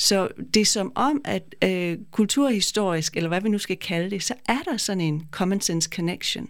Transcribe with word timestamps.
Så 0.00 0.28
det 0.54 0.60
er 0.60 0.64
som 0.64 0.92
om, 0.94 1.20
at 1.24 1.54
øh, 1.64 1.98
kulturhistorisk, 2.10 3.16
eller 3.16 3.28
hvad 3.28 3.40
vi 3.40 3.48
nu 3.48 3.58
skal 3.58 3.76
kalde 3.76 4.10
det, 4.10 4.22
så 4.22 4.34
er 4.48 4.58
der 4.70 4.76
sådan 4.76 5.00
en 5.00 5.26
common 5.30 5.60
sense 5.60 5.90
connection. 5.94 6.48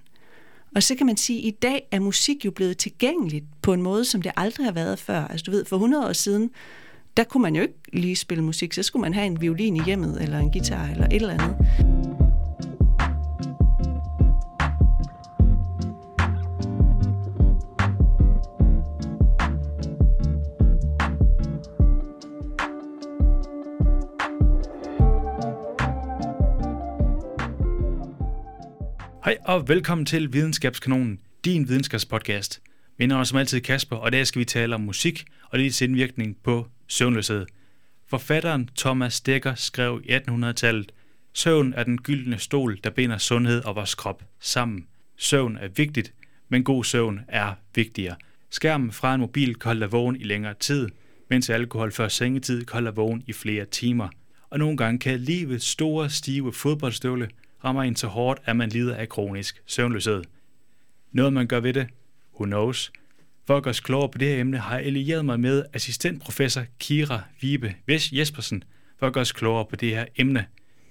Og 0.76 0.82
så 0.82 0.94
kan 0.94 1.06
man 1.06 1.16
sige, 1.16 1.38
at 1.38 1.44
i 1.44 1.50
dag 1.50 1.88
er 1.90 2.00
musik 2.00 2.44
jo 2.44 2.50
blevet 2.50 2.78
tilgængeligt 2.78 3.44
på 3.62 3.72
en 3.72 3.82
måde, 3.82 4.04
som 4.04 4.22
det 4.22 4.32
aldrig 4.36 4.66
har 4.66 4.72
været 4.72 4.98
før. 4.98 5.24
Altså 5.24 5.44
du 5.44 5.50
ved, 5.50 5.64
for 5.64 5.76
100 5.76 6.08
år 6.08 6.12
siden, 6.12 6.50
der 7.16 7.24
kunne 7.24 7.42
man 7.42 7.56
jo 7.56 7.62
ikke 7.62 7.74
lige 7.92 8.16
spille 8.16 8.44
musik, 8.44 8.72
så 8.72 8.82
skulle 8.82 9.00
man 9.00 9.14
have 9.14 9.26
en 9.26 9.40
violin 9.40 9.76
i 9.76 9.82
hjemmet, 9.86 10.22
eller 10.22 10.38
en 10.38 10.52
guitar, 10.52 10.88
eller 10.88 11.06
et 11.06 11.12
eller 11.12 11.34
andet. 11.34 11.99
Hej 29.30 29.38
og 29.44 29.68
velkommen 29.68 30.06
til 30.06 30.32
Videnskabskanonen, 30.32 31.20
din 31.44 31.68
videnskabspodcast. 31.68 32.62
Mit 32.98 33.08
navn 33.08 33.20
er 33.20 33.24
som 33.24 33.38
altid 33.38 33.60
Kasper, 33.60 33.96
og 33.96 34.08
i 34.08 34.10
dag 34.10 34.26
skal 34.26 34.40
vi 34.40 34.44
tale 34.44 34.74
om 34.74 34.80
musik 34.80 35.24
og 35.50 35.58
dets 35.58 35.82
indvirkning 35.82 36.36
på 36.42 36.66
søvnløshed. 36.86 37.46
Forfatteren 38.08 38.68
Thomas 38.78 39.20
Dekker 39.20 39.54
skrev 39.54 40.02
i 40.04 40.14
1800-tallet, 40.14 40.92
Søvn 41.32 41.74
er 41.76 41.84
den 41.84 41.98
gyldne 41.98 42.38
stol, 42.38 42.78
der 42.84 42.90
binder 42.90 43.18
sundhed 43.18 43.64
og 43.64 43.76
vores 43.76 43.94
krop 43.94 44.24
sammen. 44.40 44.86
Søvn 45.16 45.56
er 45.56 45.68
vigtigt, 45.68 46.12
men 46.48 46.64
god 46.64 46.84
søvn 46.84 47.20
er 47.28 47.54
vigtigere. 47.74 48.16
Skærmen 48.50 48.92
fra 48.92 49.14
en 49.14 49.20
mobil 49.20 49.54
kan 49.54 49.68
holde 49.68 49.80
dig 49.80 49.92
vågen 49.92 50.16
i 50.16 50.24
længere 50.24 50.54
tid, 50.54 50.88
mens 51.28 51.50
alkohol 51.50 51.92
før 51.92 52.08
sengetid 52.08 52.64
kan 52.64 52.72
holde 52.72 52.86
dig 52.86 52.96
vågen 52.96 53.22
i 53.26 53.32
flere 53.32 53.64
timer. 53.64 54.08
Og 54.50 54.58
nogle 54.58 54.76
gange 54.76 54.98
kan 54.98 55.20
livets 55.20 55.66
store, 55.66 56.10
stive 56.10 56.52
fodboldstøvle 56.52 57.28
rammer 57.64 57.82
en 57.82 57.96
så 57.96 58.06
hårdt, 58.06 58.40
at 58.44 58.56
man 58.56 58.68
lider 58.68 58.96
af 58.96 59.08
kronisk 59.08 59.62
søvnløshed. 59.66 60.22
Noget 61.12 61.32
man 61.32 61.46
gør 61.46 61.60
ved 61.60 61.72
det? 61.72 61.88
Who 62.34 62.44
knows? 62.44 62.92
For 63.46 63.56
at 63.56 63.62
gøre 63.62 63.70
os 63.70 63.80
klogere 63.80 64.08
på 64.08 64.18
det 64.18 64.28
her 64.28 64.40
emne, 64.40 64.58
har 64.58 64.76
jeg 64.76 64.86
allieret 64.86 65.24
mig 65.24 65.40
med 65.40 65.64
assistentprofessor 65.72 66.62
Kira 66.78 67.22
Vibe 67.40 67.74
Ves 67.86 68.12
Jespersen, 68.12 68.64
for 68.98 69.06
at 69.06 69.12
gøre 69.12 69.22
os 69.22 69.32
klogere 69.32 69.64
på 69.64 69.76
det 69.76 69.90
her 69.90 70.06
emne. 70.16 70.46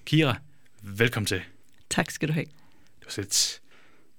Kira, 0.06 0.36
velkommen 0.81 1.26
til. 1.26 1.42
Tak 1.89 2.11
skal 2.11 2.28
du 2.28 2.34
have. 2.34 2.45
Det 3.00 3.06
var 3.06 3.11
sæt. 3.11 3.61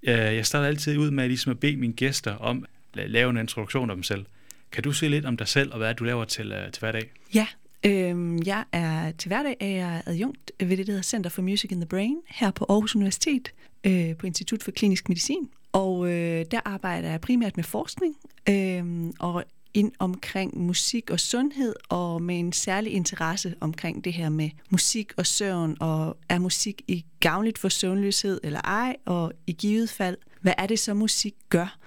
Jeg 0.02 0.46
starter 0.46 0.68
altid 0.68 0.98
ud 0.98 1.10
med 1.10 1.28
ligesom 1.28 1.50
at 1.50 1.60
bede 1.60 1.76
mine 1.76 1.92
gæster 1.92 2.34
om 2.34 2.64
at 2.98 3.10
lave 3.10 3.30
en 3.30 3.36
introduktion 3.36 3.90
af 3.90 3.96
dem 3.96 4.02
selv. 4.02 4.26
Kan 4.72 4.82
du 4.82 4.92
se 4.92 5.08
lidt 5.08 5.26
om 5.26 5.36
dig 5.36 5.48
selv 5.48 5.72
og 5.72 5.78
hvad 5.78 5.94
du 5.94 6.04
laver 6.04 6.24
til, 6.24 6.52
øh, 6.52 6.72
til 6.72 6.80
hverdag? 6.80 7.10
Ja, 7.34 7.46
Øhm, 7.86 8.42
jeg 8.46 8.64
er 8.72 9.12
til 9.12 9.28
hverdag 9.28 9.56
er 9.60 9.66
jeg 9.66 10.02
adjunkt 10.06 10.52
ved 10.60 10.76
det, 10.76 10.86
der 10.86 10.92
hedder 10.92 11.02
Center 11.02 11.30
for 11.30 11.42
Music 11.42 11.70
in 11.70 11.80
the 11.80 11.88
Brain 11.88 12.16
her 12.28 12.50
på 12.50 12.66
Aarhus 12.68 12.96
Universitet 12.96 13.52
øh, 13.86 14.16
på 14.16 14.26
Institut 14.26 14.62
for 14.62 14.70
Klinisk 14.70 15.08
Medicin. 15.08 15.48
Og 15.72 16.12
øh, 16.12 16.44
der 16.50 16.60
arbejder 16.64 17.10
jeg 17.10 17.20
primært 17.20 17.56
med 17.56 17.64
forskning 17.64 18.16
øh, 18.48 19.12
og 19.18 19.44
ind 19.74 19.92
omkring 19.98 20.58
musik 20.58 21.10
og 21.10 21.20
sundhed, 21.20 21.74
og 21.88 22.22
med 22.22 22.38
en 22.38 22.52
særlig 22.52 22.92
interesse 22.92 23.54
omkring 23.60 24.04
det 24.04 24.12
her 24.12 24.28
med 24.28 24.50
musik 24.70 25.12
og 25.16 25.26
søvn, 25.26 25.76
og 25.80 26.16
er 26.28 26.38
musik 26.38 26.82
i 26.88 27.04
gavnligt 27.20 27.58
for 27.58 27.68
søvnløshed 27.68 28.40
eller 28.42 28.60
ej, 28.60 28.96
og 29.04 29.32
i 29.46 29.52
givet 29.52 29.90
fald, 29.90 30.16
hvad 30.40 30.52
er 30.58 30.66
det 30.66 30.78
så 30.78 30.94
musik 30.94 31.34
gør, 31.48 31.78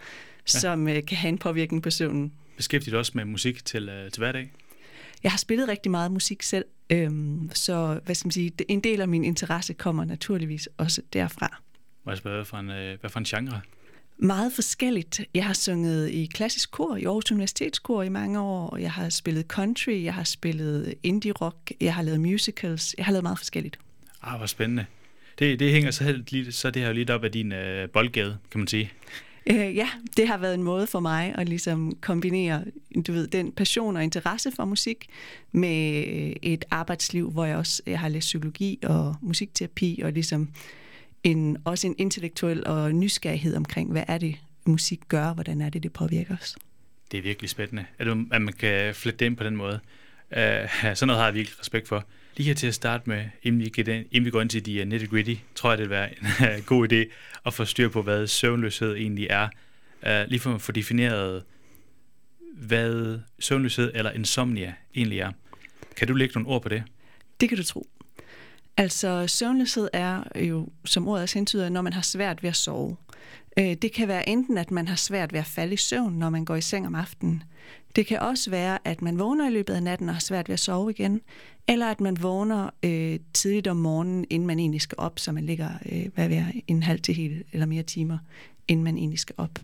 ja. 0.54 0.60
som 0.60 0.88
øh, 0.88 1.06
kan 1.06 1.18
have 1.18 1.30
en 1.30 1.38
påvirkning 1.38 1.84
på 1.84 1.90
søvnen? 1.90 2.34
Beskæftiger 2.58 2.92
du 2.92 2.98
også 2.98 3.12
med 3.16 3.26
musik 3.26 3.66
til, 3.66 3.90
øh, 3.90 4.12
til 4.12 4.20
hverdag? 4.20 4.52
Jeg 5.24 5.32
har 5.32 5.38
spillet 5.38 5.68
rigtig 5.68 5.92
meget 5.92 6.12
musik 6.12 6.44
selv, 6.44 6.66
øhm, 6.90 7.50
så 7.54 8.00
hvad 8.06 8.16
skal 8.16 8.28
man 8.28 8.32
sige, 8.32 8.52
en 8.68 8.80
del 8.80 9.02
af 9.02 9.08
min 9.08 9.24
interesse 9.24 9.74
kommer 9.74 10.06
naturligvis 10.06 10.70
også 10.78 11.02
derfra. 11.14 11.62
Hvad 12.04 12.46
for 12.46 12.58
en, 12.58 12.70
øh, 12.70 13.00
hvad 13.00 13.10
for 13.10 13.20
en 13.20 13.26
genre? 13.26 13.62
Meget 14.18 14.54
forskelligt. 14.54 15.22
Jeg 15.34 15.46
har 15.46 15.54
sunget 15.54 16.10
i 16.10 16.26
klassisk 16.34 16.72
kor, 16.72 16.96
i 16.96 17.04
Aarhus 17.04 17.32
Universitetskor 17.32 18.04
i 18.04 18.10
mange 18.10 18.40
år. 18.40 18.78
Jeg 18.78 18.92
har 18.92 19.10
spillet 19.10 19.46
country, 19.48 20.04
jeg 20.04 20.14
har 20.14 20.24
spillet 20.24 20.94
indie 21.04 21.32
rock, 21.32 21.72
jeg 21.82 21.96
har 21.96 22.02
lavet 22.02 22.22
musicals. 22.22 22.96
Jeg 22.98 23.06
har 23.06 23.12
lavet 23.12 23.24
meget 23.24 23.38
forskelligt. 23.38 23.80
Ah, 24.22 24.38
hvor 24.38 24.46
spændende. 24.46 24.86
Det, 25.40 25.60
det 25.60 25.72
hænger 25.72 25.92
så, 25.92 26.04
helt, 26.04 26.56
så 26.56 26.72
det 26.72 26.82
her 26.82 26.94
lidt 26.94 27.10
op 27.10 27.24
af 27.24 27.32
din 27.32 27.52
øh, 27.52 27.90
boldgade, 27.90 28.38
kan 28.52 28.60
man 28.60 28.68
sige. 28.68 28.92
Øh, 29.50 29.76
ja, 29.76 29.90
det 30.18 30.28
har 30.28 30.38
været 30.38 30.54
en 30.54 30.64
måde 30.64 30.88
for 30.88 31.00
mig 31.00 31.36
at 31.38 31.50
ligesom 31.50 31.98
kombinere 32.02 32.64
du 33.08 33.12
ved, 33.12 33.28
den 33.28 33.52
passion 33.52 33.98
og 33.98 34.04
interesse 34.04 34.52
for 34.52 34.66
musik 34.66 35.08
med 35.52 36.04
et 36.42 36.66
arbejdsliv, 36.72 37.32
hvor 37.32 37.46
jeg 37.46 37.58
også 37.58 37.84
jeg 37.86 38.00
har 38.00 38.10
læst 38.10 38.26
psykologi 38.26 38.80
og 38.84 39.16
musikterapi 39.22 40.02
og 40.04 40.12
ligesom 40.12 40.50
en, 41.24 41.58
også 41.66 41.88
en 41.88 41.96
intellektuel 41.98 42.68
og 42.68 42.96
nysgerrighed 42.96 43.56
omkring, 43.56 43.92
hvad 43.92 44.04
er 44.08 44.18
det, 44.18 44.36
musik 44.66 45.00
gør, 45.08 45.34
hvordan 45.34 45.62
er 45.62 45.70
det, 45.70 45.84
det 45.84 45.94
påvirker 45.94 46.38
os. 46.38 46.56
Det 47.12 47.18
er 47.18 47.22
virkelig 47.22 47.50
spændende, 47.50 47.86
at, 48.00 48.08
du, 48.08 48.26
at 48.32 48.42
man 48.42 48.54
kan 48.54 48.96
flette 48.96 49.20
det 49.20 49.26
ind 49.26 49.38
på 49.38 49.44
den 49.44 49.56
måde. 49.56 49.80
Uh, 50.32 50.38
sådan 50.96 51.08
noget 51.08 51.20
har 51.20 51.26
jeg 51.26 51.34
virkelig 51.34 51.60
respekt 51.60 51.88
for. 51.88 52.06
Lige 52.36 52.48
her 52.48 52.54
til 52.54 52.68
at 52.68 52.76
starte 52.76 53.10
med, 53.10 53.26
inden 53.44 53.62
vi, 53.62 53.84
inden 54.12 54.26
vi 54.26 54.30
går 54.30 54.42
ind 54.42 54.50
til 54.50 54.66
de 54.66 54.76
øh, 54.76 54.88
uh, 54.88 54.94
nitty-gritty, 54.94 55.36
tror 55.56 55.72
jeg, 55.72 55.78
det 55.78 55.84
vil 55.84 55.90
være 55.90 56.10
en 56.12 56.28
uh, 56.60 56.66
god 56.66 56.92
idé 56.92 57.14
at 57.46 57.54
få 57.54 57.66
styr 57.66 57.90
på, 57.90 58.02
hvad 58.02 58.28
søvnløshed 58.28 58.96
egentlig 58.96 59.28
er. 59.30 59.50
Uh, 60.02 60.30
lige 60.30 60.40
for 60.40 60.56
at 60.56 60.62
få 60.62 60.72
defineret, 60.72 61.44
hvad 62.54 63.20
søvnløshed 63.40 63.92
eller 63.96 64.12
insomnia 64.12 64.74
egentlig 64.96 65.20
er. 65.20 65.32
Kan 65.98 66.08
du 66.08 66.14
lægge 66.14 66.34
nogle 66.34 66.50
ord 66.50 66.62
på 66.62 66.70
det? 66.70 66.84
Det 67.42 67.50
kan 67.50 67.58
du 67.58 67.64
tro. 67.64 67.88
Altså 68.78 69.28
søvnløshed 69.28 69.90
er 69.94 70.24
jo, 70.36 70.68
som 70.86 71.08
ordet 71.08 71.24
også 71.24 71.40
hentyder, 71.40 71.70
når 71.70 71.82
man 71.82 71.94
har 71.94 72.02
svært 72.02 72.44
ved 72.44 72.50
at 72.50 72.56
sove. 72.56 72.98
Det 73.58 73.92
kan 73.94 74.08
være 74.08 74.30
enten, 74.30 74.58
at 74.58 74.72
man 74.72 74.88
har 74.88 74.96
svært 74.96 75.34
ved 75.34 75.40
at 75.40 75.46
falde 75.46 75.74
i 75.74 75.78
søvn, 75.78 76.14
når 76.14 76.30
man 76.30 76.46
går 76.46 76.56
i 76.56 76.62
seng 76.62 76.88
om 76.88 76.96
aftenen. 76.96 77.44
Det 77.96 78.06
kan 78.06 78.20
også 78.20 78.50
være, 78.50 78.80
at 78.84 79.02
man 79.02 79.20
vågner 79.20 79.50
i 79.50 79.52
løbet 79.52 79.74
af 79.74 79.84
natten 79.84 80.10
og 80.10 80.16
har 80.16 80.20
svært 80.20 80.50
ved 80.50 80.54
at 80.54 80.60
sove 80.60 80.92
igen, 80.92 81.22
eller 81.68 81.88
at 81.88 82.02
man 82.02 82.24
vågner 82.24 82.70
øh, 82.84 83.20
tidligt 83.34 83.68
om 83.68 83.78
morgenen, 83.78 84.26
inden 84.30 84.48
man 84.48 84.60
egentlig 84.60 84.82
skal 84.82 84.96
op, 84.98 85.20
så 85.20 85.32
man 85.32 85.46
ligger 85.46 85.70
øh, 85.92 86.06
hvad 86.16 86.30
ved, 86.30 86.44
en 86.68 86.84
halv 86.84 87.00
til 87.00 87.16
hele 87.16 87.44
eller 87.52 87.66
mere 87.66 87.84
timer, 87.84 88.18
inden 88.68 88.84
man 88.84 88.98
egentlig 88.98 89.20
skal 89.20 89.36
op. 89.38 89.60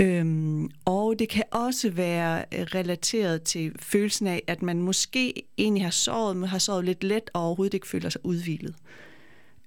Øhm, 0.00 0.70
og 0.84 1.18
det 1.18 1.28
kan 1.28 1.42
også 1.50 1.90
være 1.90 2.44
øh, 2.54 2.60
relateret 2.74 3.42
til 3.42 3.72
følelsen 3.78 4.26
af, 4.26 4.42
at 4.46 4.62
man 4.62 4.82
måske 4.82 5.42
egentlig 5.58 5.84
har 5.84 5.90
sovet, 5.90 6.36
men 6.36 6.48
har 6.48 6.58
sovet 6.58 6.84
lidt 6.84 7.04
let 7.04 7.30
og 7.32 7.42
overhovedet 7.42 7.74
ikke 7.74 7.88
føler 7.88 8.08
sig 8.08 8.26
udvilet. 8.26 8.74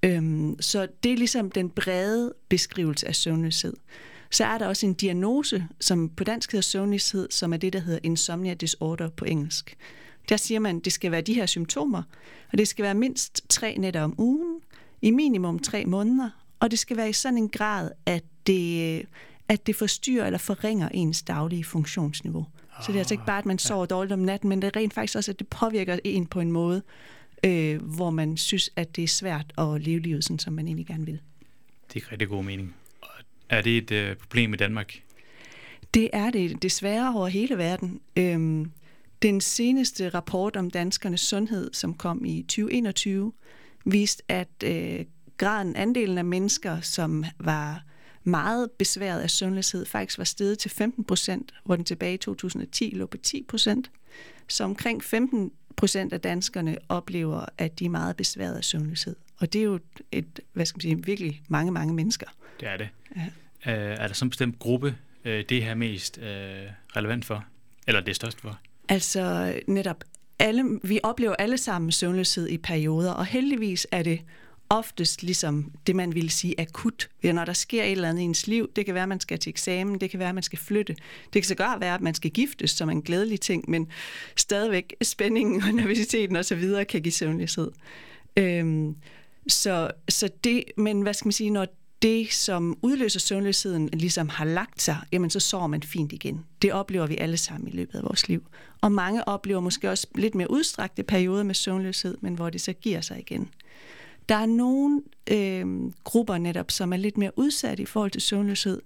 Øhm, 0.03 0.61
så 0.61 0.87
det 1.03 1.11
er 1.11 1.17
ligesom 1.17 1.51
den 1.51 1.69
brede 1.69 2.33
beskrivelse 2.49 3.07
af 3.07 3.15
søvnløshed. 3.15 3.73
Så 4.33 4.45
er 4.45 4.57
der 4.57 4.67
også 4.67 4.85
en 4.85 4.93
diagnose, 4.93 5.67
som 5.79 6.09
på 6.09 6.23
dansk 6.23 6.51
hedder 6.51 6.61
søvnløshed, 6.61 7.27
som 7.31 7.53
er 7.53 7.57
det, 7.57 7.73
der 7.73 7.79
hedder 7.79 7.99
insomnia 8.03 8.53
disorder 8.53 9.09
på 9.09 9.25
engelsk. 9.25 9.77
Der 10.29 10.37
siger 10.37 10.59
man, 10.59 10.77
at 10.77 10.85
det 10.85 10.93
skal 10.93 11.11
være 11.11 11.21
de 11.21 11.33
her 11.33 11.45
symptomer, 11.45 12.03
og 12.51 12.57
det 12.57 12.67
skal 12.67 12.83
være 12.83 12.93
mindst 12.93 13.49
tre 13.49 13.75
nætter 13.77 14.01
om 14.01 14.15
ugen, 14.17 14.59
i 15.01 15.11
minimum 15.11 15.59
tre 15.59 15.85
måneder, 15.85 16.29
og 16.59 16.71
det 16.71 16.79
skal 16.79 16.97
være 16.97 17.09
i 17.09 17.13
sådan 17.13 17.37
en 17.37 17.49
grad, 17.49 17.91
at 18.05 18.23
det, 18.47 19.05
at 19.47 19.67
det 19.67 19.75
forstyrrer 19.75 20.25
eller 20.25 20.39
forringer 20.39 20.89
ens 20.89 21.23
daglige 21.23 21.63
funktionsniveau. 21.63 22.45
Så 22.81 22.87
det 22.87 22.95
er 22.95 22.99
altså 22.99 23.13
ikke 23.13 23.25
bare, 23.25 23.39
at 23.39 23.45
man 23.45 23.59
sover 23.59 23.85
dårligt 23.85 24.13
om 24.13 24.19
natten, 24.19 24.49
men 24.49 24.61
det 24.61 24.67
er 24.67 24.79
rent 24.79 24.93
faktisk 24.93 25.15
også, 25.15 25.31
at 25.31 25.39
det 25.39 25.47
påvirker 25.47 25.99
en 26.03 26.25
på 26.25 26.39
en 26.39 26.51
måde, 26.51 26.81
øh, 27.45 27.81
hvor 27.81 28.09
man 28.09 28.37
synes, 28.37 28.69
at 28.75 28.95
det 28.95 29.03
er 29.03 29.07
svært 29.07 29.53
at 29.57 29.81
leve 29.81 29.99
livet, 29.99 30.23
sådan 30.23 30.39
som 30.39 30.53
man 30.53 30.67
egentlig 30.67 30.87
gerne 30.87 31.05
vil. 31.05 31.19
Det 31.93 32.03
er 32.03 32.11
rigtig 32.11 32.27
god 32.27 32.43
mening. 32.43 32.75
Er 33.49 33.61
det 33.61 33.77
et 33.77 33.91
øh, 33.91 34.15
problem 34.15 34.53
i 34.53 34.57
Danmark? 34.57 35.01
Det 35.93 36.09
er 36.13 36.29
det 36.29 36.63
desværre 36.63 37.15
over 37.15 37.27
hele 37.27 37.57
verden. 37.57 38.01
Øhm, 38.17 38.71
den 39.21 39.41
seneste 39.41 40.09
rapport 40.09 40.55
om 40.55 40.69
danskernes 40.69 41.21
sundhed, 41.21 41.73
som 41.73 41.93
kom 41.93 42.25
i 42.25 42.41
2021, 42.41 43.33
viste, 43.85 44.23
at 44.27 44.63
øh, 44.65 45.05
graden, 45.37 45.75
andelen 45.75 46.17
af 46.17 46.25
mennesker, 46.25 46.81
som 46.81 47.25
var 47.39 47.83
meget 48.23 48.71
besværet 48.71 49.19
af 49.19 49.29
sundhedshed, 49.29 49.85
faktisk 49.85 50.17
var 50.17 50.23
steget 50.23 50.59
til 50.59 50.71
15 50.71 51.03
procent, 51.03 51.53
hvor 51.63 51.75
den 51.75 51.85
tilbage 51.85 52.13
i 52.13 52.17
2010 52.17 52.89
lå 52.95 53.05
på 53.05 53.17
10 53.17 53.45
procent. 53.47 53.91
Så 54.47 54.63
omkring 54.63 55.03
15 55.03 55.51
procent 55.75 56.13
af 56.13 56.21
danskerne 56.21 56.77
oplever, 56.89 57.45
at 57.57 57.79
de 57.79 57.85
er 57.85 57.89
meget 57.89 58.15
besværet 58.15 58.55
af 58.55 58.63
sundhedshed. 58.63 59.15
Og 59.37 59.53
det 59.53 59.59
er 59.59 59.65
jo 59.65 59.79
et, 60.11 60.39
hvad 60.53 60.65
skal 60.65 60.77
man 60.77 60.81
sige, 60.81 61.05
virkelig 61.05 61.41
mange, 61.47 61.71
mange 61.71 61.93
mennesker. 61.93 62.27
Det 62.59 62.67
er 62.67 62.77
det. 62.77 62.89
Ja. 63.15 63.25
Øh, 63.71 63.97
er 63.99 64.07
der 64.07 64.13
sådan 64.13 64.25
en 64.25 64.29
bestemt 64.29 64.59
gruppe, 64.59 64.95
øh, 65.25 65.43
det 65.49 65.63
her 65.63 65.75
mest 65.75 66.17
øh, 66.17 66.25
relevant 66.95 67.25
for? 67.25 67.45
Eller 67.87 68.01
det 68.01 68.15
størst 68.15 68.41
for? 68.41 68.59
Altså 68.89 69.55
netop, 69.67 70.03
alle, 70.39 70.79
vi 70.83 70.99
oplever 71.03 71.35
alle 71.35 71.57
sammen 71.57 71.91
søvnløshed 71.91 72.49
i 72.49 72.57
perioder, 72.57 73.11
og 73.11 73.25
heldigvis 73.25 73.87
er 73.91 74.03
det 74.03 74.21
oftest 74.69 75.23
ligesom 75.23 75.71
det, 75.87 75.95
man 75.95 76.15
ville 76.15 76.29
sige 76.29 76.59
akut. 76.59 77.09
Når 77.23 77.45
der 77.45 77.53
sker 77.53 77.83
et 77.83 77.91
eller 77.91 78.09
andet 78.09 78.21
i 78.21 78.23
ens 78.23 78.47
liv, 78.47 78.71
det 78.75 78.85
kan 78.85 78.93
være, 78.93 79.03
at 79.03 79.09
man 79.09 79.19
skal 79.19 79.39
til 79.39 79.49
eksamen, 79.49 80.01
det 80.01 80.09
kan 80.09 80.19
være, 80.19 80.29
at 80.29 80.35
man 80.35 80.43
skal 80.43 80.59
flytte. 80.59 80.95
Det 81.33 81.41
kan 81.41 81.43
så 81.43 81.55
godt 81.55 81.81
være, 81.81 81.95
at 81.95 82.01
man 82.01 82.13
skal 82.13 82.31
giftes 82.31 82.71
som 82.71 82.89
en 82.89 83.01
glædelig 83.01 83.39
ting, 83.39 83.69
men 83.69 83.87
stadigvæk 84.35 84.95
spændingen 85.01 85.63
og 85.63 85.69
nervøsiteten 85.73 86.35
osv. 86.35 86.85
kan 86.89 87.01
give 87.01 87.11
søvnløshed. 87.11 87.71
Øhm, 88.37 88.95
så, 89.47 89.91
så 90.09 90.29
det, 90.43 90.63
men 90.77 91.01
hvad 91.01 91.13
skal 91.13 91.27
man 91.27 91.31
sige, 91.31 91.49
når 91.49 91.67
det, 92.03 92.33
som 92.33 92.77
udløser 92.81 93.19
søvnløsheden, 93.19 93.89
ligesom 93.93 94.29
har 94.29 94.45
lagt 94.45 94.81
sig, 94.81 94.97
jamen 95.11 95.29
så 95.29 95.39
sover 95.39 95.67
man 95.67 95.83
fint 95.83 96.13
igen. 96.13 96.45
Det 96.61 96.73
oplever 96.73 97.07
vi 97.07 97.17
alle 97.17 97.37
sammen 97.37 97.67
i 97.67 97.71
løbet 97.71 97.95
af 97.95 98.03
vores 98.03 98.27
liv. 98.27 98.43
Og 98.81 98.91
mange 98.91 99.27
oplever 99.27 99.59
måske 99.59 99.89
også 99.89 100.07
lidt 100.15 100.35
mere 100.35 100.51
udstrakte 100.51 101.03
perioder 101.03 101.43
med 101.43 101.55
søvnløshed, 101.55 102.17
men 102.21 102.35
hvor 102.35 102.49
det 102.49 102.61
så 102.61 102.73
giver 102.73 103.01
sig 103.01 103.19
igen. 103.19 103.49
Der 104.29 104.35
er 104.35 104.45
nogle 104.45 105.01
øh, 105.31 105.91
grupper 106.03 106.37
netop, 106.37 106.71
som 106.71 106.93
er 106.93 106.97
lidt 106.97 107.17
mere 107.17 107.31
udsatte 107.35 107.83
i 107.83 107.85
forhold 107.85 108.11
til 108.11 108.21
søvnløshed. 108.21 108.81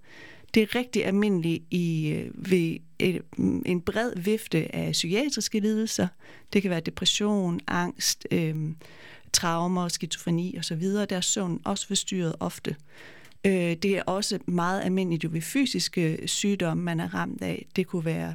Det 0.54 0.62
er 0.62 0.74
rigtig 0.74 1.06
almindeligt 1.06 1.64
i, 1.70 2.08
øh, 2.08 2.30
ved 2.34 2.76
et, 2.98 3.22
mm, 3.36 3.62
en 3.66 3.80
bred 3.80 4.12
vifte 4.16 4.74
af 4.74 4.92
psykiatriske 4.92 5.60
lidelser. 5.60 6.08
Det 6.52 6.62
kan 6.62 6.70
være 6.70 6.80
depression, 6.80 7.60
angst, 7.66 8.26
øh, 8.30 8.54
traumer, 9.32 9.88
skizofreni 9.88 10.58
osv. 10.58 10.82
Der 10.82 11.16
er 11.16 11.20
søvn 11.20 11.60
også 11.64 11.86
forstyrret 11.86 12.34
ofte. 12.40 12.76
Øh, 13.46 13.52
det 13.52 13.84
er 13.84 14.02
også 14.02 14.38
meget 14.46 14.82
almindeligt 14.84 15.24
jo 15.24 15.28
ved 15.32 15.40
fysiske 15.40 16.18
sygdomme, 16.26 16.84
man 16.84 17.00
er 17.00 17.14
ramt 17.14 17.42
af. 17.42 17.66
Det 17.76 17.86
kunne 17.86 18.04
være 18.04 18.34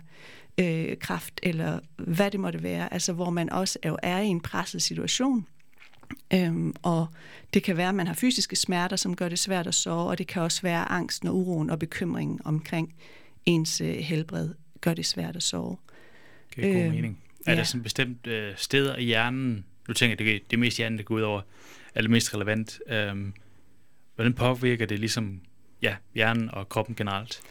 øh, 0.58 0.98
kraft 0.98 1.40
eller 1.44 1.80
hvad 1.98 2.32
det 2.32 2.40
måtte 2.40 2.64
være, 2.64 2.94
altså 2.94 3.14
hvor 3.14 3.30
man 3.30 3.50
også 3.50 3.80
er, 3.84 3.96
er 4.04 4.20
i 4.20 4.28
en 4.28 4.42
presset 4.42 4.82
situation. 4.82 5.48
Øhm, 6.34 6.74
og 6.82 7.08
det 7.54 7.64
kan 7.64 7.78
være, 7.78 7.90
at 7.90 7.96
man 7.96 8.08
har 8.08 8.14
fysiske 8.14 8.56
smerter, 8.56 8.96
som 8.96 9.16
gør 9.16 9.30
det 9.30 9.40
svært 9.40 9.68
at 9.68 9.76
sove, 9.76 10.10
og 10.10 10.18
det 10.18 10.28
kan 10.28 10.42
også 10.42 10.62
være 10.62 10.92
angsten 10.92 11.28
og 11.28 11.36
uroen 11.36 11.70
og 11.70 11.80
bekymringen 11.80 12.40
omkring 12.46 12.96
ens 13.46 13.82
øh, 13.82 13.96
helbred 13.96 14.50
gør 14.82 14.94
det 14.94 15.06
svært 15.06 15.36
at 15.36 15.44
sove. 15.44 15.78
Det 16.56 16.70
er 16.70 16.74
god 16.74 16.82
øh, 16.82 16.92
mening. 16.92 17.20
Er 17.46 17.52
ja. 17.52 17.58
der 17.58 17.64
sådan 17.64 17.84
bestemt 17.84 18.28
øh, 18.28 18.54
steder 18.56 18.96
i 18.96 19.04
hjernen, 19.04 19.66
nu 19.88 19.94
tænker, 19.94 20.16
det 20.16 20.36
er 20.36 20.40
det 20.52 20.60
mest 20.60 20.78
hjernen, 20.78 20.98
der 20.98 21.04
går 21.04 21.16
ud 21.16 21.22
over, 21.22 21.42
er 21.96 22.02
det 22.02 22.10
mest 22.10 22.34
relevant. 22.34 22.80
Øhm, 22.90 23.34
hvordan 24.16 24.34
påvirker 24.34 24.86
det 24.86 25.00
ligesom 25.00 25.42
ja, 25.82 25.96
hjernen 26.16 26.50
og 26.50 26.70
kroppen 26.70 26.96
generelt? 26.96 27.42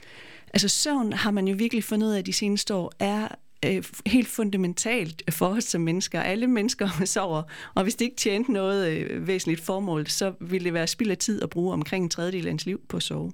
Altså 0.52 0.68
søvn 0.68 1.12
har 1.12 1.30
man 1.30 1.48
jo 1.48 1.56
virkelig 1.58 1.84
fundet 1.84 2.06
ud 2.06 2.12
af 2.12 2.24
de 2.24 2.32
seneste 2.32 2.74
år, 2.74 2.92
er 2.98 3.28
øh, 3.64 3.84
helt 4.06 4.28
fundamentalt 4.28 5.22
for 5.30 5.46
os 5.46 5.64
som 5.64 5.80
mennesker. 5.80 6.20
Alle 6.20 6.46
mennesker 6.46 6.88
sover, 7.04 7.42
og 7.74 7.82
hvis 7.82 7.94
det 7.94 8.04
ikke 8.04 8.16
tjente 8.16 8.52
noget 8.52 8.88
øh, 8.88 9.26
væsentligt 9.26 9.60
formål, 9.60 10.06
så 10.06 10.32
ville 10.40 10.64
det 10.64 10.74
være 10.74 10.86
spild 10.86 11.10
af 11.10 11.18
tid 11.18 11.42
at 11.42 11.50
bruge 11.50 11.72
omkring 11.72 12.04
en 12.04 12.10
tredjedel 12.10 12.46
af 12.46 12.50
ens 12.50 12.66
liv 12.66 12.80
på 12.88 12.96
at 12.96 13.02
sove. 13.02 13.32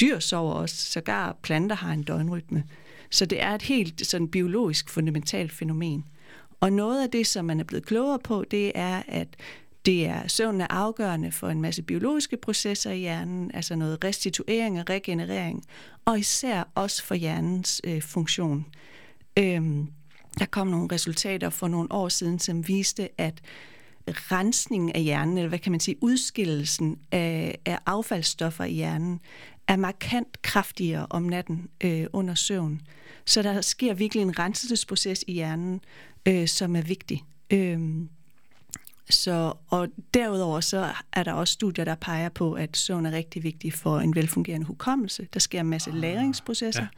Dyr 0.00 0.18
sover 0.18 0.52
også, 0.52 0.76
sågar 0.76 1.36
planter 1.42 1.76
har 1.76 1.92
en 1.92 2.02
døgnrytme. 2.02 2.64
Så 3.10 3.26
det 3.26 3.42
er 3.42 3.54
et 3.54 3.62
helt 3.62 4.06
sådan 4.06 4.28
biologisk 4.28 4.90
fundamentalt 4.90 5.52
fænomen. 5.52 6.04
Og 6.60 6.72
noget 6.72 7.02
af 7.02 7.10
det, 7.10 7.26
som 7.26 7.44
man 7.44 7.60
er 7.60 7.64
blevet 7.64 7.86
klogere 7.86 8.18
på, 8.18 8.44
det 8.50 8.72
er, 8.74 9.02
at 9.08 9.28
det 9.86 10.06
er 10.06 10.28
søvn 10.28 10.60
er 10.60 10.66
afgørende 10.70 11.32
for 11.32 11.48
en 11.48 11.60
masse 11.60 11.82
biologiske 11.82 12.36
processer 12.36 12.90
i 12.90 12.98
hjernen, 12.98 13.50
altså 13.54 13.76
noget 13.76 14.04
restituering 14.04 14.80
og 14.80 14.90
regenerering, 14.90 15.64
og 16.04 16.18
især 16.18 16.62
også 16.74 17.04
for 17.04 17.14
hjernens 17.14 17.80
øh, 17.84 18.02
funktion. 18.02 18.66
Øhm, 19.38 19.86
der 20.38 20.46
kom 20.46 20.66
nogle 20.66 20.88
resultater 20.92 21.50
for 21.50 21.68
nogle 21.68 21.92
år 21.92 22.08
siden, 22.08 22.38
som 22.38 22.68
viste, 22.68 23.20
at 23.20 23.40
rensningen 24.08 24.92
af 24.94 25.02
hjernen, 25.02 25.38
eller 25.38 25.48
hvad 25.48 25.58
kan 25.58 25.72
man 25.72 25.80
sige, 25.80 25.96
udskillelsen 26.00 26.98
af, 27.12 27.58
af 27.64 27.78
affaldsstoffer 27.86 28.64
i 28.64 28.72
hjernen, 28.72 29.20
er 29.68 29.76
markant 29.76 30.42
kraftigere 30.42 31.06
om 31.10 31.22
natten 31.22 31.68
øh, 31.80 32.06
under 32.12 32.34
søvn. 32.34 32.80
Så 33.24 33.42
der 33.42 33.60
sker 33.60 33.94
virkelig 33.94 34.22
en 34.22 34.38
renselsesproces 34.38 35.24
i 35.26 35.32
hjernen, 35.32 35.80
øh, 36.28 36.48
som 36.48 36.76
er 36.76 36.82
vigtig. 36.82 37.24
Øh, 37.50 37.80
så, 39.10 39.52
og 39.68 39.88
derudover 40.14 40.60
så 40.60 40.92
er 41.12 41.22
der 41.22 41.32
også 41.32 41.52
studier, 41.52 41.84
der 41.84 41.94
peger 41.94 42.28
på, 42.28 42.52
at 42.52 42.76
søvn 42.76 43.06
er 43.06 43.12
rigtig 43.12 43.42
vigtig 43.42 43.72
for 43.72 43.98
en 43.98 44.14
velfungerende 44.14 44.66
hukommelse. 44.66 45.28
Der 45.34 45.40
sker 45.40 45.60
en 45.60 45.66
masse 45.66 45.90
ah, 45.90 45.96
læringsprocesser, 45.96 46.82
ja. 46.82 46.88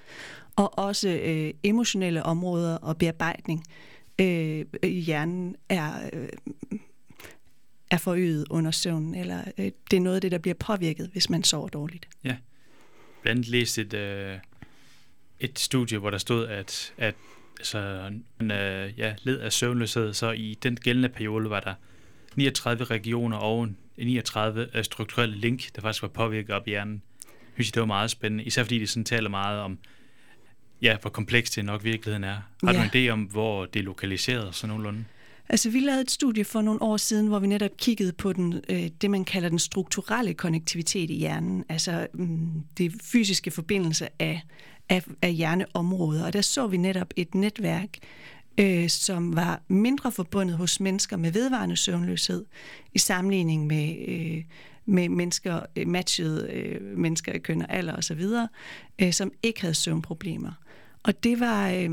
og 0.56 0.78
også 0.78 1.08
øh, 1.08 1.54
emotionelle 1.62 2.22
områder 2.22 2.76
og 2.76 2.98
bearbejdning 2.98 3.64
øh, 4.18 4.64
i 4.82 5.00
hjernen 5.00 5.56
er, 5.68 6.10
øh, 6.12 6.28
er 7.90 7.96
forøget 7.96 8.46
under 8.50 8.70
søvn, 8.70 9.14
eller 9.14 9.44
øh, 9.58 9.70
det 9.90 9.96
er 9.96 10.00
noget 10.00 10.14
af 10.14 10.20
det, 10.20 10.32
der 10.32 10.38
bliver 10.38 10.54
påvirket, 10.54 11.08
hvis 11.12 11.30
man 11.30 11.44
sover 11.44 11.68
dårligt. 11.68 12.08
Ja. 12.24 12.36
Blandt 13.22 13.38
andet 13.38 13.48
læst 13.48 13.78
et, 13.78 13.94
øh, 13.94 14.38
et 15.40 15.58
studie, 15.58 15.98
hvor 15.98 16.10
der 16.10 16.18
stod, 16.18 16.46
at, 16.46 16.92
at 16.98 17.14
altså, 17.58 18.10
en, 18.40 18.50
øh, 18.50 18.98
ja, 18.98 19.14
led 19.22 19.38
af 19.38 19.52
søvnløshed, 19.52 20.14
så 20.14 20.30
i 20.30 20.58
den 20.62 20.76
gældende 20.76 21.08
periode 21.08 21.50
var 21.50 21.60
der 21.60 21.74
39 22.36 22.84
regioner 22.84 23.36
og 23.36 23.68
39 23.96 24.68
øh, 24.74 24.84
strukturelle 24.84 25.36
link, 25.36 25.76
der 25.76 25.82
faktisk 25.82 26.02
var 26.02 26.08
påvirket 26.08 26.50
op 26.50 26.66
i 26.66 26.70
hjernen. 26.70 27.02
Jeg 27.26 27.64
synes, 27.64 27.72
det 27.72 27.80
var 27.80 27.86
meget 27.86 28.10
spændende, 28.10 28.44
især 28.44 28.62
fordi 28.62 28.78
det 28.78 28.88
sådan 28.88 29.04
taler 29.04 29.28
meget 29.28 29.60
om, 29.60 29.78
ja, 30.82 30.96
hvor 30.96 31.10
komplekst 31.10 31.56
det 31.56 31.64
nok 31.64 31.84
virkeligheden 31.84 32.24
er. 32.24 32.40
Har 32.64 32.72
ja. 32.72 32.78
du 32.78 32.82
en 32.82 33.06
idé 33.06 33.10
om, 33.10 33.22
hvor 33.22 33.66
det 33.66 33.80
er 33.80 33.84
lokaliseret 33.84 34.54
sådan 34.54 34.68
nogenlunde? 34.68 35.04
Altså, 35.50 35.70
vi 35.70 35.80
lavede 35.80 36.00
et 36.00 36.10
studie 36.10 36.44
for 36.44 36.62
nogle 36.62 36.82
år 36.82 36.96
siden, 36.96 37.26
hvor 37.26 37.38
vi 37.38 37.46
netop 37.46 37.70
kiggede 37.78 38.12
på 38.12 38.32
den, 38.32 38.60
øh, 38.68 38.88
det, 39.00 39.10
man 39.10 39.24
kalder 39.24 39.48
den 39.48 39.58
strukturelle 39.58 40.34
konnektivitet 40.34 41.10
i 41.10 41.14
hjernen, 41.14 41.64
altså 41.68 42.06
mm, 42.14 42.50
det 42.78 42.92
fysiske 43.02 43.50
forbindelse 43.50 44.08
af, 44.18 44.42
af, 44.88 45.04
af 45.22 45.32
hjerneområder. 45.32 46.26
Og 46.26 46.32
der 46.32 46.40
så 46.40 46.66
vi 46.66 46.76
netop 46.76 47.08
et 47.16 47.34
netværk, 47.34 47.98
øh, 48.60 48.88
som 48.88 49.36
var 49.36 49.62
mindre 49.68 50.12
forbundet 50.12 50.56
hos 50.56 50.80
mennesker 50.80 51.16
med 51.16 51.32
vedvarende 51.32 51.76
søvnløshed, 51.76 52.44
i 52.94 52.98
sammenligning 52.98 53.66
med, 53.66 53.96
øh, 54.08 54.44
med 54.86 55.08
mennesker, 55.08 55.60
øh, 55.76 55.88
matchede 55.88 56.50
øh, 56.52 56.98
mennesker 56.98 57.32
i 57.32 57.38
køn 57.38 57.62
og 57.62 57.74
alder 57.74 57.96
osv., 57.96 58.22
øh, 58.98 59.12
som 59.12 59.32
ikke 59.42 59.60
havde 59.60 59.74
søvnproblemer. 59.74 60.52
Og 61.02 61.24
det 61.24 61.40
var... 61.40 61.70
Øh, 61.70 61.90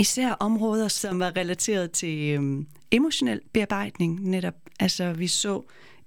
især 0.00 0.32
områder, 0.32 0.88
som 0.88 1.18
var 1.18 1.36
relateret 1.36 1.90
til 1.90 2.34
øhm, 2.34 2.66
emotionel 2.90 3.40
bearbejdning 3.52 4.30
netop. 4.30 4.54
Altså 4.80 5.12
vi 5.12 5.26
så 5.26 5.62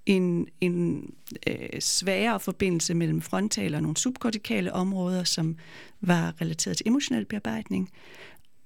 en, 0.06 0.47
en 0.62 1.09
øh, 1.47 1.80
sværere 1.80 2.39
forbindelse 2.39 2.94
mellem 2.94 3.21
frontale 3.21 3.77
og 3.77 3.81
nogle 3.81 3.97
subkortikale 3.97 4.74
områder, 4.74 5.24
som 5.24 5.57
var 6.01 6.41
relateret 6.41 6.77
til 6.77 6.88
emotionel 6.88 7.25
bearbejdning. 7.25 7.89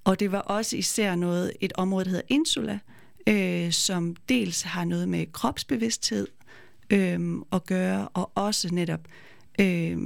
Og 0.04 0.20
det 0.20 0.32
var 0.32 0.40
også 0.40 0.78
især 0.78 1.16
noget, 1.16 1.52
et 1.62 1.74
område, 1.76 2.06
der 2.06 2.10
hedder 2.10 2.26
insula, 2.30 2.80
øh, 3.28 3.72
som 3.72 4.16
dels 4.30 4.62
har 4.62 4.86
noget 4.86 5.10
med 5.10 5.32
kropsbevidsthed 5.32 6.28
øh, 6.90 7.20
at 7.52 7.66
gøre, 7.66 8.08
og 8.08 8.32
også 8.36 8.70
netop, 8.72 9.08
øh, 9.60 9.98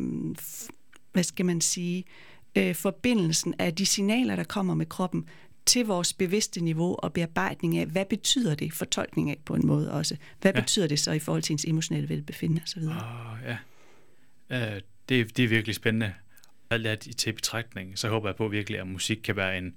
hvad 1.14 1.24
skal 1.24 1.46
man 1.46 1.62
sige, 1.62 1.98
øh, 2.00 2.37
forbindelsen 2.76 3.54
af 3.60 3.76
de 3.76 3.86
signaler, 3.86 4.36
der 4.36 4.44
kommer 4.44 4.76
med 4.76 4.86
kroppen, 4.86 5.26
til 5.68 5.86
vores 5.86 6.14
bevidste 6.14 6.64
niveau 6.64 6.96
og 7.00 7.14
bearbejdning 7.14 7.78
af, 7.78 7.86
hvad 7.86 8.06
betyder 8.06 8.56
det, 8.56 8.74
fortolkning 8.74 9.30
af 9.30 9.38
på 9.46 9.56
en 9.56 9.68
måde 9.68 9.92
også. 9.92 10.18
Hvad 10.42 10.52
ja. 10.56 10.62
betyder 10.62 10.88
det 10.88 11.00
så 11.00 11.12
i 11.12 11.20
forhold 11.20 11.44
til 11.44 11.54
ens 11.54 11.66
emotionelle 11.66 12.10
velbefindende 12.10 12.62
osv.? 12.64 12.84
Oh, 12.84 13.38
ja. 13.46 13.58
Uh, 14.50 14.82
det, 15.10 15.38
det 15.38 15.44
er 15.44 15.48
virkelig 15.48 15.76
spændende. 15.76 16.14
Alt 16.70 16.88
er 16.88 16.96
til 16.96 17.34
betragtning, 17.34 18.00
så 18.00 18.10
håber 18.10 18.30
jeg 18.30 18.36
på 18.36 18.48
virkelig, 18.48 18.80
at 18.80 18.88
musik 18.88 19.18
kan 19.18 19.36
være 19.36 19.58
en, 19.58 19.76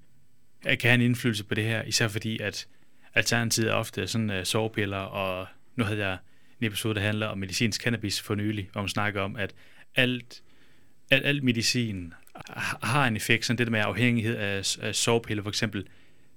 kan 0.63 0.79
have 0.83 0.95
en 0.95 1.01
indflydelse 1.01 1.45
på 1.45 1.55
det 1.55 1.65
her, 1.65 1.83
især 1.83 2.09
fordi, 2.09 2.39
at 2.39 2.69
alternativet 3.15 3.71
er 3.71 3.75
ofte 3.75 4.07
sådan 4.07 4.31
uh, 4.31 4.43
sovepiller, 4.45 4.99
og 4.99 5.47
nu 5.77 5.85
havde 5.85 6.07
jeg 6.07 6.19
en 6.61 6.67
episode, 6.67 6.95
der 6.95 7.01
handler 7.01 7.27
om 7.27 7.39
medicinsk 7.39 7.83
cannabis 7.83 8.21
for 8.21 8.35
nylig, 8.35 8.69
hvor 8.73 8.81
man 8.81 8.89
snakker 8.89 9.21
om, 9.21 9.37
at 9.37 9.55
alt, 9.95 10.43
alt, 11.11 11.27
alt 11.27 11.45
medicin 11.45 12.15
har 12.83 13.07
en 13.07 13.17
effekt, 13.17 13.47
sådan 13.47 13.59
det 13.59 13.67
der 13.67 13.71
med 13.71 13.81
afhængighed 13.81 14.37
af, 14.37 14.77
af 14.81 14.95
sovepiller 14.95 15.43
for 15.43 15.51
eksempel, 15.51 15.87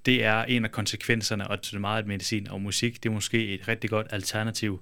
det 0.05 0.23
er 0.23 0.43
en 0.43 0.65
af 0.65 0.71
konsekvenserne, 0.71 1.47
og 1.47 1.65
det 1.65 1.73
er 1.73 1.79
meget 1.79 2.07
medicin 2.07 2.47
og 2.49 2.61
musik, 2.61 3.03
det 3.03 3.09
er 3.09 3.13
måske 3.13 3.47
et 3.47 3.67
rigtig 3.67 3.89
godt 3.89 4.07
alternativ. 4.09 4.81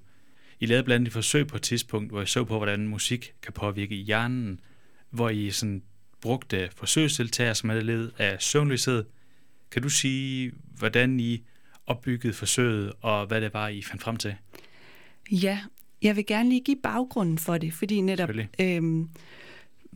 I 0.60 0.66
lavede 0.66 0.84
blandt 0.84 1.00
andet 1.00 1.06
et 1.06 1.12
forsøg 1.12 1.46
på 1.46 1.56
et 1.56 1.62
tidspunkt, 1.62 2.10
hvor 2.10 2.20
jeg 2.20 2.28
så 2.28 2.44
på, 2.44 2.56
hvordan 2.56 2.88
musik 2.88 3.32
kan 3.42 3.52
påvirke 3.52 3.94
hjernen, 3.94 4.60
hvor 5.10 5.28
I 5.28 5.50
sådan 5.50 5.82
brugte 6.20 6.68
forsøgsdeltager, 6.76 7.54
som 7.54 7.70
er 7.70 7.80
led 7.80 8.10
af 8.18 8.42
søvnløshed. 8.42 9.04
Kan 9.70 9.82
du 9.82 9.88
sige, 9.88 10.52
hvordan 10.78 11.20
I 11.20 11.42
opbyggede 11.86 12.32
forsøget, 12.32 12.92
og 13.00 13.26
hvad 13.26 13.40
det 13.40 13.54
var, 13.54 13.68
I 13.68 13.82
fandt 13.82 14.02
frem 14.02 14.16
til? 14.16 14.34
Ja, 15.30 15.60
jeg 16.02 16.16
vil 16.16 16.26
gerne 16.26 16.48
lige 16.48 16.60
give 16.60 16.76
baggrunden 16.82 17.38
for 17.38 17.58
det, 17.58 17.72
fordi 17.72 18.00
netop 18.00 18.30
øhm, 18.60 19.08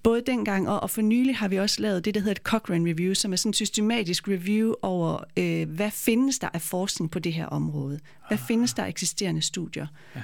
både 0.06 0.22
dengang 0.26 0.68
og, 0.68 0.80
og 0.80 0.90
for 0.90 1.02
nylig 1.02 1.36
har 1.36 1.48
vi 1.48 1.56
også 1.56 1.82
lavet 1.82 2.04
det, 2.04 2.14
der 2.14 2.20
hedder 2.20 2.32
et 2.32 2.38
Cochrane 2.38 2.90
Review, 2.90 3.14
som 3.14 3.32
er 3.32 3.36
sådan 3.36 3.50
et 3.50 3.56
systematisk 3.56 4.28
review 4.28 4.74
over, 4.82 5.18
øh, 5.36 5.70
hvad 5.70 5.90
findes 5.90 6.38
der 6.38 6.48
af 6.54 6.62
forskning 6.62 7.10
på 7.10 7.18
det 7.18 7.32
her 7.32 7.46
område? 7.46 8.00
Hvad 8.28 8.38
ah. 8.38 8.46
findes 8.46 8.74
der 8.74 8.84
eksisterende 8.84 9.42
studier? 9.42 9.86
Ja. 10.16 10.22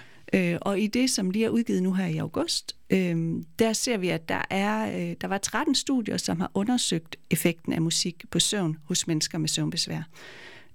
Øh, 0.52 0.58
og 0.60 0.80
i 0.80 0.86
det, 0.86 1.10
som 1.10 1.30
lige 1.30 1.44
er 1.44 1.48
udgivet 1.48 1.82
nu 1.82 1.92
her 1.92 2.06
i 2.06 2.16
august, 2.16 2.76
øh, 2.90 3.42
der 3.58 3.72
ser 3.72 3.96
vi, 3.96 4.08
at 4.08 4.28
der, 4.28 4.42
er, 4.50 5.00
øh, 5.00 5.16
der 5.20 5.28
var 5.28 5.38
13 5.38 5.74
studier, 5.74 6.16
som 6.16 6.40
har 6.40 6.50
undersøgt 6.54 7.16
effekten 7.30 7.72
af 7.72 7.82
musik 7.82 8.24
på 8.30 8.38
søvn 8.38 8.78
hos 8.84 9.06
mennesker 9.06 9.38
med 9.38 9.48
søvnbesvær. 9.48 10.02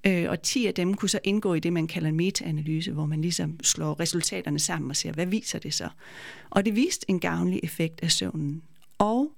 Øh, 0.08 0.30
og 0.30 0.42
10 0.42 0.66
af 0.66 0.74
dem 0.74 0.94
kunne 0.94 1.10
så 1.10 1.20
indgå 1.24 1.54
i 1.54 1.60
det, 1.60 1.74
man 1.74 1.88
kalder 1.88 2.10
en 2.10 2.16
meta-analyse, 2.16 2.92
hvor 2.92 3.06
man 3.06 3.22
ligesom 3.22 3.60
slår 3.64 4.00
resultaterne 4.00 4.60
sammen 4.60 4.90
og 4.90 4.96
ser, 4.96 5.12
hvad 5.12 5.26
viser 5.26 5.60
det 5.60 5.74
så? 5.74 5.90
Og 6.50 6.66
det 6.66 6.76
viste 6.76 7.06
en 7.10 7.20
gavnlig 7.20 7.60
effekt 7.64 8.00
af 8.04 8.12
søvnen. 8.12 8.62
Og 8.98 9.32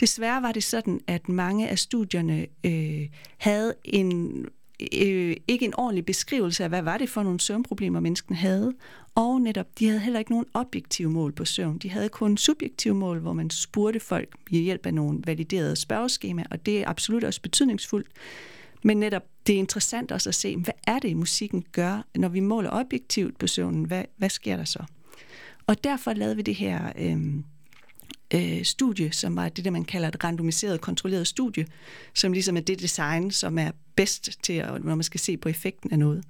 desværre 0.00 0.42
var 0.42 0.52
det 0.52 0.64
sådan, 0.64 1.00
at 1.06 1.28
mange 1.28 1.68
af 1.68 1.78
studierne 1.78 2.46
øh, 2.64 3.08
havde 3.38 3.74
en 3.84 4.46
øh, 4.94 5.36
ikke 5.48 5.64
en 5.64 5.74
ordentlig 5.76 6.04
beskrivelse 6.04 6.64
af, 6.64 6.68
hvad 6.68 6.82
var 6.82 6.98
det 6.98 7.08
for 7.08 7.22
nogle 7.22 7.40
søvnproblemer, 7.40 8.00
mennesken 8.00 8.34
havde. 8.34 8.72
Og 9.14 9.40
netop, 9.40 9.66
de 9.78 9.86
havde 9.86 10.00
heller 10.00 10.18
ikke 10.18 10.30
nogen 10.30 10.46
objektive 10.54 11.10
mål 11.10 11.32
på 11.32 11.44
søvn. 11.44 11.78
De 11.78 11.90
havde 11.90 12.08
kun 12.08 12.36
subjektive 12.36 12.94
mål, 12.94 13.18
hvor 13.18 13.32
man 13.32 13.50
spurgte 13.50 14.00
folk 14.00 14.36
ved 14.50 14.60
hjælp 14.60 14.86
af 14.86 14.94
nogle 14.94 15.20
validerede 15.24 15.76
spørgeskemaer, 15.76 16.46
og 16.50 16.66
det 16.66 16.78
er 16.78 16.88
absolut 16.88 17.24
også 17.24 17.42
betydningsfuldt. 17.42 18.08
Men 18.84 18.96
netop, 18.96 19.22
det 19.46 19.54
er 19.54 19.58
interessant 19.58 20.12
også 20.12 20.28
at 20.28 20.34
se, 20.34 20.56
hvad 20.56 20.74
er 20.86 20.98
det, 20.98 21.16
musikken 21.16 21.64
gør, 21.72 22.06
når 22.14 22.28
vi 22.28 22.40
måler 22.40 22.70
objektivt 22.70 23.38
på 23.38 23.46
søvnen? 23.46 23.84
Hvad, 23.84 24.04
hvad 24.16 24.30
sker 24.30 24.56
der 24.56 24.64
så? 24.64 24.84
Og 25.66 25.84
derfor 25.84 26.12
lavede 26.12 26.36
vi 26.36 26.42
det 26.42 26.54
her 26.54 26.92
øh, 26.98 27.16
øh, 28.34 28.64
studie, 28.64 29.12
som 29.12 29.36
var 29.36 29.48
det, 29.48 29.64
der 29.64 29.70
man 29.70 29.84
kalder 29.84 30.08
et 30.08 30.24
randomiseret, 30.24 30.80
kontrolleret 30.80 31.26
studie, 31.26 31.66
som 32.14 32.32
ligesom 32.32 32.56
er 32.56 32.60
det 32.60 32.80
design, 32.80 33.30
som 33.30 33.58
er 33.58 33.70
bedst 33.96 34.42
til, 34.42 34.52
at, 34.52 34.84
når 34.84 34.94
man 34.94 35.02
skal 35.02 35.20
se 35.20 35.36
på 35.36 35.48
effekten 35.48 35.92
af 35.92 35.98
noget. 35.98 36.24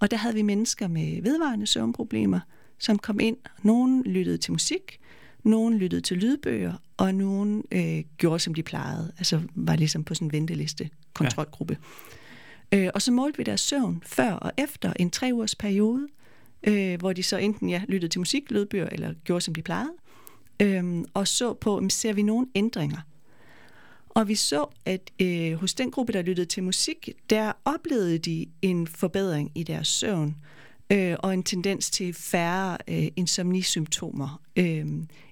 Og 0.00 0.10
der 0.10 0.16
havde 0.16 0.34
vi 0.34 0.42
mennesker 0.42 0.88
med 0.88 1.22
vedvarende 1.22 1.66
søvnproblemer, 1.66 2.40
som 2.78 2.98
kom 2.98 3.20
ind. 3.20 3.36
Nogen 3.62 4.02
lyttede 4.02 4.38
til 4.38 4.52
musik, 4.52 5.00
nogen 5.42 5.78
lyttede 5.78 6.00
til 6.00 6.16
lydbøger, 6.16 6.72
og 6.96 7.14
nogen 7.14 7.64
øh, 7.72 8.04
gjorde, 8.18 8.38
som 8.38 8.54
de 8.54 8.62
plejede. 8.62 9.12
Altså 9.18 9.40
var 9.54 9.76
ligesom 9.76 10.04
på 10.04 10.14
sådan 10.14 10.28
en 10.28 10.32
venteliste 10.32 10.90
kontrolgruppe. 11.14 11.78
Ja. 12.72 12.78
Øh, 12.78 12.90
og 12.94 13.02
så 13.02 13.12
målte 13.12 13.38
vi 13.38 13.44
deres 13.44 13.60
søvn 13.60 14.02
før 14.06 14.32
og 14.32 14.52
efter 14.58 14.92
en 14.96 15.10
tre 15.10 15.30
ugers 15.32 15.54
periode, 15.54 16.08
øh, 16.66 16.98
hvor 16.98 17.12
de 17.12 17.22
så 17.22 17.36
enten 17.36 17.68
ja, 17.68 17.82
lyttede 17.88 18.12
til 18.12 18.18
musik, 18.18 18.50
lydbøger, 18.50 18.88
eller 18.88 19.14
gjorde, 19.24 19.40
som 19.40 19.54
de 19.54 19.62
plejede 19.62 19.92
øhm, 20.60 21.04
og 21.14 21.28
så 21.28 21.54
på, 21.54 21.76
om 21.76 21.90
ser 21.90 22.12
vi 22.12 22.22
nogle 22.22 22.46
ændringer. 22.54 23.00
Og 24.08 24.28
vi 24.28 24.34
så, 24.34 24.66
at 24.84 25.10
øh, 25.22 25.52
hos 25.52 25.74
den 25.74 25.90
gruppe, 25.90 26.12
der 26.12 26.22
lyttede 26.22 26.46
til 26.46 26.62
musik, 26.62 27.08
der 27.30 27.52
oplevede 27.64 28.18
de 28.18 28.46
en 28.62 28.86
forbedring 28.86 29.52
i 29.54 29.62
deres 29.62 29.88
søvn 29.88 30.36
øh, 30.92 31.16
og 31.18 31.34
en 31.34 31.42
tendens 31.42 31.90
til 31.90 32.14
færre 32.14 32.78
øh, 32.88 33.08
insomnisymptomer, 33.16 34.40
øh, 34.56 34.86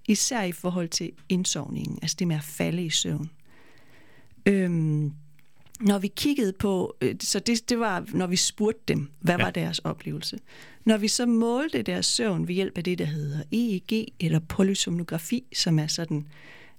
især 0.09 0.43
i 0.43 0.53
forhold 0.53 0.89
til 0.89 1.13
indsovningen, 1.29 1.99
altså 2.03 2.17
det 2.19 2.29
med 2.29 2.37
at 2.37 2.43
falde 2.43 2.85
i 2.85 2.91
søvn. 2.91 3.31
Øh, 4.47 4.71
når 5.81 5.99
vi 5.99 6.09
kiggede 6.09 6.53
på, 6.53 6.97
øh, 7.01 7.15
så 7.21 7.39
det, 7.39 7.69
det 7.69 7.79
var, 7.79 8.05
når 8.13 8.27
vi 8.27 8.37
spurgte 8.37 8.83
dem, 8.89 9.11
hvad 9.21 9.37
ja. 9.39 9.45
var 9.45 9.51
deres 9.51 9.79
oplevelse. 9.79 10.39
Når 10.85 10.97
vi 10.97 11.09
så 11.09 11.27
målte 11.27 11.83
deres 11.83 12.07
søvn 12.07 12.49
ved 12.49 12.55
hjælp 12.55 12.79
af 12.79 12.85
det, 12.85 12.99
der 12.99 13.05
hedder 13.05 13.43
EEG 13.53 14.07
eller 14.21 14.39
polysomnografi, 14.39 15.45
som 15.55 15.79
er 15.79 15.87
sådan 15.87 16.27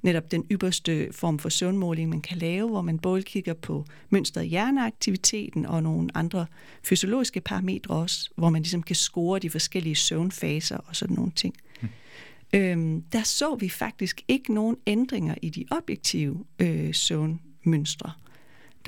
netop 0.02 0.32
den 0.32 0.46
ypperste 0.52 1.08
form 1.12 1.40
for 1.40 1.50
søvnmåling, 1.50 2.10
man 2.10 2.22
kan 2.22 2.38
lave, 2.38 2.70
hvor 2.70 2.82
man 2.82 3.00
både 3.00 3.22
kigger 3.22 3.54
på 3.54 3.86
mønstret 4.10 4.48
hjerneaktiviteten 4.48 5.66
og 5.66 5.84
nogle 5.84 6.10
andre 6.14 6.46
fysiologiske 6.84 7.42
parametre 7.42 7.94
også, 7.94 8.30
hvor 8.36 8.50
man 8.50 8.62
ligesom 8.62 8.84
kan 8.84 8.96
score 8.96 9.40
de 9.40 9.50
forskellige 9.50 9.96
søvnfaser 9.96 10.78
og 10.78 10.96
sådan 10.96 11.16
nogle 11.16 11.32
ting. 11.36 11.56
Hmm. 11.82 11.90
Øhm, 12.54 13.02
der 13.02 13.24
så 13.24 13.56
vi 13.56 13.70
faktisk 13.70 14.22
ikke 14.28 14.54
nogen 14.54 14.78
ændringer 14.88 15.36
i 15.42 15.50
de 15.50 15.66
objektive 15.72 16.46
øh, 16.60 16.94
søvnmønstre. 16.94 18.12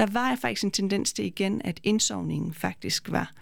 Der 0.02 0.08
var 0.12 0.36
faktisk 0.36 0.64
en 0.64 0.72
tendens 0.72 1.14
til 1.14 1.26
igen, 1.26 1.62
at 1.64 1.80
indsovningen 1.84 2.54
faktisk 2.54 3.12
var 3.12 3.34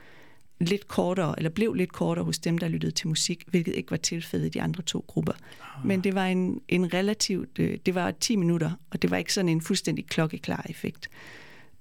lidt 0.60 0.88
kortere, 0.88 1.34
eller 1.38 1.50
blev 1.50 1.74
lidt 1.74 1.92
kortere 1.92 2.26
hos 2.26 2.40
dem, 2.40 2.58
der 2.58 2.68
lyttede 2.68 2.92
til 2.92 3.08
musik, 3.08 3.44
hvilket 3.48 3.76
ikke 3.76 3.92
var 3.92 3.98
tilfældet 3.98 4.46
i 4.46 4.50
de 4.50 4.62
andre 4.62 4.84
to 4.84 5.06
grupper. 5.08 5.32
Ah. 5.32 5.88
Men 5.88 6.04
det 6.04 6.16
var 6.16 6.26
en, 6.26 6.62
en 6.68 6.94
relativt, 6.94 7.60
øh, 7.60 7.78
det 7.86 7.96
var 7.96 8.12
10 8.12 8.36
minutter, 8.36 8.72
og 8.90 9.02
det 9.02 9.12
var 9.12 9.18
ikke 9.18 9.34
sådan 9.34 9.50
en 9.50 9.62
fuldstændig 9.62 10.08
klokkeklar 10.08 10.66
effekt. 10.70 11.10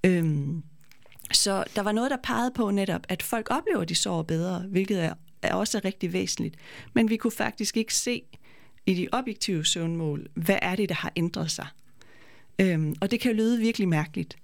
Øhm, 0.03 0.63
så 1.31 1.63
der 1.75 1.81
var 1.81 1.91
noget, 1.91 2.11
der 2.11 2.17
pegede 2.23 2.51
på 2.55 2.71
netop, 2.71 3.01
at 3.09 3.23
folk 3.23 3.47
oplever, 3.49 3.81
at 3.81 3.89
de 3.89 3.95
sover 3.95 4.23
bedre, 4.23 4.59
hvilket 4.59 5.03
er, 5.03 5.13
er 5.41 5.53
også 5.53 5.81
rigtig 5.85 6.13
væsentligt. 6.13 6.55
Men 6.93 7.09
vi 7.09 7.17
kunne 7.17 7.31
faktisk 7.31 7.77
ikke 7.77 7.95
se 7.95 8.21
i 8.85 8.93
de 8.93 9.07
objektive 9.11 9.65
søvnmål, 9.65 10.27
hvad 10.33 10.59
er 10.61 10.75
det, 10.75 10.89
der 10.89 10.95
har 10.95 11.11
ændret 11.15 11.51
sig. 11.51 11.67
Øhm, 12.59 12.95
og 13.01 13.11
det 13.11 13.19
kan 13.19 13.31
jo 13.31 13.37
lyde 13.37 13.59
virkelig 13.59 13.87
mærkeligt. 13.87 14.37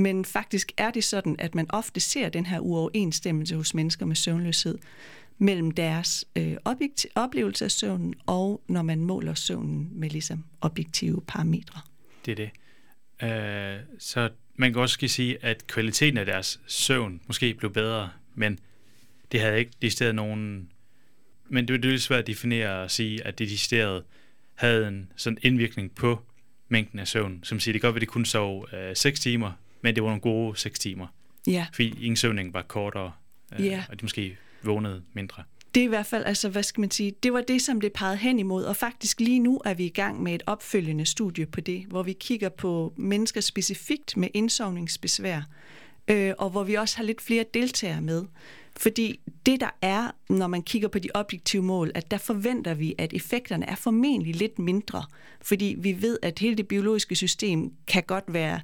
Men 0.00 0.24
faktisk 0.24 0.72
er 0.76 0.90
det 0.90 1.04
sådan, 1.04 1.36
at 1.38 1.54
man 1.54 1.66
ofte 1.68 2.00
ser 2.00 2.28
den 2.28 2.46
her 2.46 2.60
uoverensstemmelse 2.60 3.56
hos 3.56 3.74
mennesker 3.74 4.06
med 4.06 4.16
søvnløshed 4.16 4.78
mellem 5.38 5.70
deres 5.70 6.24
øh, 6.36 6.56
objekt, 6.64 7.06
oplevelse 7.14 7.64
af 7.64 7.70
søvnen 7.70 8.14
og 8.26 8.62
når 8.68 8.82
man 8.82 9.00
måler 9.00 9.34
søvnen 9.34 9.88
med 9.92 10.10
ligesom 10.10 10.44
objektive 10.60 11.22
parametre. 11.28 11.80
Det 12.26 12.32
er 12.32 12.36
det. 12.36 12.50
Øh, 13.28 13.80
så 13.98 14.30
man 14.56 14.72
kan 14.72 14.82
også 14.82 15.08
sige, 15.08 15.44
at 15.44 15.66
kvaliteten 15.66 16.18
af 16.18 16.26
deres 16.26 16.60
søvn 16.66 17.20
måske 17.26 17.54
blev 17.54 17.72
bedre, 17.72 18.10
men 18.34 18.58
det 19.32 19.40
havde 19.40 19.58
ikke 19.58 19.72
decideret 19.82 20.14
nogen... 20.14 20.70
Men 21.48 21.68
det 21.68 21.84
er 21.84 21.88
lidt 21.88 22.02
svært 22.02 22.20
at 22.20 22.26
definere 22.26 22.82
og 22.82 22.90
sige, 22.90 23.26
at 23.26 23.38
det 23.38 23.48
decideret 23.48 24.04
havde 24.54 24.88
en 24.88 25.12
sådan 25.16 25.38
indvirkning 25.42 25.94
på 25.94 26.22
mængden 26.68 26.98
af 26.98 27.08
søvn. 27.08 27.40
Som 27.42 27.60
siger, 27.60 27.72
det 27.72 27.80
kan 27.80 27.88
godt 27.88 27.94
være, 27.94 27.98
at 27.98 28.08
de 28.08 28.12
kun 28.12 28.24
sov 28.24 28.68
øh, 28.72 28.96
6 28.96 29.20
timer, 29.20 29.52
men 29.82 29.94
det 29.94 30.02
var 30.02 30.08
nogle 30.08 30.20
gode 30.20 30.56
6 30.56 30.78
timer. 30.78 31.06
Ja. 31.46 31.66
Fordi 31.74 31.88
ingen 31.88 32.16
søvning 32.16 32.54
var 32.54 32.62
kortere, 32.62 33.12
øh, 33.58 33.66
ja. 33.66 33.84
og 33.88 34.00
de 34.00 34.04
måske 34.04 34.36
vågnede 34.62 35.02
mindre. 35.12 35.42
Det 35.74 35.80
er 35.80 35.84
i 35.84 35.88
hvert 35.88 36.06
fald, 36.06 36.24
altså 36.24 36.48
hvad 36.48 36.62
skal 36.62 36.80
man 36.80 36.90
sige, 36.90 37.12
det 37.22 37.32
var 37.32 37.40
det, 37.40 37.62
som 37.62 37.80
det 37.80 37.92
pegede 37.92 38.16
hen 38.16 38.38
imod, 38.38 38.64
og 38.64 38.76
faktisk 38.76 39.20
lige 39.20 39.38
nu 39.38 39.60
er 39.64 39.74
vi 39.74 39.84
i 39.84 39.88
gang 39.88 40.22
med 40.22 40.34
et 40.34 40.42
opfølgende 40.46 41.06
studie 41.06 41.46
på 41.46 41.60
det, 41.60 41.84
hvor 41.88 42.02
vi 42.02 42.12
kigger 42.12 42.48
på 42.48 42.92
mennesker 42.96 43.40
specifikt 43.40 44.16
med 44.16 44.28
indsovningsbesvær, 44.34 45.42
øh, 46.08 46.32
og 46.38 46.50
hvor 46.50 46.64
vi 46.64 46.74
også 46.74 46.96
har 46.96 47.04
lidt 47.04 47.20
flere 47.20 47.44
deltagere 47.54 48.00
med. 48.00 48.24
Fordi 48.76 49.20
det, 49.46 49.60
der 49.60 49.70
er, 49.82 50.10
når 50.28 50.46
man 50.46 50.62
kigger 50.62 50.88
på 50.88 50.98
de 50.98 51.08
objektive 51.14 51.62
mål, 51.62 51.92
at 51.94 52.10
der 52.10 52.18
forventer 52.18 52.74
vi, 52.74 52.94
at 52.98 53.12
effekterne 53.12 53.66
er 53.66 53.74
formentlig 53.74 54.36
lidt 54.36 54.58
mindre. 54.58 55.04
Fordi 55.42 55.76
vi 55.78 56.02
ved, 56.02 56.18
at 56.22 56.38
hele 56.38 56.56
det 56.56 56.68
biologiske 56.68 57.16
system 57.16 57.72
kan 57.86 58.02
godt 58.02 58.24
være 58.28 58.60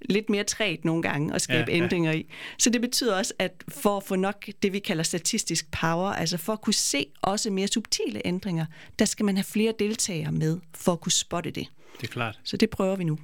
lidt 0.00 0.30
mere 0.30 0.44
træt 0.44 0.84
nogle 0.84 1.02
gange 1.02 1.34
og 1.34 1.40
skabe 1.40 1.70
ja, 1.70 1.76
ja. 1.76 1.82
ændringer 1.82 2.12
i. 2.12 2.26
Så 2.58 2.70
det 2.70 2.80
betyder 2.80 3.16
også, 3.16 3.34
at 3.38 3.64
for 3.68 3.96
at 3.96 4.02
få 4.02 4.16
nok 4.16 4.46
det, 4.62 4.72
vi 4.72 4.78
kalder 4.78 5.02
statistisk 5.02 5.70
power, 5.70 6.12
altså 6.12 6.36
for 6.36 6.52
at 6.52 6.60
kunne 6.60 6.74
se 6.74 7.06
også 7.22 7.50
mere 7.50 7.68
subtile 7.68 8.22
ændringer, 8.24 8.66
der 8.98 9.04
skal 9.04 9.24
man 9.26 9.36
have 9.36 9.44
flere 9.44 9.72
deltagere 9.78 10.32
med 10.32 10.58
for 10.74 10.92
at 10.92 11.00
kunne 11.00 11.12
spotte 11.12 11.50
det. 11.50 11.66
Det 12.00 12.08
er 12.08 12.12
klart. 12.12 12.38
Så 12.44 12.56
det 12.56 12.70
prøver 12.70 12.96
vi 12.96 13.04
nu. 13.04 13.18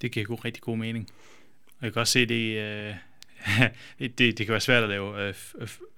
Det 0.00 0.12
giver 0.12 0.26
god, 0.26 0.44
rigtig 0.44 0.62
god 0.62 0.76
mening. 0.76 1.08
Og 1.78 1.84
jeg 1.84 1.92
kan 1.92 2.00
også 2.00 2.12
se, 2.12 2.26
det, 2.26 2.58
øh, 2.58 2.94
det, 4.18 4.18
det 4.18 4.36
kan 4.36 4.48
være 4.48 4.60
svært 4.60 4.82
at 4.82 4.88
lave 4.88 5.28
øh, 5.28 5.34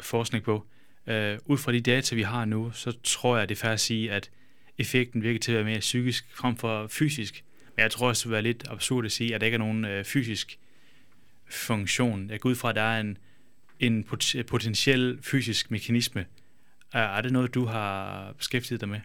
forskning 0.00 0.44
på. 0.44 0.66
Øh, 1.06 1.38
ud 1.46 1.58
fra 1.58 1.72
de 1.72 1.80
data, 1.80 2.14
vi 2.14 2.22
har 2.22 2.44
nu, 2.44 2.70
så 2.72 2.92
tror 3.04 3.38
jeg, 3.38 3.48
det 3.48 3.54
er 3.54 3.60
fair 3.60 3.72
at 3.72 3.80
sige, 3.80 4.12
at 4.12 4.30
effekten 4.78 5.22
virker 5.22 5.40
til 5.40 5.52
at 5.52 5.56
være 5.56 5.64
mere 5.64 5.80
psykisk 5.80 6.36
frem 6.36 6.56
for 6.56 6.86
fysisk. 6.86 7.44
Men 7.78 7.82
jeg 7.82 7.90
tror 7.90 8.08
også, 8.08 8.22
det 8.22 8.28
vil 8.28 8.32
være 8.32 8.42
lidt 8.42 8.64
absurd 8.68 9.04
at 9.04 9.12
sige, 9.12 9.34
at 9.34 9.40
der 9.40 9.44
ikke 9.44 9.54
er 9.54 9.58
nogen 9.58 9.84
øh, 9.84 10.04
fysisk 10.04 10.58
funktion. 11.50 12.30
Jeg 12.30 12.40
går 12.40 12.50
ud 12.50 12.54
fra, 12.54 12.68
at 12.68 12.74
der 12.74 12.82
er 12.82 13.00
en, 13.00 13.18
en 13.80 14.04
potentiel 14.46 15.18
fysisk 15.22 15.70
mekanisme. 15.70 16.26
Er, 16.92 17.02
er 17.02 17.20
det 17.20 17.32
noget, 17.32 17.54
du 17.54 17.64
har 17.64 18.32
beskæftiget 18.38 18.80
dig 18.80 18.88
med? 18.88 19.00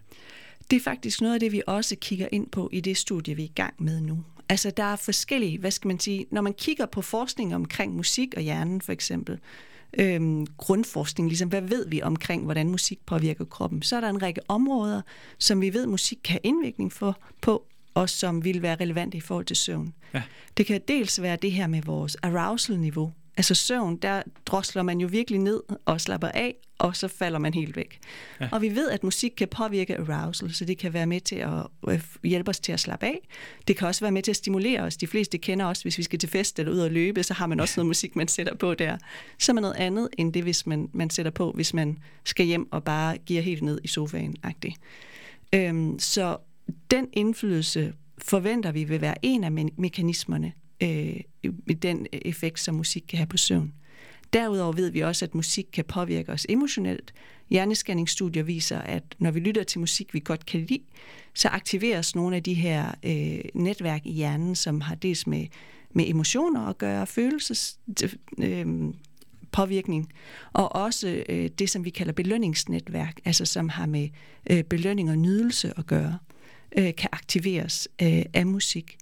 Det 0.71 0.75
er 0.75 0.81
faktisk 0.81 1.21
noget 1.21 1.33
af 1.33 1.39
det, 1.39 1.51
vi 1.51 1.61
også 1.67 1.95
kigger 2.01 2.27
ind 2.31 2.49
på 2.49 2.69
i 2.73 2.81
det 2.81 2.97
studie, 2.97 3.35
vi 3.35 3.41
er 3.41 3.45
i 3.45 3.51
gang 3.55 3.73
med 3.83 4.01
nu. 4.01 4.23
Altså, 4.49 4.71
der 4.77 4.83
er 4.83 4.95
forskellige, 4.95 5.57
hvad 5.57 5.71
skal 5.71 5.87
man 5.87 5.99
sige, 5.99 6.25
når 6.31 6.41
man 6.41 6.53
kigger 6.53 6.85
på 6.85 7.01
forskning 7.01 7.55
omkring 7.55 7.95
musik 7.95 8.33
og 8.35 8.41
hjernen 8.41 8.81
for 8.81 8.91
eksempel, 8.91 9.39
øhm, 9.97 10.47
grundforskning, 10.57 11.29
ligesom 11.29 11.49
hvad 11.49 11.61
ved 11.61 11.87
vi 11.87 12.01
omkring, 12.01 12.43
hvordan 12.43 12.69
musik 12.69 13.05
påvirker 13.05 13.45
kroppen, 13.45 13.81
så 13.81 13.95
er 13.95 14.01
der 14.01 14.09
en 14.09 14.21
række 14.21 14.41
områder, 14.47 15.01
som 15.37 15.61
vi 15.61 15.73
ved, 15.73 15.87
musik 15.87 16.17
kan 16.23 16.31
have 16.31 16.41
indvirkning 16.43 16.93
for, 16.93 17.19
på, 17.41 17.67
og 17.93 18.09
som 18.09 18.43
vil 18.43 18.61
være 18.61 18.75
relevante 18.75 19.17
i 19.17 19.21
forhold 19.21 19.45
til 19.45 19.55
søvn. 19.55 19.93
Ja. 20.13 20.21
Det 20.57 20.65
kan 20.65 20.81
dels 20.87 21.21
være 21.21 21.35
det 21.35 21.51
her 21.51 21.67
med 21.67 21.81
vores 21.81 22.15
arousal-niveau, 22.15 23.13
Altså 23.37 23.55
søvn, 23.55 23.97
der 23.97 24.21
drosler 24.45 24.83
man 24.83 24.99
jo 24.99 25.07
virkelig 25.07 25.39
ned 25.39 25.63
og 25.85 26.01
slapper 26.01 26.27
af, 26.27 26.55
og 26.77 26.95
så 26.95 27.07
falder 27.07 27.39
man 27.39 27.53
helt 27.53 27.75
væk. 27.75 27.99
Ja. 28.41 28.49
Og 28.51 28.61
vi 28.61 28.75
ved, 28.75 28.89
at 28.89 29.03
musik 29.03 29.31
kan 29.37 29.47
påvirke 29.47 29.97
arousal, 29.97 30.53
så 30.53 30.65
det 30.65 30.77
kan 30.77 30.93
være 30.93 31.05
med 31.05 31.21
til 31.21 31.35
at 31.35 31.67
øh, 31.87 32.03
hjælpe 32.23 32.49
os 32.49 32.59
til 32.59 32.71
at 32.71 32.79
slappe 32.79 33.05
af. 33.05 33.19
Det 33.67 33.77
kan 33.77 33.87
også 33.87 34.01
være 34.01 34.11
med 34.11 34.23
til 34.23 34.31
at 34.31 34.35
stimulere 34.35 34.81
os. 34.81 34.97
De 34.97 35.07
fleste 35.07 35.37
kender 35.37 35.65
også, 35.65 35.83
hvis 35.83 35.97
vi 35.97 36.03
skal 36.03 36.19
til 36.19 36.29
fest 36.29 36.59
eller 36.59 36.71
ud 36.71 36.79
og 36.79 36.91
løbe, 36.91 37.23
så 37.23 37.33
har 37.33 37.47
man 37.47 37.59
også 37.59 37.73
noget 37.79 37.87
musik, 37.87 38.15
man 38.15 38.27
sætter 38.27 38.55
på 38.55 38.73
der. 38.73 38.97
Så 39.39 39.51
er 39.51 39.53
man 39.53 39.61
noget 39.61 39.75
andet 39.75 40.09
end 40.17 40.33
det, 40.33 40.43
hvis 40.43 40.65
man, 40.65 40.89
man 40.93 41.09
sætter 41.09 41.31
på, 41.31 41.51
hvis 41.51 41.73
man 41.73 41.97
skal 42.23 42.45
hjem 42.45 42.71
og 42.71 42.83
bare 42.83 43.17
giver 43.17 43.41
helt 43.41 43.61
ned 43.61 43.79
i 43.83 43.87
sofaen. 43.87 44.35
-agtigt. 44.45 44.75
Øhm, 45.53 45.99
så 45.99 46.37
den 46.91 47.07
indflydelse 47.13 47.93
forventer 48.17 48.71
vi 48.71 48.83
vil 48.83 49.01
være 49.01 49.15
en 49.21 49.43
af 49.43 49.49
me- 49.49 49.75
mekanismerne 49.77 50.53
øh, 50.83 51.19
med 51.43 51.75
den 51.75 52.07
øh, 52.13 52.19
effekt, 52.25 52.59
som 52.59 52.75
musik 52.75 53.03
kan 53.07 53.17
have 53.17 53.27
på 53.27 53.37
søvn. 53.37 53.73
Derudover 54.33 54.73
ved 54.73 54.89
vi 54.89 54.99
også, 54.99 55.25
at 55.25 55.35
musik 55.35 55.67
kan 55.73 55.85
påvirke 55.85 56.31
os 56.31 56.45
emotionelt. 56.49 57.13
Hjerneskanningsstudier 57.49 58.43
viser, 58.43 58.79
at 58.79 59.03
når 59.19 59.31
vi 59.31 59.39
lytter 59.39 59.63
til 59.63 59.79
musik, 59.79 60.13
vi 60.13 60.19
godt 60.19 60.45
kan 60.45 60.59
lide, 60.59 60.83
så 61.33 61.47
aktiveres 61.47 62.15
nogle 62.15 62.35
af 62.35 62.43
de 62.43 62.53
her 62.53 62.91
øh, 63.05 63.39
netværk 63.53 64.05
i 64.05 64.11
hjernen, 64.11 64.55
som 64.55 64.81
har 64.81 64.95
dels 64.95 65.27
med, 65.27 65.47
med 65.91 66.09
emotioner 66.09 66.67
at 66.67 66.77
gøre, 66.77 67.07
følelses... 67.07 67.79
Øh, 68.37 68.93
påvirkning, 69.53 70.13
og 70.53 70.75
også 70.75 71.23
øh, 71.29 71.49
det, 71.59 71.69
som 71.69 71.85
vi 71.85 71.89
kalder 71.89 72.13
belønningsnetværk, 72.13 73.19
altså 73.25 73.45
som 73.45 73.69
har 73.69 73.85
med 73.85 74.09
øh, 74.49 74.63
belønning 74.63 75.09
og 75.09 75.17
nydelse 75.17 75.73
at 75.77 75.85
gøre, 75.85 76.17
øh, 76.77 76.95
kan 76.95 77.09
aktiveres 77.11 77.87
øh, 78.01 78.23
af 78.33 78.45
musik. 78.45 78.97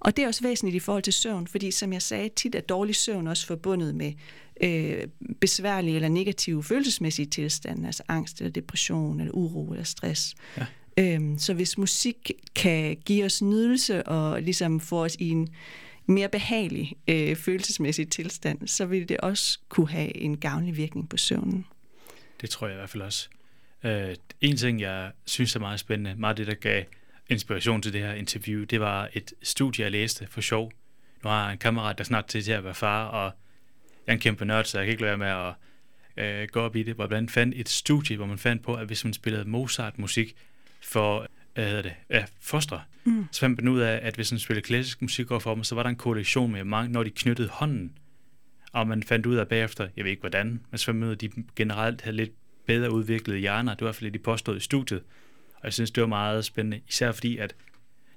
Og 0.00 0.16
det 0.16 0.22
er 0.22 0.26
også 0.26 0.42
væsentligt 0.42 0.76
i 0.76 0.84
forhold 0.84 1.02
til 1.02 1.12
søvn, 1.12 1.46
fordi 1.46 1.70
som 1.70 1.92
jeg 1.92 2.02
sagde, 2.02 2.28
tit 2.36 2.54
er 2.54 2.60
dårlig 2.60 2.96
søvn 2.96 3.26
også 3.26 3.46
forbundet 3.46 3.94
med 3.94 4.12
øh, 4.60 5.08
besværlige 5.40 5.96
eller 5.96 6.08
negative 6.08 6.64
følelsesmæssige 6.64 7.26
tilstande, 7.26 7.86
altså 7.86 8.02
angst 8.08 8.40
eller 8.40 8.52
depression 8.52 9.20
eller 9.20 9.32
uro 9.32 9.72
eller 9.72 9.84
stress. 9.84 10.34
Ja. 10.56 10.66
Øhm, 10.98 11.38
så 11.38 11.54
hvis 11.54 11.78
musik 11.78 12.30
kan 12.54 12.96
give 13.04 13.24
os 13.24 13.42
nydelse 13.42 14.06
og 14.06 14.42
ligesom 14.42 14.80
få 14.80 15.04
os 15.04 15.14
i 15.14 15.28
en 15.28 15.48
mere 16.06 16.28
behagelig 16.28 16.92
øh, 17.08 17.36
følelsesmæssig 17.36 18.10
tilstand, 18.10 18.68
så 18.68 18.86
vil 18.86 19.08
det 19.08 19.16
også 19.16 19.58
kunne 19.68 19.88
have 19.88 20.16
en 20.16 20.36
gavnlig 20.36 20.76
virkning 20.76 21.08
på 21.08 21.16
søvnen. 21.16 21.64
Det 22.40 22.50
tror 22.50 22.66
jeg 22.66 22.74
i 22.74 22.78
hvert 22.78 22.90
fald 22.90 23.02
også. 23.02 23.28
Øh, 23.84 24.14
en 24.40 24.56
ting, 24.56 24.80
jeg 24.80 25.10
synes 25.24 25.56
er 25.56 25.60
meget 25.60 25.80
spændende, 25.80 26.14
meget 26.20 26.36
det, 26.36 26.46
der 26.46 26.54
gav 26.54 26.84
inspiration 27.28 27.82
til 27.82 27.92
det 27.92 28.00
her 28.00 28.12
interview, 28.12 28.64
det 28.64 28.80
var 28.80 29.08
et 29.12 29.32
studie, 29.42 29.84
jeg 29.84 29.92
læste 29.92 30.26
for 30.30 30.40
sjov. 30.40 30.72
Nu 31.24 31.30
har 31.30 31.44
jeg 31.44 31.52
en 31.52 31.58
kammerat, 31.58 31.98
der 31.98 32.04
snart 32.04 32.26
til 32.26 32.50
at 32.50 32.64
være 32.64 32.74
far, 32.74 33.04
og 33.06 33.32
jeg 34.06 34.12
er 34.12 34.16
en 34.16 34.20
kæmpe 34.20 34.44
nørd, 34.44 34.64
så 34.64 34.78
jeg 34.78 34.86
kan 34.86 34.90
ikke 34.90 35.02
lade 35.02 35.18
være 35.18 35.54
med 36.16 36.24
at 36.26 36.42
øh, 36.42 36.48
gå 36.48 36.60
op 36.60 36.76
i 36.76 36.82
det, 36.82 36.94
hvor 36.94 37.06
blandt 37.06 37.30
fandt 37.30 37.54
et 37.56 37.68
studie, 37.68 38.16
hvor 38.16 38.26
man 38.26 38.38
fandt 38.38 38.62
på, 38.62 38.74
at 38.74 38.86
hvis 38.86 39.04
man 39.04 39.12
spillede 39.12 39.44
Mozart-musik 39.44 40.36
for 40.82 41.26
hvad 41.54 41.66
hedder 41.66 41.82
det, 41.82 41.94
ja, 42.10 42.24
fostre, 42.40 42.82
mm. 43.04 43.26
så 43.32 43.40
fandt 43.40 43.62
man 43.62 43.68
ud 43.72 43.80
af, 43.80 44.00
at 44.02 44.14
hvis 44.14 44.32
man 44.32 44.38
spillede 44.38 44.66
klassisk 44.66 45.02
musik 45.02 45.30
over 45.30 45.40
for 45.40 45.54
dem, 45.54 45.64
så 45.64 45.74
var 45.74 45.82
der 45.82 45.90
en 45.90 45.96
korrelation 45.96 46.52
med 46.52 46.64
mange, 46.64 46.92
når 46.92 47.02
de 47.02 47.10
knyttede 47.10 47.48
hånden. 47.48 47.92
Og 48.72 48.88
man 48.88 49.02
fandt 49.02 49.26
ud 49.26 49.36
af 49.36 49.48
bagefter, 49.48 49.88
jeg 49.96 50.04
ved 50.04 50.10
ikke 50.10 50.20
hvordan, 50.20 50.60
men 50.70 50.78
så 50.78 50.84
fandt 50.84 51.00
man 51.00 51.06
ud 51.06 51.10
af, 51.10 51.16
at 51.16 51.20
de 51.20 51.30
generelt 51.56 52.02
havde 52.02 52.16
lidt 52.16 52.32
bedre 52.66 52.90
udviklede 52.90 53.38
hjerner. 53.38 53.74
Det 53.74 53.80
var 53.80 53.86
i 53.86 53.88
hvert 53.88 53.96
fald 53.96 54.12
det, 54.12 54.20
de 54.20 54.24
påstod 54.24 54.56
i 54.56 54.60
studiet. 54.60 55.02
Og 55.58 55.64
jeg 55.64 55.72
synes, 55.72 55.90
det 55.90 56.00
var 56.00 56.06
meget 56.06 56.44
spændende, 56.44 56.80
især 56.88 57.12
fordi, 57.12 57.36
at 57.36 57.54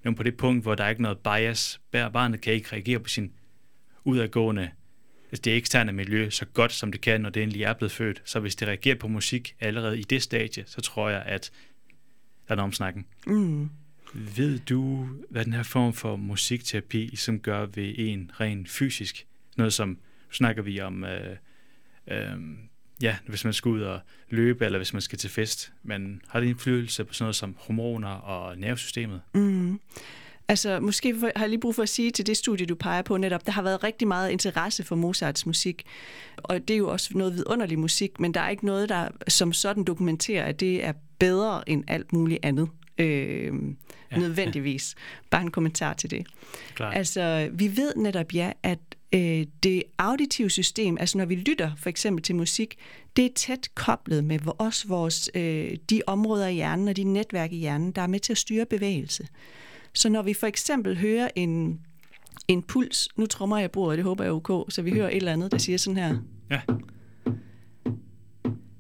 nu 0.04 0.14
på 0.14 0.24
det 0.24 0.38
punkt, 0.38 0.64
hvor 0.64 0.76
der 0.76 0.84
er 0.84 0.90
ikke 0.90 1.02
noget 1.02 1.18
bias, 1.18 1.82
barnet 1.92 2.42
kan 2.42 2.54
ikke 2.54 2.74
reagere 2.74 3.00
på 3.00 3.10
sin 3.10 3.32
udadgående, 4.04 4.72
altså 5.32 5.42
det 5.42 5.58
eksterne 5.58 5.92
miljø 5.92 6.30
så 6.30 6.46
godt, 6.46 6.72
som 6.72 6.92
det 6.92 7.02
kan, 7.02 7.22
når 7.22 7.30
det 7.30 7.44
endelig 7.44 7.64
er 7.64 7.74
blevet 7.74 7.92
født. 7.92 8.22
Så 8.26 8.40
hvis 8.40 8.56
det 8.56 8.68
reagerer 8.68 8.96
på 8.96 9.08
musik 9.08 9.56
allerede 9.60 10.00
i 10.00 10.04
det 10.04 10.22
stadie, 10.22 10.64
så 10.68 10.82
tror 10.82 11.10
jeg, 11.10 11.22
at 11.22 11.52
der 12.48 12.52
er 12.52 12.56
noget 12.56 12.68
om 12.68 12.74
snakken. 12.74 13.06
Mm. 13.28 13.70
Ved 14.14 14.60
du, 14.60 15.10
hvad 15.30 15.46
den 15.46 15.54
her 15.54 15.64
form 15.64 15.94
for 15.94 16.16
musikterapi 16.16 17.16
som 17.16 17.40
gør 17.40 17.66
ved 17.66 17.94
en 17.98 18.32
rent 18.40 18.70
fysisk? 18.70 19.28
Noget 19.58 19.74
som, 19.74 19.98
snakker 20.32 20.62
vi 20.62 20.80
om 20.80 21.04
øh, 21.04 21.38
øh, 22.08 22.38
ja, 23.02 23.16
hvis 23.28 23.44
man 23.44 23.54
skal 23.54 23.70
ud 23.70 23.82
og 23.82 24.00
løbe, 24.30 24.66
eller 24.66 24.80
hvis 24.80 24.94
man 24.94 25.02
skal 25.02 25.20
til 25.20 25.30
fest. 25.30 25.72
Men 25.84 26.22
har 26.28 26.40
det 26.40 26.48
indflydelse 26.48 27.04
på 27.04 27.14
sådan 27.14 27.24
noget 27.24 27.36
som 27.36 27.56
hormoner 27.60 28.10
og 28.10 28.58
nervesystemet? 28.58 29.22
Mm. 29.34 29.80
Altså, 30.48 30.80
måske 30.80 31.16
har 31.20 31.32
jeg 31.40 31.50
lige 31.50 31.60
brug 31.60 31.76
for 31.76 31.84
at 31.84 31.90
sige 31.90 32.12
til 32.12 32.28
det 32.28 32.38
studie, 32.38 32.66
du 32.66 32.76
peger 32.76 33.02
på 33.02 33.18
netop, 33.18 33.46
der 33.46 33.52
har 33.52 33.62
været 33.62 33.84
rigtig 33.84 34.08
meget 34.08 34.30
interesse 34.32 34.84
for 34.84 34.96
Mozarts 34.96 35.46
musik, 35.46 35.84
og 36.38 36.68
det 36.68 36.74
er 36.74 36.78
jo 36.78 36.90
også 36.90 37.10
noget 37.18 37.34
vidunderlig 37.34 37.80
musik, 37.80 38.20
men 38.20 38.34
der 38.34 38.42
er 38.42 38.50
ikke 38.50 38.66
noget, 38.66 38.90
der 38.90 39.08
som 39.28 39.54
sådan 39.54 39.84
dokumenterer, 39.84 40.46
at 40.46 40.60
det 40.60 40.86
er 40.86 40.94
bedre 41.20 41.70
end 41.70 41.84
alt 41.88 42.14
muligt 42.14 42.40
andet. 42.44 42.70
Øh, 42.98 43.54
ja, 44.12 44.18
nødvendigvis. 44.18 44.96
Ja. 44.98 45.28
Bare 45.30 45.42
en 45.42 45.52
kommentar 45.52 45.94
til 45.94 46.12
det. 46.12 46.28
Klar. 46.76 46.92
Altså, 46.92 47.50
vi 47.54 47.78
ved 47.78 47.94
netop 47.96 48.34
ja, 48.34 48.52
at 48.64 48.80
øh, 49.14 49.46
det 49.64 49.84
auditive 49.98 50.50
system, 50.50 50.98
altså 51.00 51.18
når 51.18 51.26
vi 51.26 51.36
lytter 51.36 51.72
for 51.78 51.90
eksempel 51.90 52.24
til 52.24 52.36
musik, 52.36 52.76
det 53.16 53.26
er 53.26 53.30
tæt 53.36 53.70
koblet 53.76 54.24
med 54.24 54.40
også 54.58 54.88
vores, 54.88 55.30
øh, 55.36 55.78
de 55.90 56.02
områder 56.08 56.48
i 56.48 56.54
hjernen 56.54 56.88
og 56.88 56.98
de 56.98 57.04
netværk 57.04 57.52
i 57.52 57.58
hjernen, 57.58 57.92
der 57.92 58.02
er 58.02 58.08
med 58.08 58.20
til 58.20 58.34
at 58.34 58.38
styre 58.38 58.66
bevægelse. 58.66 59.28
Så 59.94 60.10
når 60.10 60.22
vi 60.22 60.34
for 60.34 60.48
eksempel 60.48 60.98
hører 60.98 61.30
en, 61.36 61.80
en 62.48 62.64
puls, 62.64 63.10
nu 63.18 63.26
trommer 63.26 63.58
jeg 63.58 63.72
bordet, 63.72 63.98
det 63.98 64.06
håber 64.06 64.24
jeg 64.24 64.32
er 64.32 64.36
ok, 64.36 64.72
så 64.72 64.82
vi 64.82 64.92
hører 64.92 65.10
et 65.10 65.16
eller 65.16 65.34
andet, 65.34 65.52
der 65.52 65.58
siger 65.58 65.78
sådan 65.78 65.98
her. 65.98 66.18
Ja 66.52 66.62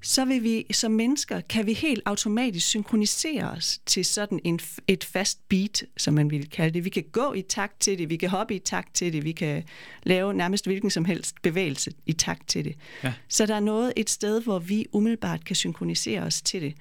så 0.02 0.26
vil 0.26 0.44
vi 0.44 0.66
som 0.72 0.92
mennesker, 0.92 1.42
kan 1.42 1.66
vi 1.66 1.74
helt 1.74 2.02
automatisk 2.06 2.68
synkronisere 2.68 3.52
os 3.52 3.80
til 3.86 4.06
sådan 4.06 4.40
en, 4.44 4.60
et 4.88 5.04
fast 5.04 5.50
beat, 5.50 5.84
som 5.98 6.14
man 6.14 6.32
vil 6.32 6.50
kalde 6.50 6.74
det. 6.74 6.86
Vi 6.86 6.90
kan 6.90 7.04
gå 7.12 7.34
i 7.34 7.42
takt 7.42 7.80
til 7.80 7.98
det, 7.98 8.10
vi 8.10 8.18
kan 8.18 8.30
hoppe 8.30 8.56
i 8.56 8.60
takt 8.60 8.96
til 8.96 9.14
det, 9.14 9.24
vi 9.24 9.32
kan 9.32 9.64
lave 10.04 10.34
nærmest 10.34 10.66
hvilken 10.66 10.90
som 10.90 11.06
helst 11.06 11.36
bevægelse 11.42 11.92
i 12.06 12.14
takt 12.14 12.48
til 12.48 12.66
det. 12.66 12.76
Ja. 13.04 13.14
Så 13.28 13.46
der 13.46 13.56
er 13.56 13.60
noget 13.60 13.94
et 13.96 14.10
sted, 14.10 14.42
hvor 14.42 14.60
vi 14.60 14.86
umiddelbart 14.92 15.46
kan 15.46 15.56
synkronisere 15.56 16.22
os 16.22 16.42
til 16.42 16.62
det. 16.62 16.74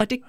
Og 0.00 0.10
det 0.10 0.20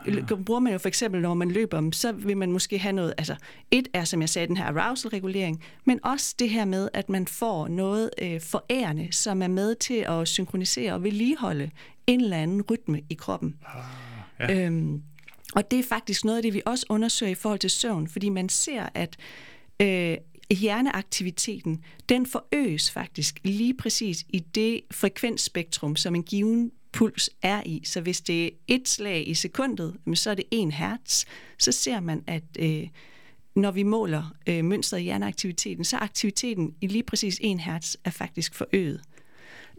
bruger 0.46 0.60
man 0.60 0.74
jo 0.74 0.80
for 0.80 0.88
eksempel, 0.88 1.22
når 1.22 1.34
man 1.34 1.52
løber, 1.52 1.90
så 1.92 2.12
vil 2.12 2.38
man 2.38 2.52
måske 2.52 2.80
have 2.80 2.94
noget, 2.94 3.14
altså 3.18 3.36
et 3.72 3.88
er, 3.94 4.04
som 4.04 4.22
jeg 4.22 4.30
sagde, 4.30 4.48
den 4.48 4.58
her 4.58 4.66
arousal-regulering, 4.66 5.64
men 5.86 6.00
også 6.06 6.36
det 6.40 6.50
her 6.50 6.66
med, 6.66 6.90
at 6.94 7.10
man 7.10 7.28
får 7.28 7.68
noget 7.68 8.10
øh, 8.22 8.42
forærende, 8.42 9.08
som 9.12 9.42
er 9.42 9.48
med 9.48 9.76
til 9.76 10.06
at 10.08 10.28
synkronisere 10.28 10.94
og 10.94 11.04
vedligeholde 11.04 11.72
en 12.08 12.22
eller 12.22 12.38
anden 12.38 12.62
rytme 12.62 13.02
i 13.10 13.14
kroppen. 13.14 13.56
Ah, 13.66 14.50
ja. 14.50 14.66
øhm, 14.66 15.02
og 15.56 15.72
det 15.72 15.80
er 15.80 15.84
faktisk 15.84 16.26
noget 16.26 16.38
af 16.38 16.44
det, 16.44 16.54
vi 16.54 16.62
også 16.66 16.86
undersøger 16.90 17.32
i 17.32 17.36
forhold 17.36 17.60
til 17.60 17.70
søvn, 17.70 18.08
fordi 18.08 18.30
man 18.30 18.50
ser, 18.50 18.90
at 18.94 19.18
øh, 19.82 20.18
hjerneaktiviteten, 20.52 21.84
den 22.10 22.26
forøges 22.26 22.92
faktisk 22.92 23.40
lige 23.44 23.74
præcis 23.74 24.26
i 24.30 24.40
det 24.40 24.82
frekvensspektrum, 24.92 25.96
som 25.96 26.16
en 26.16 26.24
given 26.24 26.72
puls 26.94 27.30
er 27.42 27.62
i. 27.66 27.82
Så 27.86 28.02
hvis 28.02 28.22
det 28.22 28.46
er 28.46 28.50
et 28.68 28.90
slag 28.90 29.28
i 29.28 29.34
sekundet, 29.34 29.96
så 30.14 30.30
er 30.30 30.36
det 30.36 30.46
en 30.52 30.72
hertz, 30.72 31.26
så 31.60 31.72
ser 31.72 32.00
man, 32.00 32.24
at 32.28 32.44
øh, 32.60 32.88
når 33.56 33.72
vi 33.72 33.84
måler 33.84 34.36
øh, 34.48 34.66
mønstret 34.66 35.00
i 35.00 35.04
hjerneaktiviteten, 35.04 35.84
så 35.84 35.96
er 35.96 36.02
aktiviteten 36.02 36.76
i 36.82 36.88
lige 36.88 37.04
præcis 37.04 37.40
1 37.42 37.60
hertz 37.60 37.96
er 38.04 38.12
faktisk 38.12 38.56
forøget. 38.56 39.02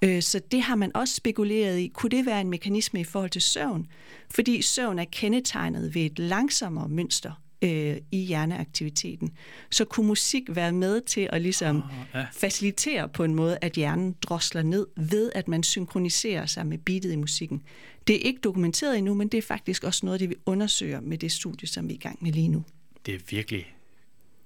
Øh, 0.03 0.23
så 0.23 0.41
det 0.53 0.63
har 0.63 0.75
man 0.75 0.97
også 0.97 1.15
spekuleret 1.15 1.79
i. 1.79 1.89
Kunne 1.89 2.11
det 2.11 2.27
være 2.27 2.41
en 2.41 2.51
mekanisme 2.51 3.01
i 3.01 3.05
forhold 3.05 3.31
til 3.31 3.43
søvn? 3.43 3.87
Fordi 4.31 4.63
søvn 4.63 4.99
er 4.99 5.05
kendetegnet 5.05 5.95
ved 5.95 6.03
et 6.03 6.19
langsommere 6.19 6.89
mønster 6.89 7.43
øh, 7.63 7.97
i 8.11 8.19
hjerneaktiviteten. 8.19 9.33
Så 9.71 9.85
kunne 9.85 10.07
musik 10.07 10.43
være 10.49 10.73
med 10.73 11.01
til 11.01 11.29
at 11.33 11.43
ligesom 11.43 11.77
oh, 11.77 11.83
ja. 12.15 12.27
facilitere 12.33 13.09
på 13.09 13.25
en 13.25 13.35
måde, 13.35 13.59
at 13.61 13.73
hjernen 13.73 14.17
drosler 14.23 14.63
ned 14.63 14.87
ved, 14.97 15.33
at 15.35 15.49
man 15.49 15.63
synkroniserer 15.63 16.47
sig 16.47 16.67
med 16.67 16.79
beatet 16.79 17.13
i 17.13 17.17
musikken. 17.17 17.63
Det 18.07 18.17
er 18.17 18.21
ikke 18.21 18.41
dokumenteret 18.41 18.99
endnu, 18.99 19.15
men 19.15 19.29
det 19.29 19.39
er 19.39 19.43
faktisk 19.43 19.85
også 19.85 20.07
noget, 20.07 20.21
det 20.21 20.31
vi 20.31 20.35
undersøger 20.47 21.01
med 21.01 21.19
det 21.19 21.33
studie, 21.33 21.69
som 21.69 21.89
vi 21.89 21.93
er 21.93 21.97
i 21.97 22.01
gang 22.01 22.19
med 22.21 22.33
lige 22.33 22.49
nu. 22.49 22.65
Det 23.07 23.15
er 23.15 23.19
virkelig, 23.31 23.75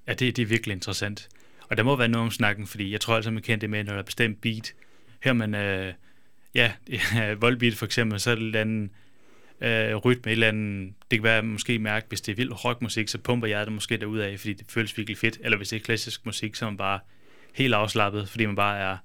ja, 0.07 0.15
det, 0.15 0.37
det 0.37 0.43
er 0.43 0.47
virkelig 0.47 0.73
interessant. 0.73 1.29
Og 1.61 1.77
der 1.77 1.83
må 1.83 1.97
være 1.97 2.09
noget 2.09 2.25
om 2.25 2.31
snakken, 2.31 2.67
fordi 2.67 2.93
jeg 2.93 3.01
tror 3.01 3.17
altså, 3.17 3.31
man 3.31 3.43
kender 3.43 3.61
det 3.61 3.71
med, 3.71 3.85
når 3.85 3.93
der 3.93 3.99
er 3.99 4.05
bestemt 4.05 4.41
beat. 4.41 4.75
Her 5.23 5.33
man, 5.33 5.55
øh, 5.55 5.93
ja, 6.55 6.73
voldbeat 7.41 7.75
for 7.75 7.87
eksempel, 7.87 8.21
så 8.21 8.31
er 8.31 8.35
det 8.35 8.57
andet 8.57 8.91
øh, 9.61 9.95
rytme, 9.97 10.33
et 10.33 10.33
eller 10.33 10.49
andet, 10.49 10.95
det 11.11 11.19
kan 11.19 11.25
være 11.25 11.43
måske 11.43 11.79
mærke, 11.79 12.07
hvis 12.09 12.21
det 12.21 12.33
er 12.33 12.37
vild 12.37 12.65
rockmusik, 12.65 13.09
så 13.09 13.19
pumper 13.19 13.49
jeg 13.49 13.67
det 13.67 13.73
måske 13.73 13.97
derud 13.97 14.19
af, 14.19 14.41
fordi 14.41 14.53
det 14.53 14.67
føles 14.69 14.99
virkelig 14.99 15.19
fedt, 15.19 15.39
eller 15.41 15.57
hvis 15.57 15.69
det 15.69 15.77
er 15.77 15.81
klassisk 15.81 16.27
musik, 16.27 16.55
så 16.55 16.65
er 16.65 16.71
man 16.71 16.77
bare 16.77 17.01
helt 17.55 17.75
afslappet, 17.75 18.29
fordi 18.29 18.47
man 18.47 18.57
bare 18.57 18.79
er, 18.79 18.97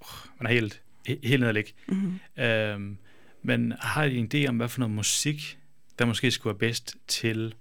uh, 0.00 0.06
man 0.40 0.46
er 0.50 0.54
helt, 0.54 0.80
helt 1.06 1.40
nederlig. 1.40 1.64
Mm-hmm. 1.88 2.42
Øhm, 2.44 2.96
men 3.42 3.72
har 3.80 4.04
I 4.04 4.16
en 4.16 4.30
idé 4.34 4.46
om, 4.48 4.56
hvad 4.56 4.68
for 4.68 4.80
noget 4.80 4.94
musik, 4.94 5.58
der 5.98 6.04
måske 6.06 6.30
skulle 6.30 6.54
være 6.54 6.68
bedst 6.68 6.96
til 7.08 7.54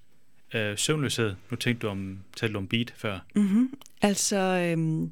øh, 0.54 0.78
søvnløshed? 0.78 1.36
Nu 1.50 1.58
tænkte 1.58 1.88
du 1.88 1.92
om, 1.92 2.20
talte 2.38 2.54
du 2.54 2.58
om 2.58 2.68
beat 2.68 2.94
før. 2.98 3.20
Mm-hmm. 3.36 3.74
Altså, 4.02 4.38
øhm, 4.38 5.12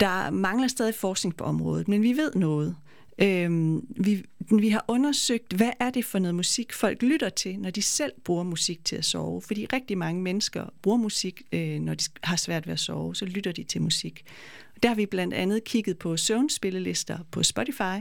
Der 0.00 0.30
mangler 0.30 0.68
stadig 0.68 0.94
forskning 0.94 1.36
på 1.36 1.44
området, 1.44 1.88
men 1.88 2.02
vi 2.02 2.12
ved 2.12 2.32
noget. 2.34 2.76
Øhm, 3.22 3.86
vi, 3.96 4.24
vi 4.50 4.68
har 4.68 4.84
undersøgt, 4.88 5.52
hvad 5.52 5.70
er 5.80 5.90
det 5.90 6.04
for 6.04 6.18
noget 6.18 6.34
musik, 6.34 6.72
folk 6.72 7.02
lytter 7.02 7.28
til, 7.28 7.58
når 7.58 7.70
de 7.70 7.82
selv 7.82 8.12
bruger 8.24 8.42
musik 8.42 8.84
til 8.84 8.96
at 8.96 9.04
sove. 9.04 9.42
Fordi 9.42 9.66
rigtig 9.72 9.98
mange 9.98 10.22
mennesker 10.22 10.64
bruger 10.82 10.98
musik, 10.98 11.42
øh, 11.52 11.78
når 11.80 11.94
de 11.94 12.04
har 12.22 12.36
svært 12.36 12.66
ved 12.66 12.72
at 12.72 12.80
sove, 12.80 13.16
så 13.16 13.24
lytter 13.24 13.52
de 13.52 13.64
til 13.64 13.82
musik. 13.82 14.24
Der 14.82 14.88
har 14.88 14.96
vi 14.96 15.06
blandt 15.06 15.34
andet 15.34 15.64
kigget 15.64 15.98
på 15.98 16.16
søvnspillelister 16.16 17.18
på 17.30 17.42
Spotify. 17.42 18.00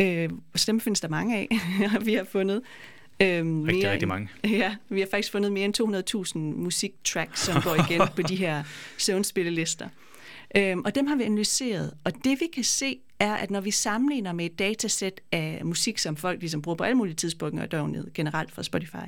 Øh, 0.00 0.30
så 0.54 0.64
dem 0.66 0.80
findes 0.80 1.00
der 1.00 1.08
mange 1.08 1.36
af, 1.36 1.48
vi 2.06 2.14
har 2.14 2.24
fundet. 2.24 2.62
Øhm, 3.22 3.62
rigtig, 3.62 3.82
mere 3.82 3.92
rigtig 3.92 4.08
mange. 4.08 4.28
Ja, 4.44 4.76
vi 4.88 5.00
har 5.00 5.08
faktisk 5.10 5.32
fundet 5.32 5.52
mere 5.52 5.64
end 5.64 6.24
200.000 6.34 6.38
musiktracks, 6.38 7.40
som 7.40 7.62
går 7.62 7.74
igen 7.74 8.00
på 8.16 8.22
de 8.22 8.36
her 8.36 8.64
søvnspillelister. 8.98 9.88
Øhm, 10.56 10.82
og 10.84 10.94
dem 10.94 11.06
har 11.06 11.16
vi 11.16 11.22
analyseret, 11.22 11.94
og 12.04 12.12
det 12.24 12.40
vi 12.40 12.46
kan 12.54 12.64
se 12.64 13.00
er, 13.18 13.34
at 13.34 13.50
når 13.50 13.60
vi 13.60 13.70
sammenligner 13.70 14.32
med 14.32 14.44
et 14.44 14.58
datasæt 14.58 15.20
af 15.32 15.60
musik, 15.64 15.98
som 15.98 16.16
folk 16.16 16.40
ligesom 16.40 16.62
bruger 16.62 16.76
på 16.76 16.84
alle 16.84 16.96
mulige 16.96 17.14
tidspunkter 17.14 17.62
af 17.62 17.68
døgnet, 17.68 18.12
generelt 18.14 18.50
fra 18.50 18.62
Spotify, 18.62 19.06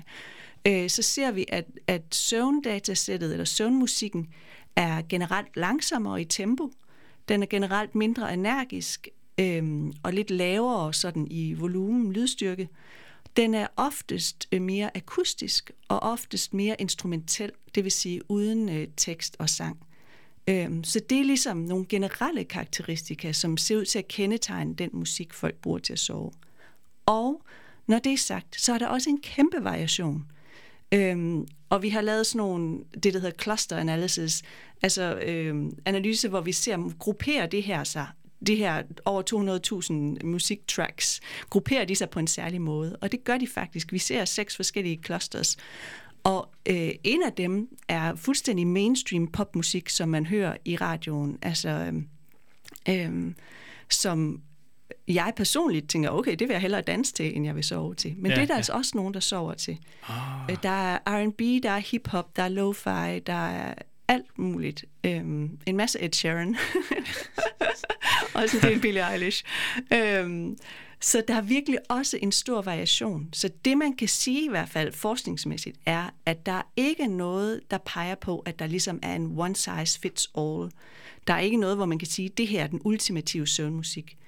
øh, 0.67 0.91
så 0.91 1.03
ser 1.03 1.31
vi, 1.31 1.45
at, 1.49 1.65
at 1.87 2.03
søvndatasættet, 2.15 3.33
eller 3.33 3.45
søvnmusikken, 3.45 4.29
er 4.77 5.03
generelt 5.09 5.57
langsommere 5.57 6.21
i 6.21 6.25
tempo. 6.25 6.71
Den 7.29 7.43
er 7.43 7.47
generelt 7.47 7.95
mindre 7.95 8.35
energisk, 8.35 9.09
øhm, 9.39 9.93
og 10.03 10.13
lidt 10.13 10.31
lavere 10.31 10.95
sådan 10.95 11.27
i 11.31 11.53
volumen, 11.53 12.13
lydstyrke. 12.13 12.69
Den 13.37 13.55
er 13.55 13.67
oftest 13.77 14.49
øh, 14.53 14.63
mere 14.63 14.97
akustisk, 14.97 15.71
og 15.89 16.03
oftest 16.03 16.55
mere 16.55 16.77
instrumentel, 16.79 17.51
det 17.75 17.85
vil 17.85 17.93
sige 17.93 18.31
uden 18.31 18.69
øh, 18.69 18.89
tekst 18.97 19.37
og 19.39 19.49
sang. 19.49 19.87
Øhm, 20.49 20.85
så 20.85 21.01
det 21.11 21.21
er 21.21 21.25
ligesom 21.25 21.57
nogle 21.57 21.87
generelle 21.89 22.45
karakteristika, 22.45 23.33
som 23.33 23.57
ser 23.57 23.77
ud 23.77 23.85
til 23.85 23.99
at 23.99 24.09
kendetegne 24.09 24.75
den 24.75 24.91
musik, 24.93 25.33
folk 25.35 25.55
bruger 25.55 25.79
til 25.79 25.93
at 25.93 25.99
sove. 25.99 26.33
Og 27.07 27.43
når 27.87 27.99
det 27.99 28.13
er 28.13 28.17
sagt, 28.17 28.61
så 28.61 28.73
er 28.73 28.79
der 28.79 28.87
også 28.87 29.11
en 29.11 29.21
kæmpe 29.21 29.65
variation. 29.65 30.27
Øhm, 30.95 31.47
og 31.69 31.83
vi 31.83 31.89
har 31.89 32.01
lavet 32.01 32.27
sådan 32.27 32.39
nogle, 32.39 32.79
det 33.03 33.15
der 33.15 33.21
hedder 33.21 33.43
cluster 33.43 33.77
analysis, 33.77 34.43
altså 34.83 35.19
øhm, 35.23 35.79
analyse, 35.85 36.29
hvor 36.29 36.41
vi 36.41 36.53
ser, 36.53 36.99
grupperer 36.99 37.47
det 37.47 37.63
her 37.63 37.85
sig, 37.85 38.07
det 38.47 38.57
her 38.57 38.83
over 39.05 39.23
200.000 40.21 40.27
musiktracks, 40.27 41.21
grupperer 41.51 41.85
de 41.85 41.97
sig 41.97 42.11
på 42.11 42.19
en 42.19 42.27
særlig 42.27 42.61
måde. 42.61 42.97
Og 42.97 43.13
det 43.13 43.25
gør 43.25 43.39
de 43.39 43.47
faktisk. 43.47 43.93
Vi 43.93 43.99
ser 43.99 44.25
seks 44.25 44.57
forskellige 44.57 45.01
clusters. 45.05 45.57
Og 46.25 46.49
øh, 46.69 46.91
en 47.05 47.23
af 47.23 47.33
dem 47.33 47.69
er 47.89 48.15
fuldstændig 48.15 48.67
mainstream 48.67 49.29
popmusik, 49.29 49.89
som 49.89 50.09
man 50.09 50.27
hører 50.27 50.57
i 50.65 50.77
radioen. 50.77 51.39
Altså, 51.43 51.93
øh, 52.89 53.07
øh, 53.07 53.33
som 53.91 54.43
jeg 55.09 55.33
personligt 55.37 55.91
tænker, 55.91 56.11
okay, 56.11 56.31
det 56.31 56.41
vil 56.41 56.55
jeg 56.55 56.61
hellere 56.61 56.81
danse 56.81 57.13
til, 57.13 57.37
end 57.37 57.45
jeg 57.45 57.57
vil 57.57 57.65
sove 57.65 57.95
til. 57.95 58.15
Men 58.17 58.31
ja, 58.31 58.35
det 58.35 58.43
er 58.43 58.47
der 58.47 58.55
ja. 58.55 58.57
altså 58.57 58.73
også 58.73 58.93
nogen, 58.95 59.15
der 59.15 59.21
sover 59.21 59.55
til. 59.55 59.79
Oh. 60.09 60.57
Der 60.63 60.69
er 60.69 60.99
R&B, 61.07 61.63
der 61.63 61.71
er 61.71 61.79
hip-hop, 61.79 62.37
der 62.37 62.43
er 62.43 62.49
lo-fi, 62.49 63.19
der 63.27 63.49
er 63.49 63.75
alt 64.09 64.39
muligt. 64.39 64.85
Øhm, 65.05 65.59
en 65.67 65.77
masse 65.77 66.01
Ed 66.01 66.13
Sheeran. 66.13 66.57
også 68.35 68.57
en 68.57 68.63
del 68.63 68.81
Billie 68.81 69.13
Eilish. 69.13 69.45
Øhm, 69.93 70.57
så 71.03 71.23
der 71.29 71.35
er 71.35 71.41
virkelig 71.41 71.79
også 71.89 72.19
en 72.23 72.33
stor 72.33 72.63
variation. 72.63 73.29
Så 73.33 73.51
det, 73.65 73.79
man 73.79 73.97
kan 73.97 74.09
sige 74.09 74.45
i 74.45 74.49
hvert 74.49 74.69
fald 74.69 74.93
forskningsmæssigt, 74.93 75.79
er, 75.87 76.11
at 76.27 76.47
der 76.47 76.53
er 76.53 76.63
ikke 76.77 77.07
noget, 77.07 77.61
der 77.71 77.79
peger 77.79 78.15
på, 78.15 78.39
at 78.39 78.59
der 78.59 78.67
ligesom 78.67 78.99
er 79.03 79.15
en 79.15 79.39
one 79.39 79.57
size 79.57 80.01
fits 80.01 80.31
all. 80.39 80.71
Der 81.27 81.35
er 81.35 81.39
ikke 81.39 81.57
noget, 81.57 81.77
hvor 81.77 81.87
man 81.87 81.99
kan 81.99 82.09
sige, 82.09 82.29
at 82.29 82.39
det 82.39 82.49
her 82.49 82.63
er 82.63 82.67
den 82.67 82.81
ultimative 82.85 83.47
søvnmusik. 83.47 84.19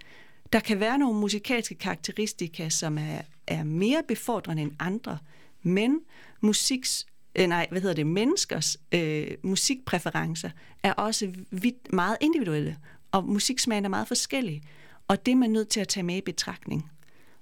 Der 0.53 0.61
kan 0.61 0.81
være 0.81 0.99
nogle 0.99 1.21
musikalske 1.21 1.75
karakteristika, 1.75 2.69
som 2.69 2.99
er, 2.99 3.21
er 3.47 3.65
mere 3.65 4.03
befordrende 4.09 4.63
end 4.63 4.73
andre, 4.79 5.19
men 5.63 6.01
musiks 6.41 7.07
øh, 7.35 7.47
nej, 7.47 7.67
hvad 7.71 7.81
hedder 7.81 7.95
det, 7.95 8.07
menneskers 8.07 8.77
øh, 8.93 9.27
musikpræferencer 9.43 10.51
er 10.83 10.93
også 10.93 11.33
vidt, 11.51 11.93
meget 11.93 12.17
individuelle, 12.21 12.77
og 13.13 13.25
musiksmagen 13.25 13.85
er 13.85 13.89
meget 13.89 14.09
forskellig. 14.09 14.63
Og 15.09 15.27
det 15.27 15.33
er 15.33 15.37
man 15.37 15.51
nødt 15.51 15.69
til 15.69 15.81
at 15.81 15.88
tage 15.88 16.05
med 16.05 16.17
i 16.17 16.21
betragtning. 16.21 16.90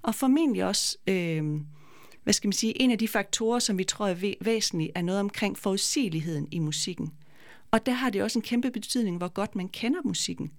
Og 0.03 0.14
formentlig 0.14 0.64
også, 0.64 0.96
øh, 1.07 1.61
hvad 2.22 2.33
skal 2.33 2.48
man 2.48 2.53
sige, 2.53 2.83
en 2.83 2.90
af 2.90 2.98
de 2.98 3.09
faktorer, 3.09 3.59
som 3.59 3.79
vi 3.79 3.85
tror 3.85 4.09
er 4.09 4.35
væsentlige, 4.40 4.92
er 4.94 5.03
noget 5.03 5.20
omkring 5.20 5.59
forudsigeligheden 5.59 6.48
i 6.51 6.59
musikken. 6.59 7.12
Og 7.70 7.87
der 7.87 7.92
har 7.92 8.11
det 8.11 8.22
også 8.22 8.38
en 8.38 8.42
kæmpe 8.42 8.70
betydning, 8.70 9.16
hvor 9.16 9.29
godt 9.29 9.57
man 9.57 9.68
kender 9.68 10.01
musikken. 10.05 10.53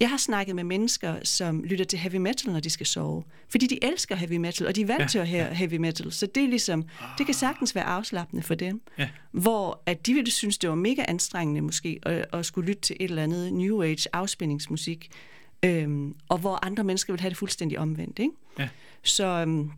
Jeg 0.00 0.10
har 0.10 0.16
snakket 0.16 0.56
med 0.56 0.64
mennesker, 0.64 1.16
som 1.24 1.64
lytter 1.64 1.84
til 1.84 1.98
heavy 1.98 2.16
metal, 2.16 2.52
når 2.52 2.60
de 2.60 2.70
skal 2.70 2.86
sove. 2.86 3.22
Fordi 3.48 3.66
de 3.66 3.84
elsker 3.84 4.16
heavy 4.16 4.36
metal, 4.36 4.66
og 4.66 4.76
de 4.76 4.80
er 4.80 4.86
vant 4.86 5.00
ja, 5.00 5.06
til 5.06 5.18
at 5.18 5.28
høre 5.28 5.46
ja. 5.46 5.52
heavy 5.52 5.76
metal. 5.76 6.12
Så 6.12 6.26
det 6.26 6.44
er 6.44 6.48
ligesom, 6.48 6.84
det 7.18 7.26
kan 7.26 7.34
sagtens 7.34 7.74
være 7.74 7.84
afslappende 7.84 8.42
for 8.42 8.54
dem. 8.54 8.80
Ja. 8.98 9.08
Hvor 9.30 9.82
at 9.86 10.06
de 10.06 10.14
ville 10.14 10.30
synes, 10.30 10.58
det 10.58 10.70
var 10.70 10.76
mega 10.76 11.04
anstrengende 11.08 11.60
måske, 11.60 11.98
at, 12.02 12.26
at 12.32 12.46
skulle 12.46 12.68
lytte 12.68 12.82
til 12.82 12.96
et 13.00 13.10
eller 13.10 13.22
andet 13.22 13.52
New 13.52 13.82
Age 13.82 14.08
afspændingsmusik. 14.12 15.10
Øhm, 15.64 16.16
og 16.28 16.38
hvor 16.38 16.64
andre 16.64 16.84
mennesker 16.84 17.12
vil 17.12 17.20
have 17.20 17.30
det 17.30 17.38
fuldstændig 17.38 17.78
omvendt. 17.78 18.18
Ikke? 18.18 18.32
Ja. 18.58 18.68
Så, 19.02 19.26
øhm, 19.26 19.72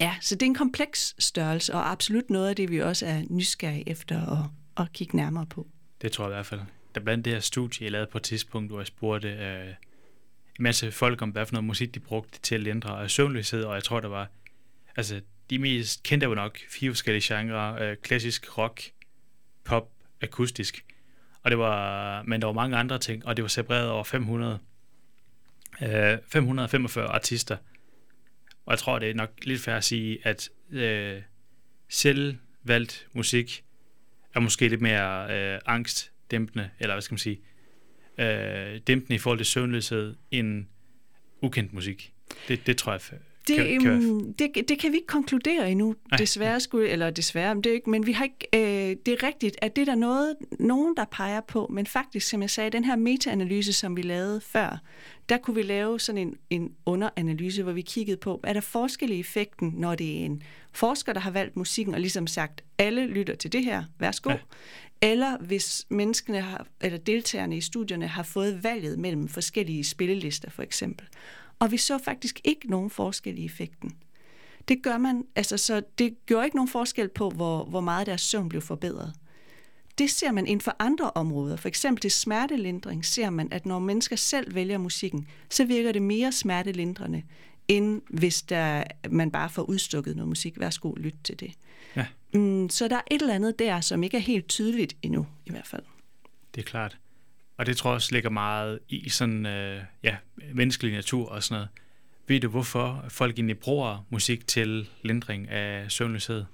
ja, 0.00 0.14
så 0.20 0.34
det 0.34 0.42
er 0.42 0.46
en 0.46 0.54
kompleks 0.54 1.14
størrelse, 1.18 1.74
og 1.74 1.90
absolut 1.90 2.30
noget 2.30 2.48
af 2.48 2.56
det, 2.56 2.70
vi 2.70 2.82
også 2.82 3.06
er 3.06 3.22
nysgerrige 3.30 3.88
efter 3.88 4.32
at, 4.32 4.50
at 4.84 4.92
kigge 4.92 5.16
nærmere 5.16 5.46
på. 5.46 5.66
Det 6.02 6.12
tror 6.12 6.24
jeg 6.24 6.30
i 6.30 6.34
hvert 6.34 6.46
fald. 6.46 6.60
Der 6.94 7.00
blandt 7.00 7.24
det 7.24 7.32
her 7.32 7.40
studie, 7.40 7.84
jeg 7.84 7.92
lavede 7.92 8.10
på 8.12 8.18
et 8.18 8.24
tidspunkt, 8.24 8.70
hvor 8.70 8.80
jeg 8.80 8.86
spurgte 8.86 9.28
øh, 9.28 9.68
en 10.58 10.62
masse 10.62 10.92
folk 10.92 11.22
om, 11.22 11.30
hvad 11.30 11.46
for 11.46 11.52
noget 11.52 11.64
musik 11.64 11.94
de 11.94 12.00
brugte 12.00 12.40
til 12.40 12.54
at 12.54 12.60
lindre 12.60 13.08
søvnløshed, 13.08 13.64
og 13.64 13.74
jeg 13.74 13.84
tror, 13.84 14.00
der 14.00 14.08
var, 14.08 14.28
altså 14.96 15.20
de 15.50 15.58
mest 15.58 16.02
kendte 16.02 16.28
var 16.28 16.34
nok 16.34 16.58
fire 16.70 16.90
forskellige 16.90 17.34
genrer, 17.34 17.90
øh, 17.90 17.96
klassisk 17.96 18.58
rock, 18.58 18.82
pop, 19.64 19.90
akustisk, 20.22 20.84
og 21.42 21.50
det 21.50 21.58
var, 21.58 22.22
men 22.22 22.40
der 22.40 22.46
var 22.46 22.54
mange 22.54 22.76
andre 22.76 22.98
ting, 22.98 23.26
og 23.26 23.36
det 23.36 23.42
var 23.42 23.48
separeret 23.48 23.90
over 23.90 24.04
500 24.04 24.58
øh, 25.82 26.18
545 26.28 27.06
artister. 27.06 27.56
Og 28.66 28.70
jeg 28.70 28.78
tror, 28.78 28.98
det 28.98 29.10
er 29.10 29.14
nok 29.14 29.30
lidt 29.42 29.60
fair 29.60 29.74
at 29.74 29.84
sige, 29.84 30.18
at 30.26 30.50
øh, 30.70 31.22
selvvalgt 31.88 33.08
musik 33.12 33.64
er 34.34 34.40
måske 34.40 34.68
lidt 34.68 34.80
mere 34.80 35.36
øh, 35.36 35.60
angstdæmpende, 35.66 36.70
eller 36.78 36.94
hvad 36.94 37.02
skal 37.02 37.12
man 37.12 37.18
sige, 37.18 37.40
øh, 38.18 38.80
dæmpende 38.86 39.14
i 39.14 39.18
forhold 39.18 39.38
til 39.38 39.46
søvnløshed 39.46 40.16
end 40.30 40.66
ukendt 41.40 41.72
musik. 41.72 42.12
Det, 42.48 42.66
det 42.66 42.76
tror 42.76 42.92
jeg 42.92 43.00
det, 43.48 43.56
kan, 43.56 43.80
kan... 43.80 44.10
Um, 44.10 44.34
det, 44.34 44.68
det 44.68 44.78
kan 44.78 44.92
vi 44.92 44.96
ikke 44.96 45.06
konkludere 45.06 45.70
endnu, 45.70 45.94
Nej. 46.10 46.18
desværre, 46.18 46.60
skulle, 46.60 46.88
eller 46.88 47.10
desværre, 47.10 47.54
det 47.54 47.66
er 47.66 47.72
ikke, 47.72 47.90
men 47.90 48.06
vi 48.06 48.12
har 48.12 48.24
ikke, 48.24 48.48
øh, 48.54 48.96
det 49.06 49.08
er 49.08 49.22
rigtigt, 49.22 49.56
at 49.62 49.76
det 49.76 49.82
er 49.82 49.86
der 49.86 49.94
noget, 49.94 50.36
nogen, 50.58 50.96
der 50.96 51.04
peger 51.04 51.40
på, 51.40 51.70
men 51.72 51.86
faktisk, 51.86 52.28
som 52.28 52.42
jeg 52.42 52.50
sagde, 52.50 52.70
den 52.70 52.84
her 52.84 52.96
metaanalyse, 52.96 53.72
som 53.72 53.96
vi 53.96 54.02
lavede 54.02 54.40
før, 54.40 54.78
der 55.28 55.38
kunne 55.38 55.56
vi 55.56 55.62
lave 55.62 56.00
sådan 56.00 56.18
en, 56.18 56.34
en 56.50 56.72
underanalyse, 56.86 57.62
hvor 57.62 57.72
vi 57.72 57.82
kiggede 57.82 58.16
på, 58.16 58.40
er 58.44 58.52
der 58.52 58.60
forskel 58.60 59.10
i 59.10 59.20
effekten, 59.20 59.72
når 59.76 59.94
det 59.94 60.20
er 60.20 60.24
en 60.24 60.42
forsker, 60.72 61.12
der 61.12 61.20
har 61.20 61.30
valgt 61.30 61.56
musikken 61.56 61.94
og 61.94 62.00
ligesom 62.00 62.26
sagt, 62.26 62.64
alle 62.78 63.06
lytter 63.06 63.34
til 63.34 63.52
det 63.52 63.64
her, 63.64 63.84
værsgo, 63.98 64.30
ja. 64.30 64.36
eller 65.02 65.38
hvis 65.38 65.86
menneskene 65.88 66.40
har, 66.40 66.66
eller 66.80 66.98
deltagerne 66.98 67.56
i 67.56 67.60
studierne 67.60 68.06
har 68.06 68.22
fået 68.22 68.64
valget 68.64 68.98
mellem 68.98 69.28
forskellige 69.28 69.84
spillelister 69.84 70.50
for 70.50 70.62
eksempel. 70.62 71.06
Og 71.58 71.70
vi 71.72 71.76
så 71.76 71.98
faktisk 71.98 72.40
ikke 72.44 72.70
nogen 72.70 72.90
forskel 72.90 73.38
i 73.38 73.44
effekten. 73.44 73.96
Det 74.68 74.82
gør 74.82 74.98
man, 74.98 75.24
altså 75.36 75.56
så 75.56 75.82
det 75.98 76.26
gjorde 76.26 76.44
ikke 76.44 76.56
nogen 76.56 76.68
forskel 76.68 77.08
på, 77.08 77.30
hvor, 77.30 77.64
hvor 77.64 77.80
meget 77.80 78.06
deres 78.06 78.20
søvn 78.20 78.48
blev 78.48 78.62
forbedret. 78.62 79.14
Det 79.98 80.10
ser 80.10 80.32
man 80.32 80.46
inden 80.46 80.60
for 80.60 80.76
andre 80.78 81.10
områder. 81.10 81.56
For 81.56 81.68
eksempel 81.68 82.00
til 82.00 82.10
smertelindring 82.10 83.04
ser 83.04 83.30
man, 83.30 83.48
at 83.52 83.66
når 83.66 83.78
mennesker 83.78 84.16
selv 84.16 84.54
vælger 84.54 84.78
musikken, 84.78 85.28
så 85.50 85.64
virker 85.64 85.92
det 85.92 86.02
mere 86.02 86.32
smertelindrende, 86.32 87.22
end 87.68 88.02
hvis 88.08 88.42
der, 88.42 88.84
man 89.10 89.30
bare 89.30 89.50
får 89.50 89.62
udstukket 89.62 90.16
noget 90.16 90.28
musik. 90.28 90.60
Værsgo, 90.60 90.94
lyt 90.94 91.14
til 91.24 91.40
det. 91.40 91.52
Ja. 91.96 92.06
Mm, 92.34 92.68
så 92.68 92.88
der 92.88 92.96
er 92.96 93.02
et 93.10 93.20
eller 93.20 93.34
andet 93.34 93.58
der, 93.58 93.80
som 93.80 94.02
ikke 94.02 94.16
er 94.16 94.20
helt 94.20 94.48
tydeligt 94.48 94.96
endnu, 95.02 95.26
i 95.46 95.50
hvert 95.50 95.66
fald. 95.66 95.82
Det 96.54 96.60
er 96.60 96.66
klart. 96.66 96.98
Og 97.56 97.66
det 97.66 97.76
tror 97.76 97.90
jeg 97.90 97.94
også 97.94 98.12
ligger 98.12 98.30
meget 98.30 98.78
i 98.88 99.08
sådan, 99.08 99.46
øh, 99.46 99.82
ja, 100.02 100.16
menneskelig 100.54 100.92
natur 100.92 101.28
og 101.28 101.42
sådan 101.42 101.54
noget. 101.54 101.68
Ved 102.28 102.40
du, 102.40 102.48
hvorfor 102.48 103.04
folk 103.08 103.36
egentlig 103.36 103.58
bruger 103.58 104.06
musik 104.10 104.46
til 104.46 104.88
lindring 105.02 105.48
af 105.48 105.92
søvnløshed? 105.92 106.44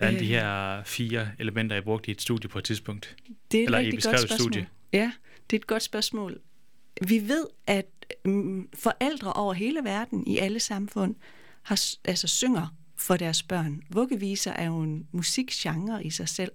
Der 0.00 0.06
er 0.06 0.18
de 0.18 0.24
her 0.24 0.82
fire 0.82 1.30
elementer, 1.38 1.76
jeg 1.76 1.84
brugte 1.84 2.08
i 2.08 2.10
et 2.10 2.22
studie 2.22 2.48
på 2.48 2.58
et 2.58 2.64
tidspunkt. 2.64 3.16
Det 3.52 3.58
er 3.58 3.62
et 3.62 3.66
Eller 3.66 3.78
rigtig 3.78 4.02
godt 4.02 4.20
spørgsmål. 4.20 4.38
Studie. 4.38 4.68
Ja, 4.92 5.12
det 5.50 5.56
er 5.56 5.60
et 5.60 5.66
godt 5.66 5.82
spørgsmål. 5.82 6.40
Vi 7.06 7.28
ved, 7.28 7.46
at 7.66 7.86
mm, 8.24 8.68
forældre 8.74 9.32
over 9.32 9.52
hele 9.54 9.80
verden, 9.84 10.26
i 10.26 10.38
alle 10.38 10.60
samfund, 10.60 11.14
har, 11.62 11.80
altså 12.04 12.26
synger 12.26 12.74
for 12.96 13.16
deres 13.16 13.42
børn. 13.42 13.82
Vuggeviser 13.90 14.52
er 14.52 14.66
jo 14.66 14.80
en 14.80 15.06
musikgenre 15.12 16.04
i 16.04 16.10
sig 16.10 16.28
selv. 16.28 16.52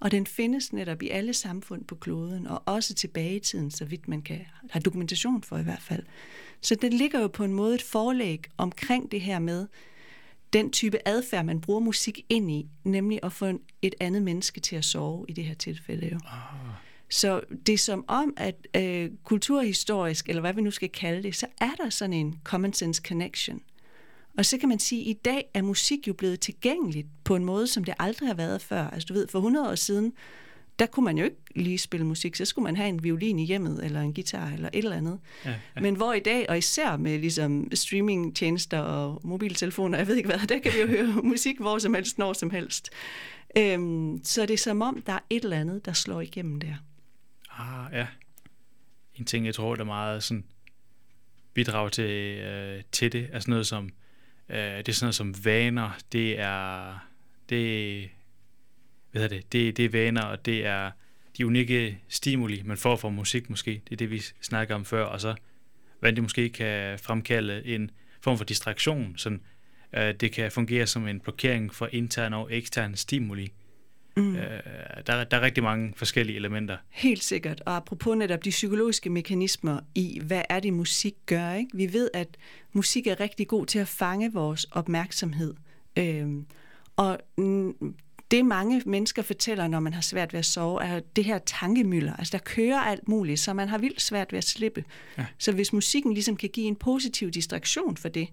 Og 0.00 0.10
den 0.10 0.26
findes 0.26 0.72
netop 0.72 1.02
i 1.02 1.08
alle 1.08 1.34
samfund 1.34 1.84
på 1.84 1.94
kloden, 1.94 2.46
og 2.46 2.62
også 2.66 2.94
tilbage 2.94 3.36
i 3.36 3.40
tiden, 3.40 3.70
så 3.70 3.84
vidt 3.84 4.08
man 4.08 4.22
kan 4.22 4.40
have 4.70 4.82
dokumentation 4.82 5.42
for 5.42 5.58
i 5.58 5.62
hvert 5.62 5.82
fald. 5.82 6.02
Så 6.60 6.74
den 6.74 6.92
ligger 6.92 7.20
jo 7.20 7.28
på 7.28 7.44
en 7.44 7.52
måde 7.52 7.74
et 7.74 7.82
forlæg 7.82 8.44
omkring 8.56 9.10
det 9.12 9.20
her 9.20 9.38
med 9.38 9.66
den 10.52 10.70
type 10.70 10.98
adfærd, 11.04 11.44
man 11.44 11.60
bruger 11.60 11.80
musik 11.80 12.20
ind 12.28 12.50
i, 12.50 12.68
nemlig 12.84 13.20
at 13.22 13.32
få 13.32 13.58
et 13.82 13.94
andet 14.00 14.22
menneske 14.22 14.60
til 14.60 14.76
at 14.76 14.84
sove 14.84 15.24
i 15.28 15.32
det 15.32 15.44
her 15.44 15.54
tilfælde 15.54 16.08
jo. 16.12 16.16
Oh. 16.16 16.74
Så 17.10 17.40
det 17.66 17.72
er 17.72 17.78
som 17.78 18.04
om, 18.08 18.34
at 18.36 18.66
øh, 18.76 19.10
kulturhistorisk, 19.24 20.28
eller 20.28 20.40
hvad 20.40 20.54
vi 20.54 20.60
nu 20.60 20.70
skal 20.70 20.88
kalde 20.88 21.22
det, 21.22 21.36
så 21.36 21.46
er 21.60 21.70
der 21.70 21.90
sådan 21.90 22.12
en 22.12 22.40
common 22.44 22.72
sense 22.72 23.02
connection. 23.06 23.60
Og 24.38 24.46
så 24.46 24.58
kan 24.58 24.68
man 24.68 24.78
sige, 24.78 25.00
at 25.00 25.06
i 25.06 25.12
dag 25.12 25.50
er 25.54 25.62
musik 25.62 26.08
jo 26.08 26.12
blevet 26.12 26.40
tilgængeligt 26.40 27.06
på 27.24 27.36
en 27.36 27.44
måde, 27.44 27.66
som 27.66 27.84
det 27.84 27.94
aldrig 27.98 28.28
har 28.28 28.34
været 28.34 28.62
før. 28.62 28.90
Altså 28.90 29.06
du 29.06 29.14
ved, 29.14 29.28
for 29.28 29.38
100 29.38 29.70
år 29.70 29.74
siden, 29.74 30.12
der 30.78 30.86
kunne 30.86 31.04
man 31.04 31.18
jo 31.18 31.24
ikke 31.24 31.36
lige 31.56 31.78
spille 31.78 32.06
musik, 32.06 32.36
så 32.36 32.44
skulle 32.44 32.62
man 32.62 32.76
have 32.76 32.88
en 32.88 33.02
violin 33.02 33.38
i 33.38 33.44
hjemmet, 33.44 33.84
eller 33.84 34.00
en 34.00 34.14
guitar, 34.14 34.48
eller 34.48 34.68
et 34.72 34.84
eller 34.84 34.96
andet. 34.96 35.20
Ja, 35.44 35.50
ja. 35.50 35.80
Men 35.80 35.94
hvor 35.96 36.12
i 36.12 36.20
dag, 36.20 36.46
og 36.48 36.58
især 36.58 36.96
med 36.96 37.18
ligesom 37.18 37.68
streamingtjenester 37.74 38.78
og 38.78 39.20
mobiltelefoner, 39.24 39.98
jeg 39.98 40.06
ved 40.06 40.16
ikke 40.16 40.28
hvad, 40.28 40.46
der 40.46 40.58
kan 40.58 40.72
vi 40.72 40.80
jo 40.80 40.86
høre 40.86 41.22
musik 41.32 41.60
hvor 41.60 41.78
som 41.78 41.94
helst, 41.94 42.18
når 42.18 42.32
som 42.32 42.50
helst. 42.50 42.90
Øhm, 43.58 44.20
så 44.24 44.42
det 44.42 44.54
er 44.54 44.58
som 44.58 44.82
om, 44.82 45.02
der 45.02 45.12
er 45.12 45.18
et 45.30 45.44
eller 45.44 45.60
andet, 45.60 45.86
der 45.86 45.92
slår 45.92 46.20
igennem 46.20 46.60
der. 46.60 46.74
Ah, 47.58 47.92
ja. 47.92 48.06
En 49.14 49.24
ting, 49.24 49.46
jeg 49.46 49.54
tror, 49.54 49.74
der 49.74 49.84
meget 49.84 50.22
sådan 50.22 50.44
bidrager 51.54 51.88
til, 51.88 52.10
øh, 52.38 52.82
til 52.92 53.12
det, 53.12 53.28
er 53.32 53.40
sådan 53.40 53.52
noget 53.52 53.66
som, 53.66 53.90
øh, 54.48 54.56
det 54.56 54.88
er 54.88 54.92
sådan 54.92 55.04
noget 55.04 55.14
som 55.14 55.44
vaner, 55.44 55.98
det 56.12 56.40
er, 56.40 56.98
det, 57.48 58.10
hvad 59.12 59.24
er 59.24 59.28
det, 59.28 59.52
det, 59.52 59.76
det 59.76 59.84
er 59.84 59.88
vaner, 59.88 60.22
og 60.22 60.46
det 60.46 60.66
er 60.66 60.90
de 61.36 61.46
unikke 61.46 61.98
stimuli, 62.08 62.62
man 62.64 62.76
får 62.76 62.96
fra 62.96 63.08
musik 63.08 63.50
måske, 63.50 63.70
det 63.70 63.92
er 63.92 63.96
det, 63.96 64.10
vi 64.10 64.22
snakker 64.40 64.74
om 64.74 64.84
før, 64.84 65.04
og 65.04 65.20
så, 65.20 65.34
hvordan 65.98 66.14
det 66.14 66.22
måske 66.22 66.48
kan 66.48 66.98
fremkalde 66.98 67.66
en 67.66 67.90
form 68.20 68.36
for 68.36 68.44
distraktion, 68.44 69.14
sådan, 69.16 69.40
øh, 69.92 70.14
det 70.14 70.32
kan 70.32 70.52
fungere 70.52 70.86
som 70.86 71.08
en 71.08 71.20
blokering 71.20 71.74
for 71.74 71.88
intern 71.92 72.32
og 72.32 72.48
ekstern 72.50 72.96
stimuli. 72.96 73.52
Mm. 74.16 74.36
Øh, 74.36 74.42
der, 75.06 75.24
der 75.24 75.36
er 75.36 75.40
rigtig 75.40 75.62
mange 75.62 75.92
forskellige 75.96 76.36
elementer. 76.36 76.76
Helt 76.90 77.24
sikkert. 77.24 77.62
Og 77.66 77.76
apropos 77.76 78.16
netop 78.16 78.44
de 78.44 78.50
psykologiske 78.50 79.10
mekanismer 79.10 79.80
i, 79.94 80.20
hvad 80.22 80.42
er 80.48 80.60
det 80.60 80.72
musik 80.72 81.14
gør? 81.26 81.52
Ikke? 81.52 81.76
Vi 81.76 81.92
ved, 81.92 82.10
at 82.14 82.36
musik 82.72 83.06
er 83.06 83.20
rigtig 83.20 83.48
god 83.48 83.66
til 83.66 83.78
at 83.78 83.88
fange 83.88 84.32
vores 84.32 84.64
opmærksomhed. 84.64 85.54
Øhm, 85.98 86.46
og 86.96 87.18
det 88.30 88.46
mange 88.46 88.82
mennesker 88.86 89.22
fortæller, 89.22 89.68
når 89.68 89.80
man 89.80 89.94
har 89.94 90.00
svært 90.00 90.32
ved 90.32 90.38
at 90.38 90.44
sove, 90.44 90.84
er 90.84 91.00
det 91.16 91.24
her 91.24 91.38
tankemøller. 91.38 92.16
Altså 92.16 92.32
der 92.32 92.38
kører 92.38 92.78
alt 92.78 93.08
muligt, 93.08 93.40
så 93.40 93.52
man 93.52 93.68
har 93.68 93.78
vildt 93.78 94.00
svært 94.00 94.32
ved 94.32 94.38
at 94.38 94.44
slippe. 94.44 94.84
Ja. 95.18 95.26
Så 95.38 95.52
hvis 95.52 95.72
musikken 95.72 96.14
ligesom 96.14 96.36
kan 96.36 96.48
give 96.48 96.66
en 96.66 96.76
positiv 96.76 97.30
distraktion 97.30 97.96
for 97.96 98.08
det, 98.08 98.28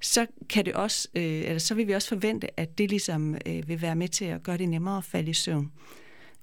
så 0.00 0.26
kan 0.48 0.64
det 0.64 0.74
også, 0.74 1.08
øh, 1.14 1.22
eller 1.22 1.58
så 1.58 1.74
vil 1.74 1.86
vi 1.86 1.92
også 1.92 2.08
forvente, 2.08 2.60
at 2.60 2.78
det 2.78 2.90
ligesom 2.90 3.36
øh, 3.46 3.68
vil 3.68 3.82
være 3.82 3.96
med 3.96 4.08
til 4.08 4.24
at 4.24 4.42
gøre 4.42 4.58
det 4.58 4.68
nemmere 4.68 4.98
at 4.98 5.04
falde 5.04 5.30
i 5.30 5.34
søvn. 5.34 5.72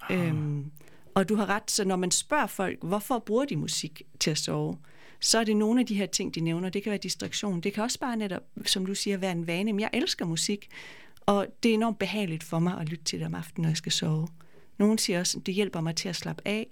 Ah. 0.00 0.28
Øhm, 0.28 0.70
og 1.14 1.28
du 1.28 1.34
har 1.34 1.46
ret, 1.46 1.70
så 1.70 1.84
når 1.84 1.96
man 1.96 2.10
spørger 2.10 2.46
folk, 2.46 2.78
hvorfor 2.82 3.18
bruger 3.18 3.44
de 3.44 3.56
musik 3.56 4.02
til 4.20 4.30
at 4.30 4.38
sove, 4.38 4.78
så 5.20 5.38
er 5.38 5.44
det 5.44 5.56
nogle 5.56 5.80
af 5.80 5.86
de 5.86 5.94
her 5.94 6.06
ting, 6.06 6.34
de 6.34 6.40
nævner. 6.40 6.68
Det 6.68 6.82
kan 6.82 6.90
være 6.90 6.98
distraktion. 6.98 7.60
Det 7.60 7.72
kan 7.72 7.82
også 7.82 7.98
bare 7.98 8.16
netop, 8.16 8.42
som 8.64 8.86
du 8.86 8.94
siger, 8.94 9.16
være 9.16 9.32
en 9.32 9.46
vane. 9.46 9.72
Men 9.72 9.80
jeg 9.80 9.90
elsker 9.92 10.24
musik, 10.24 10.68
og 11.20 11.46
det 11.62 11.70
er 11.70 11.74
enormt 11.74 11.98
behageligt 11.98 12.44
for 12.44 12.58
mig 12.58 12.80
at 12.80 12.88
lytte 12.88 13.04
til 13.04 13.18
det 13.18 13.26
om 13.26 13.34
aftenen, 13.34 13.62
når 13.62 13.70
jeg 13.70 13.76
skal 13.76 13.92
sove. 13.92 14.28
Nogle 14.78 14.98
siger 14.98 15.20
også, 15.20 15.40
det 15.40 15.54
hjælper 15.54 15.80
mig 15.80 15.96
til 15.96 16.08
at 16.08 16.16
slappe 16.16 16.42
af. 16.44 16.66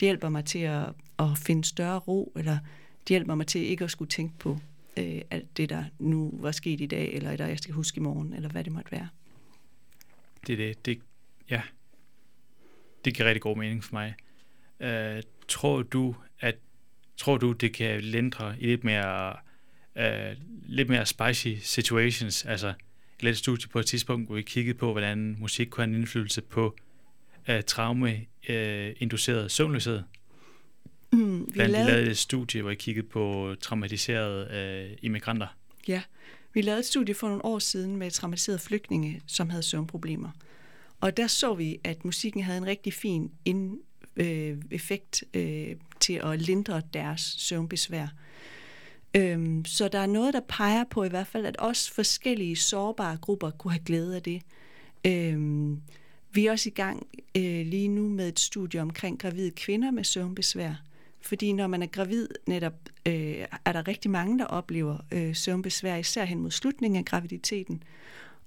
Det 0.00 0.06
hjælper 0.06 0.28
mig 0.28 0.44
til 0.44 0.58
at, 0.58 0.84
at 1.18 1.38
finde 1.38 1.64
større 1.64 1.98
ro, 1.98 2.32
eller 2.36 2.58
det 3.00 3.08
hjælper 3.08 3.34
mig 3.34 3.46
til 3.46 3.60
ikke 3.60 3.84
at 3.84 3.90
skulle 3.90 4.08
tænke 4.08 4.38
på 4.38 4.58
øh, 4.98 5.22
alt 5.30 5.56
det, 5.56 5.68
der 5.68 5.84
nu 5.98 6.30
var 6.32 6.52
sket 6.52 6.80
i 6.80 6.86
dag, 6.86 7.12
eller 7.12 7.36
der 7.36 7.46
jeg 7.46 7.58
skal 7.58 7.74
huske 7.74 7.98
i 7.98 8.00
morgen, 8.00 8.34
eller 8.34 8.48
hvad 8.48 8.64
det 8.64 8.72
måtte 8.72 8.92
være. 8.92 9.08
Det 10.46 10.52
er 10.52 10.56
det. 10.56 10.86
det 10.86 11.00
ja. 11.50 11.62
Det 13.04 13.14
giver 13.14 13.28
rigtig 13.28 13.42
god 13.42 13.56
mening 13.56 13.84
for 13.84 13.94
mig. 13.94 14.14
Øh, 14.80 15.22
tror 15.48 15.82
du, 15.82 16.14
at 16.40 16.56
tror 17.16 17.36
du, 17.36 17.52
det 17.52 17.74
kan 17.74 18.00
lindre 18.00 18.60
i 18.60 18.66
lidt 18.66 18.84
mere, 18.84 19.36
øh, 19.96 20.36
lidt 20.66 20.88
mere 20.88 21.06
spicy 21.06 21.48
situations? 21.62 22.44
Altså, 22.44 22.74
et 23.22 23.36
studie 23.36 23.68
på 23.68 23.78
et 23.78 23.86
tidspunkt, 23.86 24.28
hvor 24.28 24.36
vi 24.36 24.42
kiggede 24.42 24.78
på, 24.78 24.92
hvordan 24.92 25.36
musik 25.38 25.66
kunne 25.66 25.84
have 25.84 25.94
en 25.94 26.00
indflydelse 26.00 26.42
på 26.42 26.76
øh, 27.48 27.62
traume-induceret 27.62 29.44
øh, 29.44 29.50
søvnløshed. 29.50 30.02
Mm, 31.12 31.46
vi 31.46 31.52
Blandt 31.52 31.72
lavede... 31.72 31.90
lavede 31.90 32.10
et 32.10 32.18
studie, 32.18 32.62
hvor 32.62 32.70
I 32.70 32.74
kiggede 32.74 33.06
på 33.06 33.54
traumatiserede 33.60 34.48
øh, 34.90 34.96
immigranter. 35.02 35.46
Ja, 35.88 36.02
vi 36.54 36.60
lavede 36.60 36.78
et 36.78 36.86
studie 36.86 37.14
for 37.14 37.28
nogle 37.28 37.44
år 37.44 37.58
siden 37.58 37.96
med 37.96 38.10
traumatiserede 38.10 38.58
flygtninge, 38.58 39.22
som 39.26 39.50
havde 39.50 39.62
søvnproblemer. 39.62 40.30
Og 41.00 41.16
der 41.16 41.26
så 41.26 41.54
vi, 41.54 41.80
at 41.84 42.04
musikken 42.04 42.42
havde 42.42 42.58
en 42.58 42.66
rigtig 42.66 42.92
fin 42.92 43.30
in, 43.44 43.78
øh, 44.16 44.56
effekt 44.70 45.24
øh, 45.34 45.68
til 46.00 46.12
at 46.12 46.42
lindre 46.42 46.82
deres 46.92 47.20
søvnbesvær. 47.20 48.06
Øhm, 49.14 49.64
så 49.64 49.88
der 49.88 49.98
er 49.98 50.06
noget, 50.06 50.34
der 50.34 50.40
peger 50.48 50.84
på 50.90 51.04
i 51.04 51.08
hvert 51.08 51.26
fald, 51.26 51.46
at 51.46 51.56
også 51.56 51.94
forskellige 51.94 52.56
sårbare 52.56 53.16
grupper 53.16 53.50
kunne 53.50 53.72
have 53.72 53.84
glæde 53.84 54.16
af 54.16 54.22
det. 54.22 54.42
Øhm, 55.04 55.80
vi 56.32 56.46
er 56.46 56.52
også 56.52 56.68
i 56.68 56.72
gang 56.72 57.06
øh, 57.36 57.66
lige 57.66 57.88
nu 57.88 58.08
med 58.08 58.28
et 58.28 58.40
studie 58.40 58.80
omkring 58.80 59.20
gravide 59.20 59.50
kvinder 59.50 59.90
med 59.90 60.04
søvnbesvær. 60.04 60.82
Fordi 61.28 61.52
når 61.52 61.66
man 61.66 61.82
er 61.82 61.86
gravid, 61.86 62.28
netop 62.46 62.72
øh, 63.06 63.44
er 63.64 63.72
der 63.72 63.88
rigtig 63.88 64.10
mange, 64.10 64.38
der 64.38 64.44
oplever 64.44 64.98
øh, 65.12 65.36
søvnbesvær, 65.36 65.96
især 65.96 66.24
hen 66.24 66.38
mod 66.38 66.50
slutningen 66.50 66.98
af 66.98 67.04
graviditeten. 67.04 67.82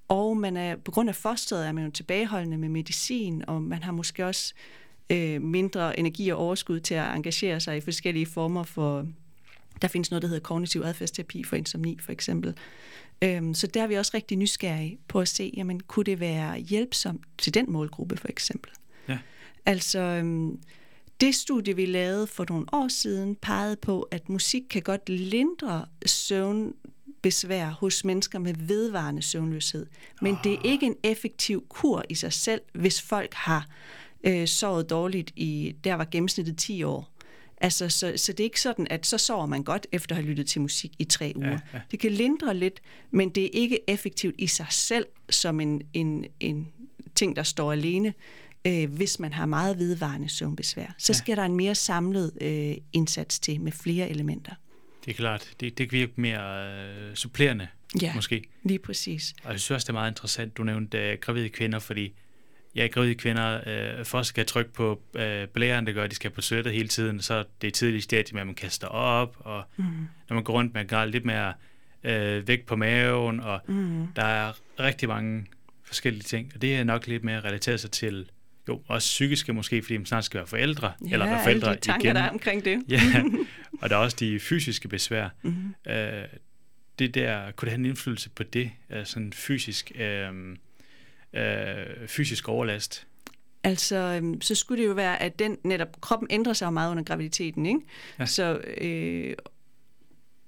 Og 0.08 0.38
man 0.38 0.58
er, 0.58 0.76
på 0.76 0.92
grund 0.92 1.10
af 1.10 1.16
fosteret 1.16 1.68
er 1.68 1.72
man 1.72 1.86
jo 1.86 1.92
tilbageholdende 1.92 2.58
med 2.58 2.70
medicin, 2.70 3.44
og 3.48 3.62
man 3.62 3.84
har 3.84 3.92
måske 3.92 4.26
også 4.26 4.54
øh, 5.10 5.42
mindre 5.42 6.00
energi 6.00 6.30
og 6.30 6.40
overskud 6.40 6.80
til 6.80 6.94
at 6.94 7.16
engagere 7.16 7.60
sig 7.60 7.78
i 7.78 7.82
forskellige 7.82 8.26
former 8.26 8.64
for... 8.64 9.08
Der 9.82 9.88
findes 9.88 10.12
noget, 10.12 10.22
der 10.22 10.28
hedder 10.28 10.42
kognitiv 10.42 10.82
adfærdsterapi 10.82 11.44
for 11.44 11.56
insomni, 11.56 11.98
for 12.00 12.12
eksempel. 12.12 12.58
Øhm, 13.22 13.54
så 13.54 13.68
der 13.68 13.84
er 13.84 13.88
vi 13.88 13.96
også 13.96 14.12
rigtig 14.14 14.38
nysgerrige 14.38 14.98
på 15.08 15.20
at 15.20 15.28
se, 15.28 15.54
jamen, 15.58 15.80
kunne 15.80 16.06
det 16.06 16.20
være 16.20 16.58
hjælpsomt 16.60 17.22
til 17.38 17.54
den 17.54 17.72
målgruppe, 17.72 18.18
for 18.18 18.28
eksempel? 18.28 18.72
Ja. 19.08 19.18
Altså... 19.66 20.00
Øhm, 20.00 20.60
det 21.22 21.36
studie, 21.36 21.76
vi 21.76 21.86
lavede 21.86 22.28
for 22.28 22.46
nogle 22.50 22.66
år 22.72 22.88
siden, 22.88 23.36
pegede 23.36 23.76
på, 23.76 24.02
at 24.02 24.30
musik 24.30 24.62
kan 24.70 24.82
godt 24.82 25.10
lindre 25.10 25.86
søvnbesvær 26.06 27.70
hos 27.70 28.06
mennesker 28.06 28.40
med 28.40 28.54
vedvarende 28.58 29.22
søvnløshed. 29.22 29.86
Men 30.22 30.34
oh. 30.34 30.40
det 30.44 30.54
er 30.54 30.58
ah. 30.58 30.72
ikke 30.72 30.86
en 30.86 30.96
effektiv 31.04 31.66
kur 31.70 32.04
i 32.10 32.16
sig 32.16 32.34
selv, 32.34 32.62
hvis 32.74 33.02
folk 33.02 33.34
har 33.34 33.68
øh, 34.24 34.48
sovet 34.48 34.90
dårligt 34.90 35.32
i, 35.36 35.76
der 35.84 35.94
var 35.94 36.08
gennemsnittet 36.12 36.58
10 36.58 36.84
år. 36.84 37.12
Altså, 37.58 37.90
så, 37.90 38.14
så 38.16 38.32
det 38.32 38.40
er 38.40 38.44
ikke 38.44 38.62
sådan, 38.62 38.88
at 38.90 39.06
så 39.06 39.18
sover 39.18 39.46
man 39.46 39.64
godt 39.64 39.88
efter 39.92 40.16
at 40.16 40.22
have 40.22 40.30
lyttet 40.30 40.48
til 40.48 40.62
musik 40.62 40.92
i 41.00 41.04
tre 41.04 41.34
uger. 41.36 41.50
Ja, 41.50 41.60
ja. 41.74 41.82
Det 41.92 42.00
kan 42.00 42.12
lindre 42.12 42.54
lidt, 42.54 42.82
men 43.12 43.30
det 43.30 43.44
er 43.44 43.50
ikke 43.54 43.90
effektivt 43.90 44.36
i 44.38 44.48
sig 44.48 44.68
selv 44.70 45.06
som 45.30 45.60
en, 45.60 45.82
en, 45.94 46.26
en 46.40 46.68
ting, 47.16 47.36
der 47.36 47.44
står 47.44 47.72
alene 47.72 48.14
øh, 48.68 48.94
hvis 48.94 49.20
man 49.20 49.34
har 49.34 49.46
meget 49.46 49.80
vedvarende 49.80 50.30
søvnbesvær. 50.30 50.96
Så 50.98 51.14
ja. 51.14 51.18
skal 51.18 51.38
der 51.38 51.44
en 51.44 51.56
mere 51.56 51.76
samlet 51.76 52.32
øh, 52.42 52.74
indsats 52.94 53.40
til 53.40 53.62
med 53.62 53.72
flere 53.72 54.10
elementer. 54.10 54.54
Det 55.06 55.12
er 55.12 55.16
klart. 55.16 55.50
Det, 55.60 55.78
det 55.78 55.90
kan 55.90 56.00
virke 56.00 56.14
mere 56.16 56.74
øh, 57.10 57.16
supplerende, 57.16 57.68
ja, 58.02 58.16
måske. 58.16 58.44
lige 58.64 58.80
præcis. 58.80 59.34
Og 59.44 59.52
jeg 59.52 59.60
synes 59.60 59.72
også, 59.76 59.86
det 59.86 59.90
er 59.90 59.94
meget 59.94 60.12
interessant, 60.12 60.58
du 60.58 60.64
nævnte 60.64 60.98
øh, 60.98 61.18
gravide 61.22 61.50
kvinder, 61.50 61.80
fordi 61.80 62.14
ja, 62.76 62.88
gravide 62.88 63.16
kvinder 63.16 63.62
øh, 63.68 64.06
først 64.06 64.30
skal 64.30 64.46
trykke 64.46 64.74
på 64.74 65.02
øh, 65.16 65.48
blæren, 65.48 65.86
det 65.86 65.96
gør, 65.96 66.04
at 66.04 66.10
de 66.10 66.16
skal 66.16 66.32
på 66.32 66.42
toilettet 66.42 66.74
hele 66.74 66.88
tiden, 66.88 67.22
så 67.22 67.44
det 67.62 67.68
er 67.68 67.72
tidligt 67.72 68.04
stadie 68.04 68.34
med, 68.34 68.42
at 68.42 68.48
man 68.48 68.56
kaster 68.56 68.88
op, 68.88 69.36
og 69.40 69.64
mm. 69.78 69.84
når 70.30 70.34
man 70.34 70.44
går 70.44 70.54
rundt, 70.54 70.74
man 70.74 70.88
kan 70.88 71.10
lidt 71.10 71.26
mere 71.26 71.54
øh, 72.04 72.48
vægt 72.48 72.66
på 72.66 72.76
maven, 72.76 73.40
og 73.40 73.60
mm. 73.68 74.08
der 74.16 74.24
er 74.24 74.54
rigtig 74.80 75.10
mange 75.10 75.46
forskellige 75.84 76.24
ting, 76.24 76.52
og 76.56 76.62
det 76.62 76.76
er 76.76 76.84
nok 76.84 77.08
lidt 77.08 77.24
mere 77.24 77.40
relateret 77.40 77.80
sig 77.80 77.92
til 77.92 78.30
jo, 78.68 78.82
også 78.88 79.06
psykiske 79.06 79.54
måske, 79.54 79.82
fordi 79.82 79.98
man 79.98 80.06
snart 80.06 80.26
skal 80.26 80.38
være 80.38 80.48
forældre, 80.48 80.94
ja, 81.02 81.14
eller 81.14 81.26
være 81.26 81.44
forældre 81.44 81.68
alle 81.68 81.80
de 81.80 81.86
tanker, 81.86 82.06
igen. 82.06 82.16
der 82.16 82.22
er 82.22 82.30
omkring 82.30 82.66
det. 82.66 82.84
ja, 82.90 83.00
og 83.82 83.90
der 83.90 83.96
er 83.96 84.00
også 84.00 84.18
de 84.20 84.40
fysiske 84.40 84.88
besvær. 84.88 85.30
Mm-hmm. 85.42 85.92
Øh, 85.92 86.24
det 87.00 87.16
der, 87.16 87.52
kunne 87.52 87.66
det 87.66 87.72
have 87.72 87.80
en 87.80 87.86
indflydelse 87.86 88.30
på 88.30 88.44
det, 88.44 88.72
altså 88.90 89.14
sådan 89.14 89.34
fysisk, 89.34 89.92
øh, 89.96 90.30
øh, 91.34 92.08
fysisk 92.08 92.50
overlast? 92.50 93.08
Altså, 93.64 93.96
øhm, 93.96 94.42
så 94.42 94.56
skulle 94.56 94.84
det 94.84 94.90
jo 94.90 94.94
være, 94.94 95.22
at 95.22 95.40
den 95.40 95.58
netop, 95.64 96.02
kroppen 96.02 96.28
ændrer 96.32 96.54
sig 96.54 96.74
meget 96.74 96.92
under 96.92 97.04
graviditeten, 97.04 97.66
ikke? 97.66 97.80
Ja. 98.20 98.26
Så, 98.26 98.62
øh, 98.78 99.34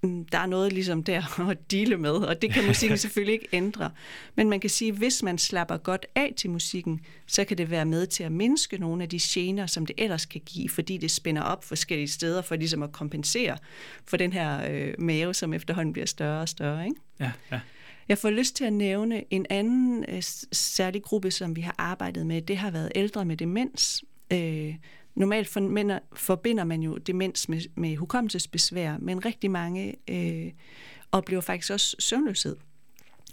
der 0.04 0.38
er 0.38 0.46
noget 0.46 0.74
ligesom 0.74 1.04
der 1.04 1.40
at 1.52 1.72
dele 1.72 1.98
med, 1.98 2.12
og 2.12 2.42
det 2.42 2.54
kan 2.54 2.66
musikken 2.66 2.98
selvfølgelig 3.08 3.34
ikke 3.34 3.48
ændre. 3.54 3.92
Men 4.36 4.50
man 4.50 4.60
kan 4.60 4.70
sige, 4.70 4.92
at 4.92 4.98
hvis 4.98 5.24
man 5.24 5.38
slapper 5.38 5.78
godt 5.78 6.06
af 6.16 6.34
til 6.38 6.50
musikken, 6.50 7.00
så 7.28 7.44
kan 7.44 7.58
det 7.58 7.70
være 7.70 7.86
med 7.86 8.08
til 8.08 8.24
at 8.24 8.32
mindske 8.32 8.78
nogle 8.78 9.04
af 9.04 9.10
de 9.10 9.20
gener, 9.22 9.66
som 9.66 9.86
det 9.86 9.96
ellers 9.98 10.26
kan 10.26 10.42
give, 10.46 10.70
fordi 10.70 10.98
det 10.98 11.12
spænder 11.12 11.42
op 11.42 11.64
forskellige 11.64 12.08
steder 12.08 12.42
for 12.42 12.56
ligesom 12.56 12.84
at 12.84 12.92
kompensere 12.92 13.58
for 14.06 14.18
den 14.18 14.34
her 14.34 14.72
øh, 14.72 14.94
mave, 15.00 15.34
som 15.34 15.54
efterhånden 15.54 15.94
bliver 15.94 16.06
større 16.06 16.42
og 16.42 16.50
større. 16.50 16.86
Ikke? 16.86 17.02
Ja, 17.20 17.32
ja. 17.52 17.60
Jeg 18.10 18.18
får 18.18 18.30
lyst 18.30 18.56
til 18.56 18.66
at 18.66 18.74
nævne 18.74 19.24
en 19.34 19.46
anden 19.50 20.06
øh, 20.08 20.24
særlig 20.52 21.04
gruppe, 21.04 21.32
som 21.32 21.56
vi 21.56 21.62
har 21.62 21.76
arbejdet 21.78 22.26
med. 22.26 22.42
Det 22.42 22.58
har 22.58 22.72
været 22.72 22.92
ældre 22.96 23.26
med 23.26 23.38
demens. 23.38 24.04
Øh, 24.34 24.76
normalt 25.16 25.48
for, 25.48 26.00
forbinder 26.16 26.64
man 26.64 26.82
jo 26.82 26.98
demens 26.98 27.50
med, 27.50 27.62
med 27.76 27.96
hukommelsesbesvær, 27.96 28.98
men 28.98 29.26
rigtig 29.26 29.52
mange 29.52 29.96
øh, 30.08 30.52
oplever 31.12 31.42
faktisk 31.42 31.72
også 31.72 31.96
søvnløshed. 32.00 32.56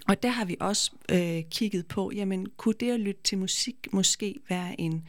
Og 0.09 0.23
der 0.23 0.29
har 0.29 0.45
vi 0.45 0.57
også 0.61 0.93
øh, 1.13 1.43
kigget 1.51 1.87
på, 1.87 2.11
jamen 2.15 2.47
kunne 2.57 2.75
det 2.81 2.91
at 2.91 3.01
lytte 3.01 3.23
til 3.23 3.39
musik 3.39 3.89
måske 3.93 4.35
være 4.49 4.81
en, 4.81 5.09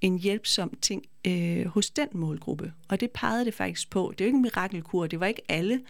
en 0.00 0.18
hjælpsom 0.18 0.74
ting 0.82 1.04
øh, 1.26 1.66
hos 1.66 1.90
den 1.90 2.08
målgruppe? 2.12 2.72
Og 2.88 3.00
det 3.00 3.10
pegede 3.10 3.44
det 3.44 3.54
faktisk 3.54 3.90
på. 3.90 4.12
Det 4.18 4.20
er 4.20 4.24
jo 4.24 4.28
ikke 4.28 4.36
en 4.36 4.42
mirakelkur, 4.42 5.06
det 5.06 5.20
var 5.20 5.26
ikke 5.26 5.42
alle, 5.48 5.80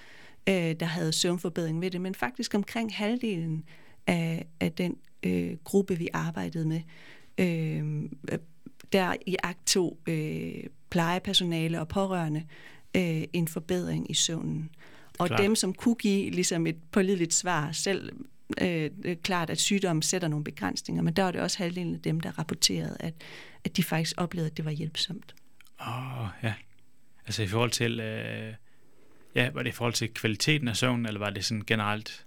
øh, 0.48 0.54
der 0.54 0.84
havde 0.84 1.12
søvnforbedring 1.12 1.80
ved 1.80 1.90
det, 1.90 2.00
men 2.00 2.14
faktisk 2.14 2.54
omkring 2.54 2.94
halvdelen 2.94 3.64
af, 4.06 4.46
af 4.60 4.72
den 4.72 4.96
øh, 5.22 5.56
gruppe, 5.64 5.98
vi 5.98 6.08
arbejdede 6.12 6.68
med, 6.68 6.80
øh, 7.38 8.10
der 8.92 9.16
i 9.26 9.36
akt 9.42 9.66
to 9.66 10.00
øh, 10.06 10.64
plejepersonale 10.90 11.80
og 11.80 11.88
pårørende 11.88 12.44
øh, 12.96 13.22
en 13.32 13.48
forbedring 13.48 14.10
i 14.10 14.14
søvnen. 14.14 14.70
Og 15.18 15.26
Klar. 15.26 15.36
dem, 15.36 15.54
som 15.54 15.74
kunne 15.74 15.94
give 15.94 16.30
ligesom 16.30 16.66
et 16.66 16.76
pålideligt 16.92 17.34
svar, 17.34 17.72
selv 17.72 18.12
øh, 18.60 18.90
klart, 19.22 19.50
at 19.50 19.60
sygdommen 19.60 20.02
sætter 20.02 20.28
nogle 20.28 20.44
begrænsninger, 20.44 21.02
men 21.02 21.14
der 21.14 21.22
var 21.22 21.30
det 21.30 21.40
også 21.40 21.58
halvdelen 21.58 21.94
af 21.94 22.00
dem, 22.00 22.20
der 22.20 22.38
rapporterede, 22.38 22.96
at, 23.00 23.14
at 23.64 23.76
de 23.76 23.82
faktisk 23.82 24.14
oplevede, 24.16 24.50
at 24.50 24.56
det 24.56 24.64
var 24.64 24.70
hjælpsomt. 24.70 25.34
Åh, 25.80 26.22
oh, 26.22 26.28
ja. 26.42 26.54
Altså 27.26 27.42
i 27.42 27.46
forhold 27.46 27.70
til, 27.70 28.00
øh, 28.00 28.54
ja, 29.34 29.50
var 29.50 29.62
det 29.62 29.70
i 29.70 29.72
forhold 29.72 29.94
til 29.94 30.14
kvaliteten 30.14 30.68
af 30.68 30.76
søvnen, 30.76 31.06
eller 31.06 31.18
var 31.18 31.30
det 31.30 31.44
sådan 31.44 31.62
generelt? 31.66 32.24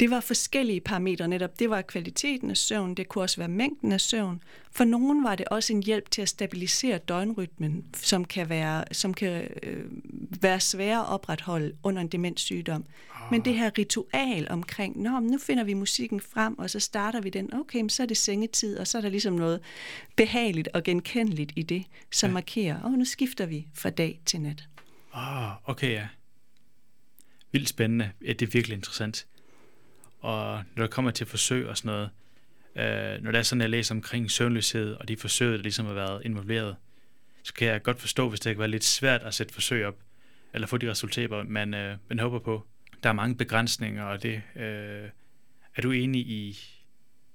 Det 0.00 0.10
var 0.10 0.20
forskellige 0.20 0.80
parametre 0.80 1.28
netop. 1.28 1.58
Det 1.58 1.70
var 1.70 1.82
kvaliteten 1.82 2.50
af 2.50 2.56
søvn, 2.56 2.94
det 2.94 3.08
kunne 3.08 3.24
også 3.24 3.36
være 3.36 3.48
mængden 3.48 3.92
af 3.92 4.00
søvn. 4.00 4.42
For 4.72 4.84
nogen 4.84 5.24
var 5.24 5.34
det 5.34 5.48
også 5.48 5.72
en 5.72 5.82
hjælp 5.82 6.10
til 6.10 6.22
at 6.22 6.28
stabilisere 6.28 6.98
døgnrytmen, 6.98 7.84
som 7.94 8.24
kan 8.24 8.48
være, 8.48 8.84
som 8.92 9.14
kan, 9.14 9.48
øh, 9.62 9.84
være 10.40 10.60
svær 10.60 10.98
at 10.98 11.08
opretholde 11.08 11.72
under 11.82 12.02
en 12.02 12.08
demenssygdom. 12.08 12.84
Oh. 13.10 13.16
Men 13.30 13.44
det 13.44 13.54
her 13.54 13.70
ritual 13.78 14.46
omkring, 14.50 15.02
Nå, 15.02 15.20
nu 15.20 15.38
finder 15.38 15.64
vi 15.64 15.74
musikken 15.74 16.20
frem, 16.20 16.58
og 16.58 16.70
så 16.70 16.80
starter 16.80 17.20
vi 17.20 17.30
den, 17.30 17.54
okay, 17.54 17.88
så 17.88 18.02
er 18.02 18.06
det 18.06 18.16
sengetid, 18.16 18.78
og 18.78 18.86
så 18.86 18.98
er 18.98 19.02
der 19.02 19.08
ligesom 19.08 19.34
noget 19.34 19.60
behageligt 20.16 20.68
og 20.74 20.82
genkendeligt 20.82 21.52
i 21.56 21.62
det, 21.62 21.84
som 22.10 22.30
ja. 22.30 22.34
markerer, 22.34 22.80
og 22.80 22.90
oh, 22.90 22.92
nu 22.92 23.04
skifter 23.04 23.46
vi 23.46 23.66
fra 23.74 23.90
dag 23.90 24.20
til 24.26 24.40
nat. 24.40 24.68
Ah, 25.12 25.46
oh, 25.46 25.52
okay, 25.64 25.92
ja. 25.92 26.06
Vildt 27.52 27.68
spændende. 27.68 28.12
Ja, 28.24 28.32
det 28.32 28.42
er 28.42 28.52
virkelig 28.52 28.74
interessant. 28.74 29.26
Og 30.20 30.64
når 30.76 30.82
der 30.82 30.90
kommer 30.90 31.10
til 31.10 31.26
forsøg 31.26 31.68
og 31.68 31.76
sådan 31.76 31.88
noget, 31.88 32.10
øh, 32.76 33.22
når 33.22 33.30
det 33.30 33.38
er 33.38 33.42
sådan, 33.42 33.60
at 33.60 33.64
jeg 33.64 33.70
læser 33.70 33.94
omkring 33.94 34.30
søvnløshed 34.30 34.94
og 34.94 35.08
de 35.08 35.16
forsøg, 35.16 35.52
der 35.52 35.62
ligesom 35.62 35.86
har 35.86 35.92
været 35.92 36.22
involveret, 36.24 36.76
så 37.42 37.54
kan 37.54 37.68
jeg 37.68 37.82
godt 37.82 38.00
forstå, 38.00 38.28
hvis 38.28 38.40
det 38.40 38.54
kan 38.54 38.58
være 38.58 38.68
lidt 38.68 38.84
svært 38.84 39.22
at 39.22 39.34
sætte 39.34 39.54
forsøg 39.54 39.86
op, 39.86 39.98
eller 40.54 40.66
få 40.66 40.76
de 40.76 40.90
resultater, 40.90 41.42
man, 41.42 41.74
øh, 41.74 41.96
man 42.08 42.18
håber 42.18 42.38
på. 42.38 42.66
Der 43.02 43.08
er 43.08 43.12
mange 43.12 43.36
begrænsninger, 43.36 44.04
og 44.04 44.22
det 44.22 44.42
øh, 44.56 45.08
er 45.76 45.82
du 45.82 45.90
enig 45.90 46.20
i, 46.20 46.58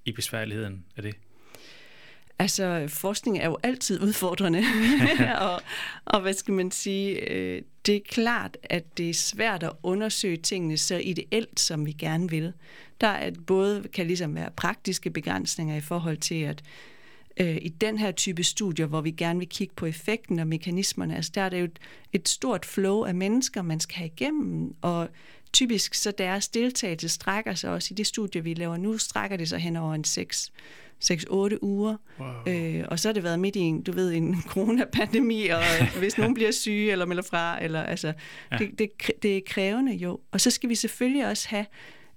i 0.05 0.11
besværligheden 0.11 0.85
af 0.95 1.03
det? 1.03 1.15
Altså, 2.39 2.85
forskning 2.87 3.37
er 3.37 3.45
jo 3.45 3.57
altid 3.63 4.01
udfordrende, 4.01 4.63
og, 5.49 5.61
og 6.05 6.21
hvad 6.21 6.33
skal 6.33 6.53
man 6.53 6.71
sige, 6.71 7.31
øh, 7.31 7.61
det 7.85 7.95
er 7.95 7.99
klart, 8.09 8.57
at 8.63 8.97
det 8.97 9.09
er 9.09 9.13
svært 9.13 9.63
at 9.63 9.71
undersøge 9.83 10.37
tingene 10.37 10.77
så 10.77 10.97
ideelt, 10.97 11.59
som 11.59 11.85
vi 11.85 11.91
gerne 11.91 12.29
vil. 12.29 12.53
Der 13.01 13.07
er 13.07 13.31
både 13.47 13.83
kan 13.93 14.07
ligesom 14.07 14.35
være 14.35 14.51
praktiske 14.51 15.09
begrænsninger 15.09 15.75
i 15.75 15.81
forhold 15.81 16.17
til, 16.17 16.41
at 16.41 16.63
øh, 17.39 17.57
i 17.61 17.69
den 17.69 17.97
her 17.97 18.11
type 18.11 18.43
studier, 18.43 18.85
hvor 18.85 19.01
vi 19.01 19.11
gerne 19.11 19.39
vil 19.39 19.49
kigge 19.49 19.73
på 19.75 19.85
effekten 19.85 20.39
og 20.39 20.47
mekanismerne, 20.47 21.15
altså 21.15 21.31
der 21.35 21.41
er 21.41 21.49
det 21.49 21.59
jo 21.59 21.65
et, 21.65 21.79
et 22.13 22.29
stort 22.29 22.65
flow 22.65 23.03
af 23.03 23.15
mennesker, 23.15 23.61
man 23.61 23.79
skal 23.79 23.95
have 23.95 24.07
igennem, 24.07 24.75
og 24.81 25.09
typisk 25.57 25.93
så 25.93 26.11
deres 26.11 26.47
deltagelse 26.47 27.09
strækker 27.09 27.55
sig 27.55 27.69
også 27.69 27.87
i 27.91 27.95
det 27.95 28.07
studie, 28.07 28.43
vi 28.43 28.53
laver 28.53 28.77
nu, 28.77 28.97
strækker 28.97 29.37
det 29.37 29.49
sig 29.49 29.59
hen 29.59 29.75
over 29.75 29.93
en 29.93 30.03
6 30.03 30.51
6-8 31.05 31.57
uger. 31.61 31.97
Wow. 32.19 32.53
Øh, 32.53 32.85
og 32.87 32.99
så 32.99 33.07
har 33.07 33.13
det 33.13 33.23
været 33.23 33.39
midt 33.39 33.55
i 33.55 33.59
en, 33.59 33.81
du 33.83 33.91
ved, 33.91 34.13
en 34.13 34.41
coronapandemi, 34.53 35.47
og 35.47 35.61
hvis 35.99 36.17
nogen 36.17 36.33
bliver 36.33 36.51
syge 36.51 36.91
eller 36.91 37.05
melder 37.05 37.23
fra, 37.23 37.63
eller 37.63 37.83
altså, 37.83 38.13
ja. 38.51 38.57
det, 38.57 38.79
det, 38.79 38.89
det 39.23 39.37
er 39.37 39.41
krævende 39.47 39.93
jo. 39.93 40.19
Og 40.31 40.41
så 40.41 40.51
skal 40.51 40.69
vi 40.69 40.75
selvfølgelig 40.75 41.27
også 41.27 41.49
have 41.49 41.65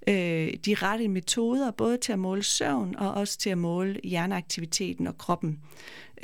øh, 0.07 0.53
de 0.65 0.73
rette 0.73 1.07
metoder, 1.07 1.71
både 1.71 1.97
til 1.97 2.11
at 2.11 2.19
måle 2.19 2.43
søvn 2.43 2.95
og 2.97 3.13
også 3.13 3.37
til 3.37 3.49
at 3.49 3.57
måle 3.57 3.99
hjerneaktiviteten 4.03 5.07
og 5.07 5.17
kroppen, 5.17 5.59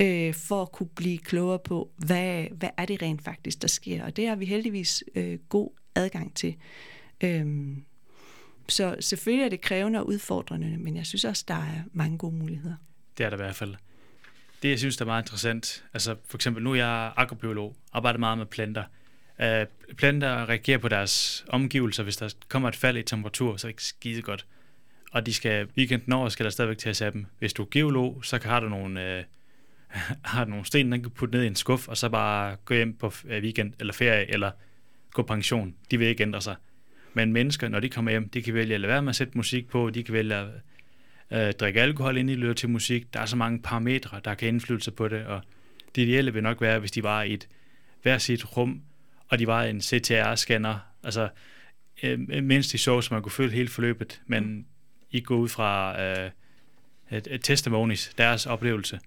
øh, 0.00 0.34
for 0.34 0.62
at 0.62 0.72
kunne 0.72 0.90
blive 0.96 1.18
klogere 1.18 1.58
på, 1.58 1.90
hvad, 1.96 2.44
hvad 2.52 2.70
er 2.76 2.84
det 2.84 3.02
rent 3.02 3.24
faktisk, 3.24 3.62
der 3.62 3.68
sker. 3.68 4.04
Og 4.04 4.16
det 4.16 4.28
har 4.28 4.36
vi 4.36 4.44
heldigvis 4.44 5.04
øh, 5.14 5.38
god 5.48 5.70
adgang 5.94 6.34
til. 6.34 6.56
Øhm, 7.20 7.84
så 8.68 8.96
selvfølgelig 9.00 9.44
er 9.44 9.48
det 9.48 9.60
krævende 9.60 9.98
og 9.98 10.08
udfordrende, 10.08 10.76
men 10.78 10.96
jeg 10.96 11.06
synes 11.06 11.24
også, 11.24 11.44
der 11.48 11.54
er 11.54 11.82
mange 11.92 12.18
gode 12.18 12.36
muligheder. 12.36 12.76
Det 13.18 13.26
er 13.26 13.30
der 13.30 13.36
i 13.36 13.42
hvert 13.42 13.56
fald. 13.56 13.74
Det, 14.62 14.70
jeg 14.70 14.78
synes, 14.78 14.96
der 14.96 15.04
er 15.04 15.06
meget 15.06 15.22
interessant, 15.22 15.84
altså 15.94 16.16
for 16.26 16.38
eksempel, 16.38 16.62
nu 16.62 16.72
er 16.72 16.76
jeg 16.76 17.12
agrobiolog, 17.16 17.76
arbejder 17.92 18.18
meget 18.18 18.38
med 18.38 18.46
planter. 18.46 18.84
Øh, 19.40 19.66
planter 19.96 20.48
reagerer 20.48 20.78
på 20.78 20.88
deres 20.88 21.44
omgivelser, 21.48 22.02
hvis 22.02 22.16
der 22.16 22.34
kommer 22.48 22.68
et 22.68 22.76
fald 22.76 22.96
i 22.96 23.02
temperatur, 23.02 23.56
så 23.56 23.66
er 23.66 23.68
det 23.68 23.72
ikke 23.72 23.84
skide 23.84 24.22
godt. 24.22 24.46
Og 25.12 25.26
de 25.26 25.34
skal, 25.34 25.68
weekenden 25.76 26.12
over 26.12 26.28
skal 26.28 26.44
der 26.44 26.50
stadigvæk 26.50 26.78
til 26.78 27.04
at 27.04 27.12
dem. 27.12 27.26
Hvis 27.38 27.52
du 27.52 27.62
er 27.62 27.68
geolog, 27.70 28.24
så 28.24 28.40
har 28.44 28.60
du 28.60 28.68
nogle, 28.68 29.18
øh, 29.18 29.24
har 30.24 30.44
du 30.44 30.50
nogle 30.50 30.64
sten, 30.64 30.92
den 30.92 31.02
kan 31.02 31.10
putte 31.10 31.34
ned 31.34 31.44
i 31.44 31.46
en 31.46 31.56
skuff, 31.56 31.88
og 31.88 31.96
så 31.96 32.08
bare 32.08 32.56
gå 32.64 32.74
hjem 32.74 32.96
på 32.96 33.12
øh, 33.24 33.42
weekend 33.42 33.72
eller 33.80 33.92
ferie, 33.92 34.30
eller 34.30 34.50
gå 35.12 35.22
pension. 35.22 35.74
De 35.90 35.98
vil 35.98 36.08
ikke 36.08 36.22
ændre 36.22 36.40
sig. 36.40 36.56
Men 37.18 37.32
mennesker, 37.32 37.68
når 37.68 37.80
de 37.80 37.88
kommer 37.88 38.10
hjem, 38.10 38.28
de 38.28 38.42
kan 38.42 38.54
vælge 38.54 38.74
at 38.74 38.80
lade 38.80 38.92
være 38.92 39.02
med 39.02 39.10
at 39.10 39.16
sætte 39.16 39.32
musik 39.36 39.68
på, 39.68 39.90
de 39.90 40.02
kan 40.02 40.14
vælge 40.14 40.34
at 40.34 40.46
øh, 41.30 41.52
drikke 41.52 41.80
alkohol, 41.80 42.16
inden 42.16 42.36
de 42.36 42.40
lytter 42.40 42.54
til 42.54 42.68
musik. 42.68 43.14
Der 43.14 43.20
er 43.20 43.26
så 43.26 43.36
mange 43.36 43.58
parametre, 43.58 44.20
der 44.24 44.34
kan 44.34 44.48
indflydelse 44.48 44.90
på 44.90 45.08
det, 45.08 45.26
og 45.26 45.40
det 45.94 46.02
ideelle 46.02 46.32
vil 46.32 46.42
nok 46.42 46.60
være, 46.60 46.78
hvis 46.78 46.90
de 46.90 47.02
var 47.02 47.22
i 47.22 47.34
et 47.34 47.48
hver 48.02 48.18
sit 48.18 48.56
rum, 48.56 48.82
og 49.28 49.38
de 49.38 49.46
var 49.46 49.62
en 49.62 49.78
CTR-scanner, 49.80 50.74
altså 51.04 51.28
øh, 52.02 52.18
mens 52.42 52.68
de 52.68 52.78
så, 52.78 53.00
så 53.00 53.14
man 53.14 53.22
kunne 53.22 53.32
føle 53.32 53.52
hele 53.52 53.68
forløbet, 53.68 54.20
men 54.26 54.44
mm. 54.44 54.64
I 55.10 55.20
går 55.20 55.36
ud 55.36 55.48
fra 55.48 56.02
øh, 56.02 56.30
et, 57.10 57.28
et 57.30 57.44
testimonies, 57.44 58.12
deres 58.18 58.46
oplevelse. 58.46 59.00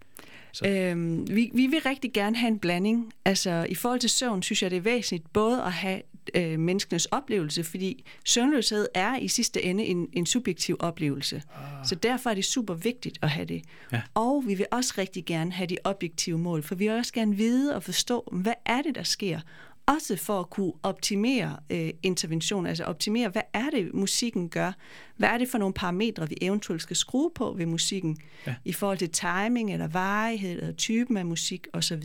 Så. 0.52 0.68
Øhm, 0.68 1.36
vi, 1.36 1.52
vi 1.54 1.68
vil 1.68 1.80
rigtig 1.86 2.14
gerne 2.14 2.36
have 2.36 2.48
en 2.48 2.60
blanding. 2.60 3.14
Altså 3.26 3.66
i 3.70 3.76
forhold 3.76 4.00
til 4.00 4.10
søvn, 4.10 4.44
synes 4.44 4.64
jeg, 4.64 4.72
det 4.72 4.78
er 4.78 4.82
væsentligt 4.82 5.34
både 5.34 5.64
at 5.64 5.72
have 5.72 6.02
øh, 6.34 6.60
menneskenes 6.60 7.06
oplevelse, 7.06 7.64
fordi 7.64 8.06
søvnløshed 8.26 8.88
er 8.94 9.18
i 9.18 9.28
sidste 9.28 9.64
ende 9.64 9.86
en, 9.86 10.08
en 10.14 10.26
subjektiv 10.26 10.78
oplevelse. 10.80 11.36
Ah. 11.56 11.88
Så 11.88 11.96
derfor 11.96 12.30
er 12.30 12.34
det 12.34 12.46
super 12.46 12.74
vigtigt 12.74 13.20
at 13.22 13.30
have 13.30 13.46
det. 13.46 13.62
Ja. 13.92 14.02
Og 14.14 14.44
vi 14.48 14.54
vil 14.54 14.66
også 14.72 14.94
rigtig 14.98 15.26
gerne 15.26 15.52
have 15.52 15.68
de 15.68 15.78
objektive 15.84 16.38
mål, 16.38 16.64
for 16.64 16.76
vi 16.76 16.88
vil 16.88 16.98
også 16.98 17.14
gerne 17.14 17.36
vide 17.36 17.76
og 17.76 17.84
forstå, 17.84 18.30
hvad 18.32 18.54
er 18.66 18.82
det, 18.82 18.96
der 18.96 19.04
sker, 19.04 19.40
også 19.86 20.16
for 20.16 20.40
at 20.40 20.50
kunne 20.50 20.74
optimere 20.84 21.58
øh, 21.70 21.90
intervention, 22.04 22.66
altså 22.66 22.84
optimere, 22.84 23.30
hvad 23.30 23.42
er 23.54 23.70
det, 23.70 23.94
musikken 23.94 24.50
gør? 24.50 24.72
Hvad 25.18 25.30
er 25.30 25.38
det 25.38 25.48
for 25.48 25.58
nogle 25.58 25.74
parametre, 25.74 26.30
vi 26.30 26.38
eventuelt 26.42 26.82
skal 26.82 26.96
skrue 26.96 27.32
på 27.36 27.54
ved 27.58 27.66
musikken, 27.66 28.18
ja. 28.48 28.56
i 28.66 28.74
forhold 28.74 28.98
til 28.98 29.10
timing, 29.10 29.74
eller 29.74 29.88
varighed, 29.88 30.62
eller 30.62 30.74
typen 30.74 31.18
af 31.18 31.26
musik 31.26 31.68
osv., 31.74 32.04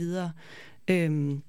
øhm, 0.89 1.43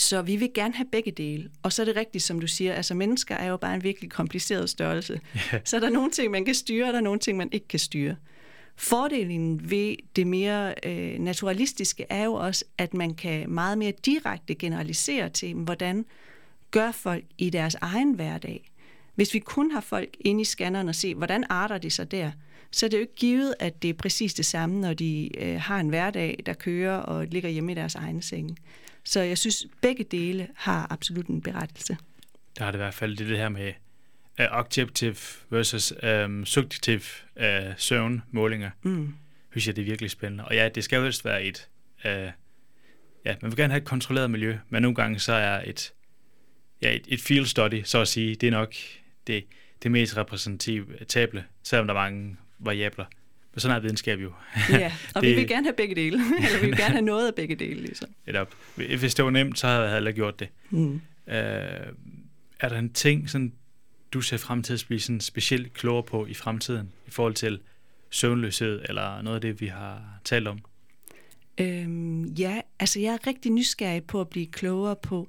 så 0.00 0.22
vi 0.22 0.36
vil 0.36 0.50
gerne 0.54 0.74
have 0.74 0.86
begge 0.92 1.10
dele. 1.10 1.50
Og 1.62 1.72
så 1.72 1.82
er 1.82 1.86
det 1.86 1.96
rigtigt, 1.96 2.24
som 2.24 2.40
du 2.40 2.46
siger, 2.46 2.74
altså 2.74 2.94
mennesker 2.94 3.34
er 3.34 3.48
jo 3.48 3.56
bare 3.56 3.74
en 3.74 3.82
virkelig 3.82 4.10
kompliceret 4.10 4.70
størrelse. 4.70 5.20
Yeah. 5.52 5.62
Så 5.64 5.76
er 5.76 5.80
der 5.80 5.90
nogle 5.90 6.10
ting, 6.10 6.30
man 6.30 6.44
kan 6.44 6.54
styre, 6.54 6.86
og 6.86 6.92
der 6.92 6.98
er 6.98 7.02
nogle 7.02 7.20
ting, 7.20 7.38
man 7.38 7.48
ikke 7.52 7.68
kan 7.68 7.78
styre. 7.78 8.16
Fordelen 8.76 9.70
ved 9.70 9.96
det 10.16 10.26
mere 10.26 10.74
øh, 10.86 11.18
naturalistiske 11.18 12.06
er 12.08 12.24
jo 12.24 12.32
også, 12.32 12.64
at 12.78 12.94
man 12.94 13.14
kan 13.14 13.50
meget 13.50 13.78
mere 13.78 13.92
direkte 14.06 14.54
generalisere 14.54 15.28
til, 15.28 15.54
hvordan 15.54 16.04
gør 16.70 16.92
folk 16.92 17.24
i 17.38 17.50
deres 17.50 17.76
egen 17.80 18.12
hverdag. 18.12 18.70
Hvis 19.14 19.34
vi 19.34 19.38
kun 19.38 19.70
har 19.70 19.80
folk 19.80 20.16
inde 20.20 20.40
i 20.40 20.44
scanneren 20.44 20.88
og 20.88 20.94
se, 20.94 21.14
hvordan 21.14 21.44
arter 21.48 21.78
de 21.78 21.90
sig 21.90 22.10
der, 22.10 22.30
så 22.70 22.86
er 22.86 22.90
det 22.90 22.96
jo 22.96 23.00
ikke 23.00 23.14
givet, 23.14 23.54
at 23.58 23.82
det 23.82 23.90
er 23.90 23.94
præcis 23.94 24.34
det 24.34 24.46
samme, 24.46 24.80
når 24.80 24.94
de 24.94 25.30
øh, 25.38 25.60
har 25.60 25.80
en 25.80 25.88
hverdag, 25.88 26.42
der 26.46 26.52
kører 26.52 26.96
og 26.96 27.26
ligger 27.26 27.48
hjemme 27.48 27.72
i 27.72 27.74
deres 27.74 27.94
egen 27.94 28.22
seng. 28.22 28.58
Så 29.04 29.20
jeg 29.20 29.38
synes, 29.38 29.66
begge 29.82 30.04
dele 30.04 30.48
har 30.56 30.86
absolut 30.90 31.26
en 31.26 31.42
berettelse. 31.42 31.96
der 32.58 32.64
har 32.64 32.70
det 32.70 32.78
i 32.78 32.82
hvert 32.82 32.94
fald 32.94 33.16
det, 33.16 33.28
det 33.28 33.38
her 33.38 33.48
med 33.48 33.72
uh, 34.38 34.44
objective 34.50 35.16
versus 35.50 35.92
um, 36.24 36.46
subjective 36.46 37.02
uh, 37.36 37.72
søvnmålinger. 37.76 38.70
Mm. 38.82 39.14
Synes 39.50 39.66
jeg, 39.66 39.76
det 39.76 39.82
er 39.82 39.86
virkelig 39.86 40.10
spændende. 40.10 40.44
Og 40.44 40.54
ja, 40.54 40.68
det 40.68 40.84
skal 40.84 40.96
jo 40.96 41.02
helst 41.02 41.24
være 41.24 41.44
et... 41.44 41.68
Uh, 42.04 42.10
ja, 43.24 43.36
man 43.42 43.50
vil 43.50 43.56
gerne 43.56 43.72
have 43.72 43.80
et 43.80 43.88
kontrolleret 43.88 44.30
miljø, 44.30 44.58
men 44.68 44.82
nogle 44.82 44.94
gange 44.94 45.18
så 45.18 45.32
er 45.32 45.62
et, 45.66 45.92
ja, 46.82 46.96
et, 46.96 47.04
et 47.08 47.20
field 47.20 47.46
study, 47.46 47.82
så 47.84 48.00
at 48.00 48.08
sige, 48.08 48.34
det 48.34 48.46
er 48.46 48.50
nok 48.50 48.74
det, 49.26 49.44
det 49.82 49.90
mest 49.90 50.16
repræsentative, 50.16 50.86
selvom 51.62 51.86
der 51.86 51.94
er 51.94 52.10
mange 52.10 52.36
variabler. 52.58 53.04
Men 53.54 53.60
sådan 53.60 53.76
er 53.76 53.80
videnskab 53.80 54.18
jo. 54.18 54.32
Ja, 54.70 54.92
og 55.14 55.22
det, 55.22 55.30
vi 55.30 55.34
vil 55.34 55.48
gerne 55.48 55.66
have 55.66 55.74
begge 55.76 55.94
dele. 55.94 56.20
Eller 56.46 56.60
vi 56.60 56.66
vil 56.66 56.76
gerne 56.76 56.92
have 56.92 57.02
noget 57.02 57.26
af 57.26 57.34
begge 57.34 57.54
dele, 57.54 57.80
ligesom. 57.80 58.10
Etop. 58.26 58.54
Hvis 58.74 59.14
det 59.14 59.24
var 59.24 59.30
nemt, 59.30 59.58
så 59.58 59.66
havde 59.66 59.82
jeg 59.82 59.92
heller 59.92 60.12
gjort 60.12 60.40
det. 60.40 60.48
Mm. 60.70 61.00
Uh, 61.26 61.32
er 62.60 62.68
der 62.68 62.78
en 62.78 62.92
ting, 62.92 63.30
sådan, 63.30 63.52
du 64.12 64.20
ser 64.20 64.36
frem 64.36 64.62
til 64.62 64.72
at 64.72 64.84
blive 64.86 65.00
sådan 65.00 65.20
specielt 65.20 65.72
klogere 65.72 66.02
på 66.02 66.26
i 66.26 66.34
fremtiden, 66.34 66.92
i 67.06 67.10
forhold 67.10 67.34
til 67.34 67.60
søvnløshed, 68.10 68.82
eller 68.88 69.22
noget 69.22 69.34
af 69.34 69.40
det, 69.40 69.60
vi 69.60 69.66
har 69.66 70.02
talt 70.24 70.48
om? 70.48 70.58
Øhm, 71.60 72.24
ja, 72.24 72.60
altså 72.78 73.00
jeg 73.00 73.14
er 73.14 73.26
rigtig 73.26 73.52
nysgerrig 73.52 74.04
på 74.04 74.20
at 74.20 74.28
blive 74.28 74.46
klogere 74.46 74.96
på 74.96 75.28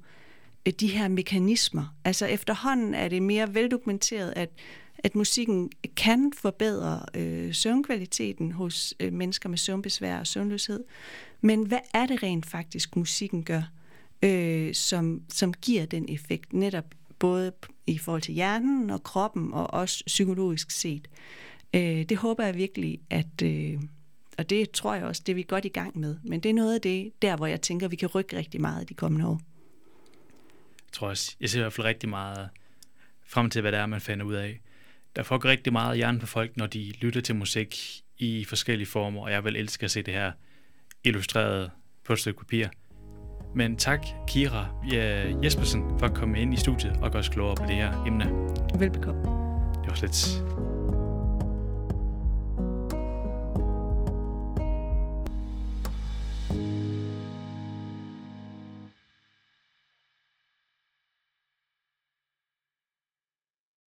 øh, 0.66 0.72
de 0.80 0.86
her 0.86 1.08
mekanismer. 1.08 1.94
Altså 2.04 2.26
efterhånden 2.26 2.94
er 2.94 3.08
det 3.08 3.22
mere 3.22 3.54
veldokumenteret, 3.54 4.32
at, 4.36 4.50
at 5.04 5.14
musikken 5.14 5.70
kan 5.96 6.32
forbedre 6.36 7.04
øh, 7.14 7.54
søvnkvaliteten 7.54 8.52
hos 8.52 8.94
øh, 9.00 9.12
mennesker 9.12 9.48
med 9.48 9.58
søvnbesvær 9.58 10.18
og 10.18 10.26
søvnløshed. 10.26 10.84
Men 11.40 11.66
hvad 11.66 11.78
er 11.94 12.06
det 12.06 12.22
rent 12.22 12.46
faktisk, 12.46 12.96
musikken 12.96 13.44
gør, 13.44 13.62
øh, 14.22 14.74
som, 14.74 15.22
som 15.28 15.52
giver 15.52 15.86
den 15.86 16.06
effekt, 16.08 16.52
netop 16.52 16.84
både 17.18 17.52
i 17.86 17.98
forhold 17.98 18.22
til 18.22 18.34
hjernen 18.34 18.90
og 18.90 19.02
kroppen, 19.02 19.52
og 19.52 19.74
også 19.74 20.04
psykologisk 20.06 20.70
set? 20.70 21.08
Øh, 21.74 22.02
det 22.02 22.16
håber 22.16 22.44
jeg 22.44 22.56
virkelig, 22.56 23.00
at... 23.10 23.42
Øh, 23.42 23.80
og 24.38 24.50
det 24.50 24.70
tror 24.70 24.94
jeg 24.94 25.04
også, 25.04 25.22
det 25.26 25.32
er 25.32 25.34
vi 25.34 25.42
godt 25.48 25.64
i 25.64 25.68
gang 25.68 25.98
med. 25.98 26.16
Men 26.22 26.40
det 26.40 26.50
er 26.50 26.54
noget 26.54 26.74
af 26.74 26.80
det, 26.80 27.12
der 27.22 27.36
hvor 27.36 27.46
jeg 27.46 27.60
tænker, 27.60 27.88
vi 27.88 27.96
kan 27.96 28.08
rykke 28.08 28.36
rigtig 28.36 28.60
meget 28.60 28.88
de 28.88 28.94
kommende 28.94 29.26
år. 29.26 29.40
Jeg 30.78 30.92
tror 30.92 31.08
også, 31.08 31.36
jeg 31.40 31.50
ser 31.50 31.58
i 31.58 31.62
hvert 31.62 31.72
fald 31.72 31.86
rigtig 31.86 32.08
meget 32.08 32.48
frem 33.26 33.50
til, 33.50 33.60
hvad 33.60 33.72
det 33.72 33.80
er, 33.80 33.86
man 33.86 34.00
finder 34.00 34.24
ud 34.24 34.34
af. 34.34 34.60
Der 35.16 35.22
får 35.22 35.44
rigtig 35.44 35.72
meget 35.72 35.96
hjernen 35.96 36.20
på 36.20 36.26
folk, 36.26 36.56
når 36.56 36.66
de 36.66 36.92
lytter 37.00 37.20
til 37.20 37.36
musik 37.36 38.02
i 38.18 38.44
forskellige 38.44 38.86
former, 38.88 39.22
og 39.22 39.32
jeg 39.32 39.44
vil 39.44 39.56
elske 39.56 39.84
at 39.84 39.90
se 39.90 40.02
det 40.02 40.14
her 40.14 40.32
illustreret 41.04 41.70
på 42.04 42.12
et 42.12 42.18
stykke 42.18 42.38
papir. 42.38 42.68
Men 43.54 43.76
tak, 43.76 44.06
Kira 44.28 44.66
Jespersen, 45.44 45.98
for 45.98 46.06
at 46.06 46.14
komme 46.14 46.40
ind 46.40 46.54
i 46.54 46.56
studiet 46.56 46.96
og 47.02 47.10
gøre 47.10 47.20
os 47.20 47.28
klogere 47.28 47.56
på 47.56 47.64
det 47.66 47.74
her 47.74 48.04
emne. 48.04 48.24
Velbekomme. 48.78 49.22
Det 49.82 49.90
var 49.90 49.98
lidt 50.00 50.71